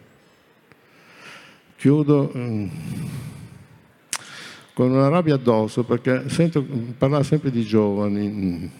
Chiudo 1.76 2.30
um, 2.34 2.70
con 4.74 4.90
una 4.90 5.08
rabbia 5.08 5.34
addosso 5.34 5.84
perché 5.84 6.28
sento 6.28 6.62
parlare 6.98 7.24
sempre 7.24 7.50
di 7.50 7.64
giovani, 7.64 8.70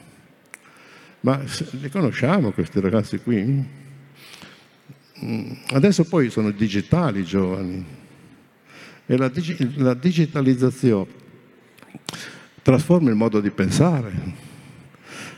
ma 1.21 1.43
li 1.71 1.89
conosciamo 1.89 2.51
questi 2.53 2.81
ragazzi 2.81 3.19
qui? 3.19 3.83
Mm, 5.25 5.53
adesso 5.71 6.05
poi 6.05 6.29
sono 6.29 6.51
digitali 6.51 7.21
i 7.21 7.25
giovani, 7.25 7.85
e 9.07 9.17
la, 9.17 9.29
dig- 9.29 9.77
la 9.77 9.95
digitalizzazione 9.95 11.23
trasforma 12.63 13.11
il 13.11 13.17
modo 13.17 13.41
di 13.41 13.51
pensare, 13.51 14.11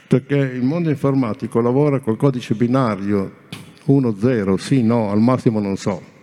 perché 0.06 0.36
il 0.36 0.62
mondo 0.62 0.90
informatico 0.90 1.60
lavora 1.60 1.98
col 1.98 2.16
codice 2.16 2.54
binario 2.54 3.44
1-0, 3.86 4.54
sì, 4.54 4.82
no, 4.82 5.10
al 5.10 5.20
massimo 5.20 5.58
non 5.58 5.76
so. 5.76 6.14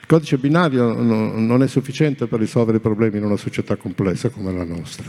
Il 0.00 0.06
codice 0.06 0.38
binario 0.38 0.94
non 0.94 1.62
è 1.62 1.68
sufficiente 1.68 2.26
per 2.26 2.38
risolvere 2.38 2.78
i 2.78 2.80
problemi 2.80 3.18
in 3.18 3.24
una 3.24 3.36
società 3.36 3.76
complessa 3.76 4.30
come 4.30 4.52
la 4.52 4.64
nostra. 4.64 5.04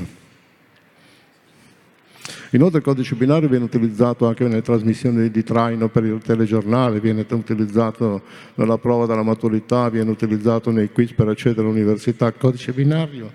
Inoltre 2.55 2.77
il 2.77 2.85
codice 2.85 3.15
binario 3.15 3.49
viene 3.49 3.65
utilizzato 3.65 4.27
anche 4.27 4.45
nelle 4.47 4.61
trasmissioni 4.61 5.29
di 5.29 5.43
traino 5.43 5.89
per 5.89 6.05
il 6.05 6.21
telegiornale, 6.21 7.01
viene 7.01 7.25
utilizzato 7.29 8.21
nella 8.55 8.77
prova 8.77 9.05
della 9.05 9.23
maturità, 9.23 9.89
viene 9.89 10.09
utilizzato 10.09 10.71
nei 10.71 10.89
quiz 10.89 11.11
per 11.11 11.27
accedere 11.27 11.67
all'università. 11.67 12.27
Il 12.27 12.35
codice 12.37 12.71
binario 12.71 13.29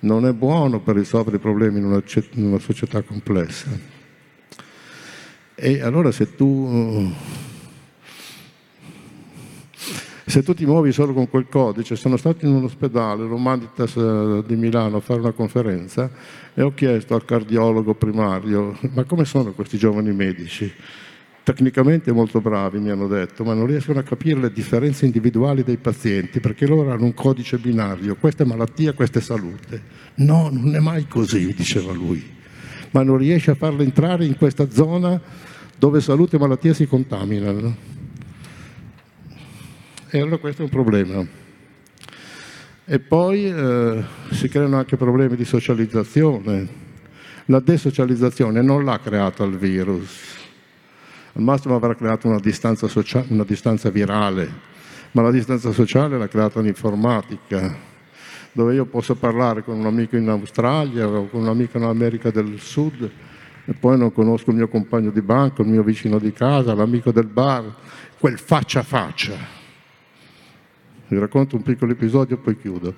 non 0.00 0.24
è 0.24 0.32
buono 0.32 0.78
per 0.80 0.94
risolvere 0.94 1.38
i 1.38 1.40
problemi 1.40 1.78
in 1.78 1.86
una, 1.86 2.00
in 2.34 2.44
una 2.44 2.60
società 2.60 3.02
complessa. 3.02 3.70
E 5.56 5.80
allora 5.82 6.12
se 6.12 6.36
tu 6.36 7.12
se 10.26 10.42
tu 10.42 10.54
ti 10.54 10.64
muovi 10.64 10.90
solo 10.90 11.12
con 11.12 11.28
quel 11.28 11.46
codice, 11.48 11.96
sono 11.96 12.16
stato 12.16 12.46
in 12.46 12.54
un 12.54 12.64
ospedale, 12.64 13.24
l'Humanitas 13.24 13.96
eh, 13.96 14.42
di 14.46 14.56
Milano, 14.56 14.96
a 14.96 15.00
fare 15.00 15.20
una 15.20 15.32
conferenza 15.32 16.10
e 16.54 16.62
ho 16.62 16.72
chiesto 16.72 17.14
al 17.14 17.24
cardiologo 17.24 17.94
primario, 17.94 18.76
ma 18.94 19.04
come 19.04 19.26
sono 19.26 19.52
questi 19.52 19.76
giovani 19.76 20.12
medici? 20.12 20.72
Tecnicamente 21.42 22.10
molto 22.10 22.40
bravi, 22.40 22.78
mi 22.78 22.88
hanno 22.88 23.06
detto, 23.06 23.44
ma 23.44 23.52
non 23.52 23.66
riescono 23.66 23.98
a 23.98 24.02
capire 24.02 24.40
le 24.40 24.50
differenze 24.50 25.04
individuali 25.04 25.62
dei 25.62 25.76
pazienti 25.76 26.40
perché 26.40 26.66
loro 26.66 26.90
hanno 26.90 27.04
un 27.04 27.12
codice 27.12 27.58
binario, 27.58 28.16
questa 28.16 28.44
è 28.44 28.46
malattia, 28.46 28.94
questa 28.94 29.18
è 29.18 29.22
salute. 29.22 29.82
No, 30.16 30.48
non 30.50 30.74
è 30.74 30.80
mai 30.80 31.06
così, 31.06 31.52
diceva 31.52 31.92
lui, 31.92 32.24
ma 32.92 33.02
non 33.02 33.18
riesce 33.18 33.50
a 33.50 33.54
farle 33.56 33.84
entrare 33.84 34.24
in 34.24 34.38
questa 34.38 34.70
zona 34.70 35.20
dove 35.76 36.00
salute 36.00 36.36
e 36.36 36.38
malattia 36.38 36.72
si 36.72 36.86
contaminano. 36.86 37.92
E 40.14 40.20
allora 40.20 40.36
questo 40.36 40.62
è 40.62 40.64
un 40.66 40.70
problema. 40.70 41.26
E 42.84 43.00
poi 43.00 43.46
eh, 43.46 44.04
si 44.30 44.48
creano 44.48 44.76
anche 44.76 44.96
problemi 44.96 45.34
di 45.34 45.44
socializzazione. 45.44 46.68
La 47.46 47.58
desocializzazione 47.58 48.62
non 48.62 48.84
l'ha 48.84 49.00
creata 49.00 49.42
il 49.42 49.58
virus, 49.58 50.36
al 51.32 51.42
massimo 51.42 51.74
avrà 51.74 51.96
creato 51.96 52.28
una 52.28 52.38
distanza, 52.38 52.86
sociale, 52.86 53.26
una 53.30 53.42
distanza 53.42 53.90
virale, 53.90 54.48
ma 55.10 55.22
la 55.22 55.32
distanza 55.32 55.72
sociale 55.72 56.16
l'ha 56.16 56.28
creata 56.28 56.60
l'informatica, 56.60 57.76
dove 58.52 58.72
io 58.72 58.84
posso 58.84 59.16
parlare 59.16 59.64
con 59.64 59.80
un 59.80 59.86
amico 59.86 60.14
in 60.14 60.28
Australia 60.28 61.08
o 61.08 61.28
con 61.28 61.40
un 61.40 61.48
amico 61.48 61.76
in 61.76 61.82
America 61.82 62.30
del 62.30 62.60
Sud 62.60 63.10
e 63.64 63.72
poi 63.72 63.98
non 63.98 64.12
conosco 64.12 64.50
il 64.50 64.56
mio 64.58 64.68
compagno 64.68 65.10
di 65.10 65.22
banco, 65.22 65.62
il 65.62 65.68
mio 65.70 65.82
vicino 65.82 66.20
di 66.20 66.32
casa, 66.32 66.72
l'amico 66.72 67.10
del 67.10 67.26
bar, 67.26 67.64
quel 68.16 68.38
faccia 68.38 68.78
a 68.78 68.84
faccia 68.84 69.62
vi 71.08 71.18
racconto 71.18 71.56
un 71.56 71.62
piccolo 71.62 71.92
episodio 71.92 72.36
e 72.36 72.38
poi 72.38 72.58
chiudo. 72.58 72.94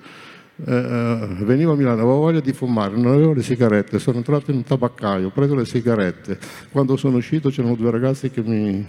Eh, 0.65 0.73
eh, 0.73 1.27
venivo 1.43 1.73
a 1.73 1.75
Milano, 1.75 2.01
avevo 2.01 2.17
voglia 2.17 2.39
di 2.39 2.51
fumare, 2.51 2.95
non 2.95 3.13
avevo 3.13 3.33
le 3.33 3.43
sigarette, 3.43 3.99
sono 3.99 4.17
entrato 4.17 4.49
in 4.49 4.57
un 4.57 4.63
tabaccaio, 4.63 5.27
ho 5.27 5.31
preso 5.31 5.53
le 5.53 5.65
sigarette. 5.65 6.39
Quando 6.71 6.97
sono 6.97 7.17
uscito 7.17 7.49
c'erano 7.49 7.75
due 7.75 7.91
ragazzi 7.91 8.31
che 8.31 8.41
mi, 8.41 8.83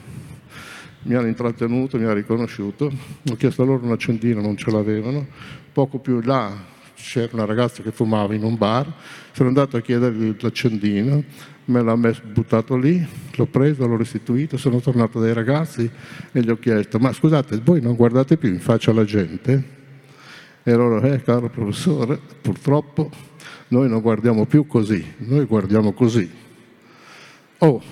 mi 1.03 1.15
hanno 1.15 1.27
intrattenuto, 1.27 1.99
mi 1.99 2.05
hanno 2.05 2.15
riconosciuto, 2.15 2.91
ho 3.31 3.37
chiesto 3.37 3.65
loro 3.65 3.85
un 3.85 3.93
accendino, 3.93 4.41
non 4.41 4.57
ce 4.57 4.71
l'avevano. 4.71 5.27
Poco 5.73 5.99
più 5.99 6.21
là 6.23 6.77
c'era 7.01 7.31
una 7.33 7.45
ragazza 7.45 7.83
che 7.83 7.93
fumava 7.93 8.35
in 8.35 8.43
un 8.43 8.57
bar, 8.57 8.93
sono 9.33 9.49
andato 9.49 9.77
a 9.77 9.81
chiedergli 9.81 10.35
l'accendino, 10.39 11.25
me 11.67 11.83
l'ha 11.83 11.97
buttato 11.97 12.77
lì, 12.77 13.07
l'ho 13.35 13.47
preso, 13.47 13.87
l'ho 13.87 13.97
restituito, 13.97 14.57
sono 14.57 14.81
tornato 14.81 15.21
dai 15.21 15.33
ragazzi 15.33 15.89
e 16.33 16.41
gli 16.41 16.51
ho 16.51 16.59
chiesto, 16.59 16.99
ma 16.99 17.13
scusate, 17.13 17.61
voi 17.63 17.81
non 17.81 17.95
guardate 17.95 18.37
più 18.37 18.49
in 18.49 18.61
faccia 18.61 18.91
alla 18.91 19.05
gente? 19.05 19.77
E 20.63 20.75
loro, 20.75 21.01
eh 21.03 21.23
caro 21.23 21.49
professore, 21.49 22.19
purtroppo 22.41 23.11
noi 23.69 23.89
non 23.89 24.01
guardiamo 24.01 24.45
più 24.47 24.67
così, 24.67 25.05
noi 25.19 25.45
guardiamo 25.45 25.93
così. 25.93 26.29
Oh, 27.59 27.83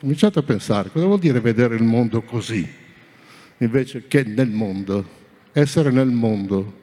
cominciate 0.00 0.38
a 0.38 0.42
pensare, 0.42 0.90
cosa 0.90 1.06
vuol 1.06 1.18
dire 1.18 1.40
vedere 1.40 1.74
il 1.76 1.82
mondo 1.82 2.22
così, 2.22 2.66
invece 3.58 4.06
che 4.06 4.22
nel 4.22 4.50
mondo, 4.50 5.04
essere 5.52 5.90
nel 5.90 6.10
mondo. 6.10 6.82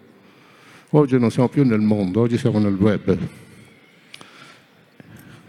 Oggi 0.94 1.18
non 1.18 1.32
siamo 1.32 1.48
più 1.48 1.64
nel 1.64 1.80
mondo, 1.80 2.20
oggi 2.20 2.38
siamo 2.38 2.60
nel 2.60 2.74
web. 2.74 3.18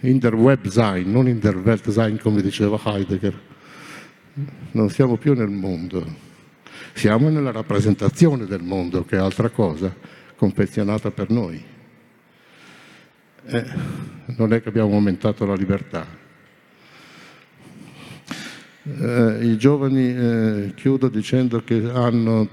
In 0.03 0.19
der 0.21 0.37
Web 0.37 0.69
sein, 0.69 1.11
non 1.11 1.27
in 1.27 1.41
der 1.41 1.57
Welt 1.57 1.91
sein 1.91 2.17
come 2.21 2.43
diceva 2.43 2.79
Heidegger. 2.85 3.37
Non 4.71 4.89
siamo 4.89 5.17
più 5.17 5.35
nel 5.35 5.49
mondo, 5.49 6.07
siamo 6.93 7.29
nella 7.29 7.51
rappresentazione 7.51 8.47
del 8.47 8.63
mondo, 8.63 9.05
che 9.05 9.17
è 9.17 9.19
altra 9.19 9.49
cosa, 9.49 9.93
confezionata 10.37 11.11
per 11.11 11.31
noi. 11.31 11.61
Eh, 13.45 13.65
non 14.37 14.53
è 14.53 14.63
che 14.63 14.69
abbiamo 14.69 14.95
aumentato 14.95 15.45
la 15.45 15.55
libertà. 15.55 16.07
eh, 18.85 19.39
i 19.43 19.57
giovani, 19.57 20.15
eh, 20.15 20.73
chiudo 20.77 21.09
dicendo 21.09 21.63
che 21.65 21.91
hanno 21.93 22.49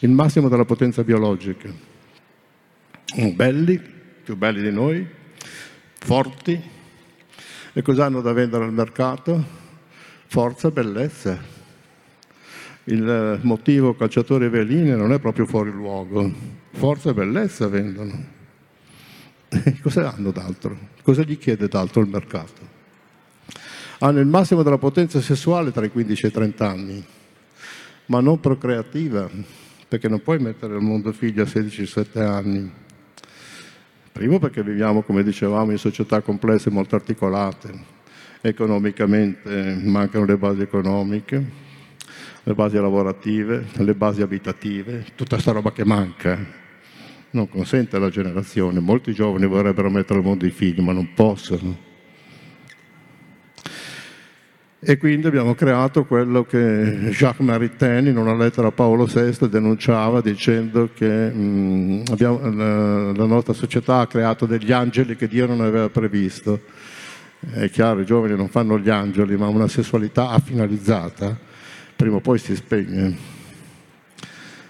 il 0.00 0.10
massimo 0.10 0.48
della 0.48 0.64
potenza 0.64 1.02
biologica, 1.02 1.68
belli, 3.34 3.80
più 4.22 4.36
belli 4.36 4.62
di 4.62 4.70
noi, 4.70 5.06
forti, 5.98 6.60
e 7.72 7.82
cosa 7.82 8.04
hanno 8.04 8.20
da 8.20 8.32
vendere 8.32 8.64
al 8.64 8.72
mercato? 8.72 9.44
Forza 10.26 10.70
bellezza. 10.70 11.56
Il 12.84 13.40
motivo 13.42 13.94
calciatori 13.94 14.44
e 14.44 14.48
veline 14.48 14.94
non 14.94 15.12
è 15.12 15.18
proprio 15.18 15.46
fuori 15.46 15.70
luogo, 15.70 16.32
forza 16.72 17.10
e 17.10 17.14
bellezza 17.14 17.66
vendono. 17.68 18.36
cosa 19.82 20.14
hanno 20.14 20.30
d'altro? 20.30 20.76
Cosa 21.02 21.22
gli 21.22 21.38
chiede 21.38 21.68
d'altro 21.68 22.02
il 22.02 22.08
mercato? 22.08 22.76
Hanno 23.98 24.20
il 24.20 24.26
massimo 24.26 24.62
della 24.62 24.78
potenza 24.78 25.20
sessuale 25.20 25.72
tra 25.72 25.84
i 25.84 25.90
15 25.90 26.24
e 26.24 26.28
i 26.28 26.32
30 26.32 26.68
anni, 26.68 27.04
ma 28.06 28.20
non 28.20 28.38
procreativa, 28.38 29.28
perché 29.88 30.08
non 30.08 30.22
puoi 30.22 30.38
mettere 30.38 30.74
al 30.74 30.82
mondo 30.82 31.12
figli 31.12 31.40
a 31.40 31.44
16-17 31.44 32.18
anni. 32.20 32.70
Primo 34.12 34.38
perché 34.38 34.62
viviamo, 34.62 35.02
come 35.02 35.22
dicevamo, 35.22 35.70
in 35.70 35.78
società 35.78 36.20
complesse 36.20 36.70
molto 36.70 36.94
articolate. 36.94 37.96
Economicamente 38.40 39.80
mancano 39.82 40.26
le 40.26 40.36
basi 40.36 40.60
economiche, 40.60 41.44
le 42.42 42.54
basi 42.54 42.76
lavorative, 42.76 43.66
le 43.76 43.94
basi 43.94 44.20
abitative, 44.22 45.04
tutta 45.14 45.34
questa 45.34 45.52
roba 45.52 45.72
che 45.72 45.84
manca 45.84 46.66
non 47.30 47.48
consente 47.48 47.96
alla 47.96 48.10
generazione. 48.10 48.80
Molti 48.80 49.12
giovani 49.12 49.46
vorrebbero 49.46 49.90
mettere 49.90 50.18
al 50.18 50.24
mondo 50.24 50.46
i 50.46 50.50
figli, 50.50 50.80
ma 50.80 50.92
non 50.92 51.12
possono. 51.14 51.87
E 54.80 54.96
quindi 54.96 55.26
abbiamo 55.26 55.56
creato 55.56 56.04
quello 56.04 56.44
che 56.44 57.10
Jacques 57.10 57.44
Maritain 57.44 58.06
in 58.06 58.16
una 58.16 58.36
lettera 58.36 58.68
a 58.68 58.70
Paolo 58.70 59.06
VI 59.06 59.48
denunciava 59.48 60.20
dicendo 60.20 60.90
che 60.94 61.30
mh, 61.30 62.04
abbiamo, 62.12 62.38
la, 62.48 63.12
la, 63.12 63.24
nostra 63.24 63.54
società 63.54 63.98
ha 63.98 64.06
creato 64.06 64.46
degli 64.46 64.70
angeli 64.70 65.16
che 65.16 65.26
Dio 65.26 65.46
non 65.46 65.62
aveva 65.62 65.88
previsto. 65.88 66.60
È 67.40 67.68
chiaro, 67.70 68.00
i 68.00 68.04
giovani 68.04 68.36
non 68.36 68.48
fanno 68.48 68.78
gli 68.78 68.88
angeli, 68.88 69.36
ma 69.36 69.48
una 69.48 69.66
sessualità 69.66 70.28
affinalizzata 70.30 71.36
prima 71.96 72.16
o 72.16 72.20
poi 72.20 72.38
si 72.38 72.54
spegne 72.54 73.36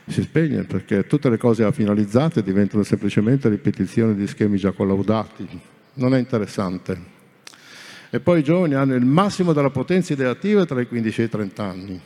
si 0.07 0.23
spegne 0.23 0.65
perché 0.65 1.07
tutte 1.07 1.29
le 1.29 1.37
cose 1.37 1.71
finalizzate 1.71 2.43
diventano 2.43 2.83
semplicemente 2.83 3.51
ripetizioni 3.51 4.15
di 4.15 4.27
schemi 4.27 4.57
già 4.57 4.73
collaudati. 4.73 5.47
Non 5.95 6.15
è 6.15 6.19
interessante. 6.19 7.17
E 8.11 8.21
poi 8.21 8.41
i 8.41 8.43
giovani 8.43 8.75
hanno 8.75 8.95
il 8.95 9.05
massimo 9.05 9.53
della 9.53 9.71
potenza 9.71 10.13
ideativa 10.13 10.65
tra 10.65 10.81
i 10.81 10.87
15 10.87 11.21
e 11.21 11.25
i 11.25 11.29
30 11.29 11.63
anni. 11.65 12.01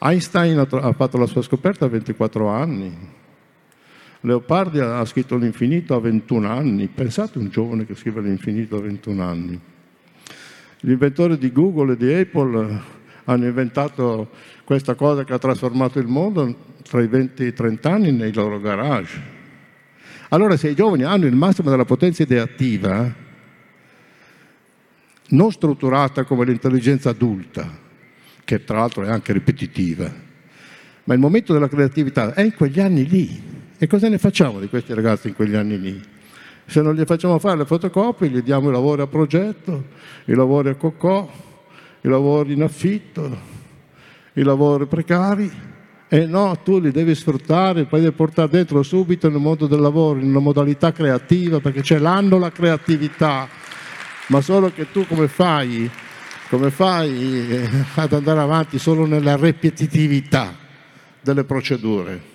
Einstein 0.00 0.58
ha 0.58 0.92
fatto 0.92 1.18
la 1.18 1.26
sua 1.26 1.42
scoperta 1.42 1.84
a 1.84 1.88
24 1.88 2.48
anni. 2.48 2.94
Leopardi 4.20 4.80
ha 4.80 5.04
scritto 5.04 5.36
l'infinito 5.36 5.94
a 5.94 6.00
21 6.00 6.48
anni. 6.48 6.88
Pensate 6.88 7.38
un 7.38 7.48
giovane 7.48 7.84
che 7.84 7.94
scrive 7.94 8.22
l'infinito 8.22 8.76
a 8.76 8.80
21 8.80 9.22
anni. 9.22 9.60
Gli 10.80 10.90
inventori 10.90 11.38
di 11.38 11.52
Google 11.52 11.92
e 11.92 11.96
di 11.96 12.12
Apple 12.12 12.80
hanno 13.24 13.46
inventato 13.46 14.30
questa 14.64 14.94
cosa 14.94 15.24
che 15.24 15.32
ha 15.32 15.38
trasformato 15.38 15.98
il 15.98 16.06
mondo 16.06 16.54
tra 16.82 17.02
i 17.02 17.06
20 17.06 17.42
e 17.42 17.46
i 17.46 17.52
30 17.52 17.90
anni 17.90 18.12
nei 18.12 18.32
loro 18.32 18.60
garage. 18.60 19.33
Allora 20.34 20.56
se 20.56 20.68
i 20.68 20.74
giovani 20.74 21.04
hanno 21.04 21.26
il 21.26 21.36
massimo 21.36 21.70
della 21.70 21.84
potenza 21.84 22.24
ideativa, 22.24 23.08
non 25.28 25.52
strutturata 25.52 26.24
come 26.24 26.44
l'intelligenza 26.44 27.10
adulta, 27.10 27.70
che 28.42 28.64
tra 28.64 28.78
l'altro 28.78 29.04
è 29.04 29.08
anche 29.08 29.32
ripetitiva, 29.32 30.12
ma 31.04 31.14
il 31.14 31.20
momento 31.20 31.52
della 31.52 31.68
creatività 31.68 32.34
è 32.34 32.42
in 32.42 32.52
quegli 32.52 32.80
anni 32.80 33.06
lì. 33.06 33.42
E 33.78 33.86
cosa 33.86 34.08
ne 34.08 34.18
facciamo 34.18 34.58
di 34.58 34.66
questi 34.66 34.92
ragazzi 34.92 35.28
in 35.28 35.36
quegli 35.36 35.54
anni 35.54 35.78
lì? 35.78 36.02
Se 36.66 36.82
non 36.82 36.96
gli 36.96 37.04
facciamo 37.04 37.38
fare 37.38 37.58
le 37.58 37.64
fotocopie, 37.64 38.28
gli 38.28 38.42
diamo 38.42 38.70
i 38.70 38.72
lavori 38.72 39.02
a 39.02 39.06
progetto, 39.06 39.84
i 40.24 40.34
lavori 40.34 40.70
a 40.70 40.74
cocò, 40.74 41.30
i 42.00 42.08
lavori 42.08 42.54
in 42.54 42.62
affitto, 42.64 43.38
i 44.32 44.42
lavori 44.42 44.86
precari, 44.86 45.48
e 46.08 46.26
no, 46.26 46.60
tu 46.62 46.78
li 46.78 46.90
devi 46.90 47.14
sfruttare, 47.14 47.86
poi 47.86 48.00
devi 48.00 48.14
portare 48.14 48.48
dentro 48.48 48.82
subito 48.82 49.28
nel 49.28 49.40
mondo 49.40 49.66
del 49.66 49.80
lavoro, 49.80 50.20
in 50.20 50.28
una 50.28 50.38
modalità 50.38 50.92
creativa, 50.92 51.60
perché 51.60 51.82
ce 51.82 51.98
l'hanno 51.98 52.38
la 52.38 52.52
creatività, 52.52 53.48
ma 54.28 54.40
solo 54.40 54.70
che 54.70 54.90
tu 54.92 55.06
come 55.06 55.28
fai, 55.28 55.90
come 56.50 56.70
fai 56.70 57.50
eh, 57.50 57.68
ad 57.94 58.12
andare 58.12 58.40
avanti 58.40 58.78
solo 58.78 59.06
nella 59.06 59.36
ripetitività 59.36 60.54
delle 61.20 61.44
procedure. 61.44 62.32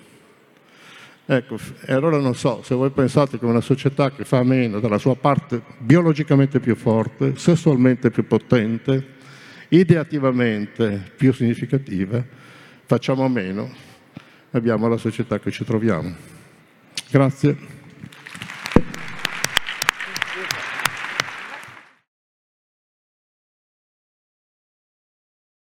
Ecco, 1.24 1.56
e 1.86 1.92
allora 1.92 2.18
non 2.18 2.34
so, 2.34 2.60
se 2.64 2.74
voi 2.74 2.90
pensate 2.90 3.38
che 3.38 3.44
una 3.44 3.60
società 3.60 4.10
che 4.10 4.24
fa 4.24 4.42
meno 4.42 4.80
della 4.80 4.98
sua 4.98 5.14
parte 5.14 5.62
biologicamente 5.78 6.58
più 6.58 6.74
forte, 6.74 7.36
sessualmente 7.36 8.10
più 8.10 8.26
potente, 8.26 9.18
ideativamente 9.68 11.12
più 11.16 11.32
significativa, 11.32 12.38
facciamo 12.90 13.28
meno, 13.28 13.70
abbiamo 14.50 14.88
la 14.88 14.96
società 14.96 15.38
che 15.38 15.52
ci 15.52 15.64
troviamo. 15.64 16.12
Grazie. 17.08 17.79